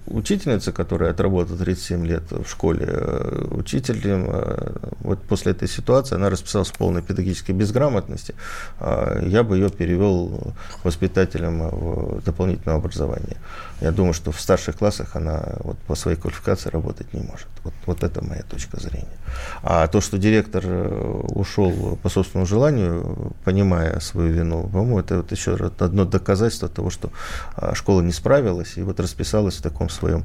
учительница, 0.06 0.72
которая 0.72 1.10
отработала 1.10 1.58
37 1.58 2.06
лет 2.06 2.22
в 2.30 2.46
школе, 2.48 2.86
учителем, 3.50 4.26
вот 5.00 5.18
после 5.28 5.52
этой 5.52 5.68
ситуации 5.68 6.16
она 6.16 6.30
расписалась 6.30 6.68
в 6.68 6.78
полной 6.78 7.02
педагогической 7.02 7.54
безграмотности, 7.54 8.34
а 8.80 9.20
я 9.26 9.42
бы 9.42 9.56
ее 9.56 9.68
перевел 9.68 10.54
воспитателем 10.84 11.68
в 11.68 12.22
дополнительное 12.24 12.76
образование. 12.76 13.36
Я 13.80 13.92
думаю, 13.92 14.12
что 14.12 14.32
в 14.32 14.40
старших 14.40 14.76
классах 14.76 15.14
она 15.14 15.54
вот 15.60 15.78
по 15.78 15.94
своей 15.94 16.16
квалификации 16.16 16.68
работать 16.70 17.14
не 17.14 17.20
может. 17.20 17.46
Вот, 17.62 17.74
вот 17.86 18.02
это 18.02 18.24
моя 18.24 18.42
точка 18.42 18.80
зрения. 18.80 19.06
А 19.62 19.86
то, 19.86 20.00
что 20.00 20.18
директор 20.18 20.64
э, 20.66 21.22
ушел 21.28 21.96
по 22.02 22.08
собственному 22.08 22.46
желанию, 22.46 23.32
понимая 23.44 24.00
свою 24.00 24.32
вину, 24.32 24.64
по-моему, 24.64 24.98
это 24.98 25.18
вот 25.18 25.30
еще 25.30 25.54
одно 25.78 26.04
доказательство 26.04 26.68
того, 26.68 26.90
что 26.90 27.10
а, 27.54 27.74
школа 27.74 28.00
не 28.00 28.12
справилась 28.12 28.76
и 28.76 28.82
вот 28.82 28.98
расписалась 28.98 29.56
в 29.56 29.62
таком 29.62 29.88
своем 29.88 30.24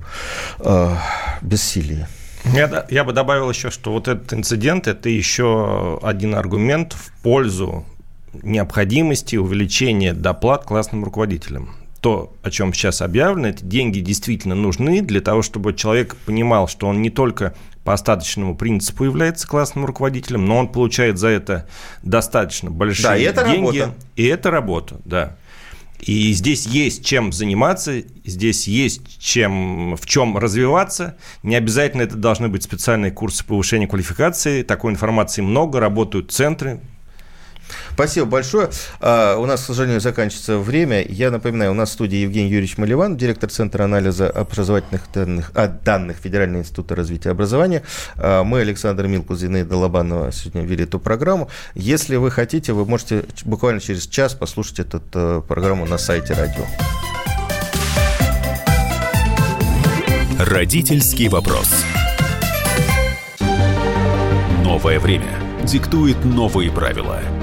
э, 0.59 0.95
бессилии. 1.41 2.07
Я, 2.45 2.85
я 2.89 3.03
бы 3.03 3.13
добавил 3.13 3.49
еще, 3.49 3.69
что 3.69 3.91
вот 3.91 4.07
этот 4.07 4.33
инцидент– 4.33 4.87
это 4.87 5.09
еще 5.09 5.99
один 6.01 6.35
аргумент 6.35 6.93
в 6.93 7.11
пользу 7.21 7.85
необходимости 8.41 9.35
увеличения 9.35 10.13
доплат 10.13 10.65
классным 10.65 11.03
руководителям. 11.03 11.75
То, 12.03 12.33
о 12.43 12.51
чем 12.51 12.73
сейчас 12.73 13.01
объявлено, 13.01 13.47
эти 13.47 13.63
деньги 13.63 14.01
действительно 14.01 14.55
нужны 14.55 15.01
для 15.01 15.21
того, 15.21 15.41
чтобы 15.41 15.73
человек 15.73 16.17
понимал, 16.25 16.67
что 16.67 16.87
он 16.87 17.01
не 17.01 17.09
только 17.09 17.55
по 17.85 17.93
остаточному 17.93 18.57
принципу 18.57 19.05
является 19.05 19.47
классным 19.47 19.85
руководителем, 19.85 20.45
но 20.45 20.57
он 20.57 20.67
получает 20.67 21.17
за 21.17 21.29
это 21.29 21.65
достаточно 22.01 22.69
большие 22.69 23.03
Да, 23.03 23.15
и 23.15 23.23
это 23.23 23.45
деньги. 23.45 23.77
работа. 23.79 23.95
И 24.17 24.25
это 24.25 24.51
работа, 24.51 24.99
да. 25.05 25.37
И 26.01 26.33
здесь 26.33 26.65
есть 26.65 27.05
чем 27.05 27.31
заниматься, 27.31 28.03
здесь 28.25 28.67
есть 28.67 29.21
чем, 29.21 29.95
в 29.95 30.05
чем 30.05 30.37
развиваться. 30.37 31.15
Не 31.41 31.55
обязательно 31.55 32.01
это 32.01 32.17
должны 32.17 32.49
быть 32.49 32.63
специальные 32.63 33.11
курсы 33.11 33.45
повышения 33.45 33.87
квалификации. 33.87 34.63
Такой 34.63 34.91
информации 34.91 35.41
много, 35.41 35.79
работают 35.79 36.33
центры, 36.33 36.81
Спасибо 37.93 38.25
большое. 38.25 38.69
А, 38.99 39.37
у 39.37 39.45
нас, 39.45 39.61
к 39.61 39.65
сожалению, 39.65 40.01
заканчивается 40.01 40.57
время. 40.57 41.05
Я 41.07 41.31
напоминаю, 41.31 41.71
у 41.71 41.73
нас 41.75 41.89
в 41.89 41.93
студии 41.93 42.17
Евгений 42.17 42.49
Юрьевич 42.49 42.77
Маливан, 42.77 43.17
директор 43.17 43.49
Центра 43.49 43.83
анализа 43.83 44.29
образовательных 44.29 45.03
данных, 45.13 45.51
а, 45.55 45.67
данных 45.67 46.17
Федерального 46.17 46.61
института 46.61 46.95
развития 46.95 47.31
образования. 47.31 47.83
А, 48.15 48.43
мы, 48.43 48.61
Александр 48.61 49.07
Милкус, 49.07 49.39
Зинаида 49.39 49.77
Лобанова, 49.77 50.31
сегодня 50.31 50.63
вели 50.63 50.83
эту 50.83 50.99
программу. 50.99 51.49
Если 51.75 52.15
вы 52.15 52.31
хотите, 52.31 52.73
вы 52.73 52.85
можете 52.85 53.25
буквально 53.45 53.79
через 53.81 54.07
час 54.07 54.33
послушать 54.33 54.79
эту 54.79 55.01
э, 55.13 55.41
программу 55.47 55.85
на 55.85 55.97
сайте 55.97 56.33
радио. 56.33 56.65
Родительский 60.39 61.27
вопрос. 61.27 61.69
Новое 64.63 64.99
время 64.99 65.39
диктует 65.63 66.25
новые 66.25 66.71
правила– 66.71 67.21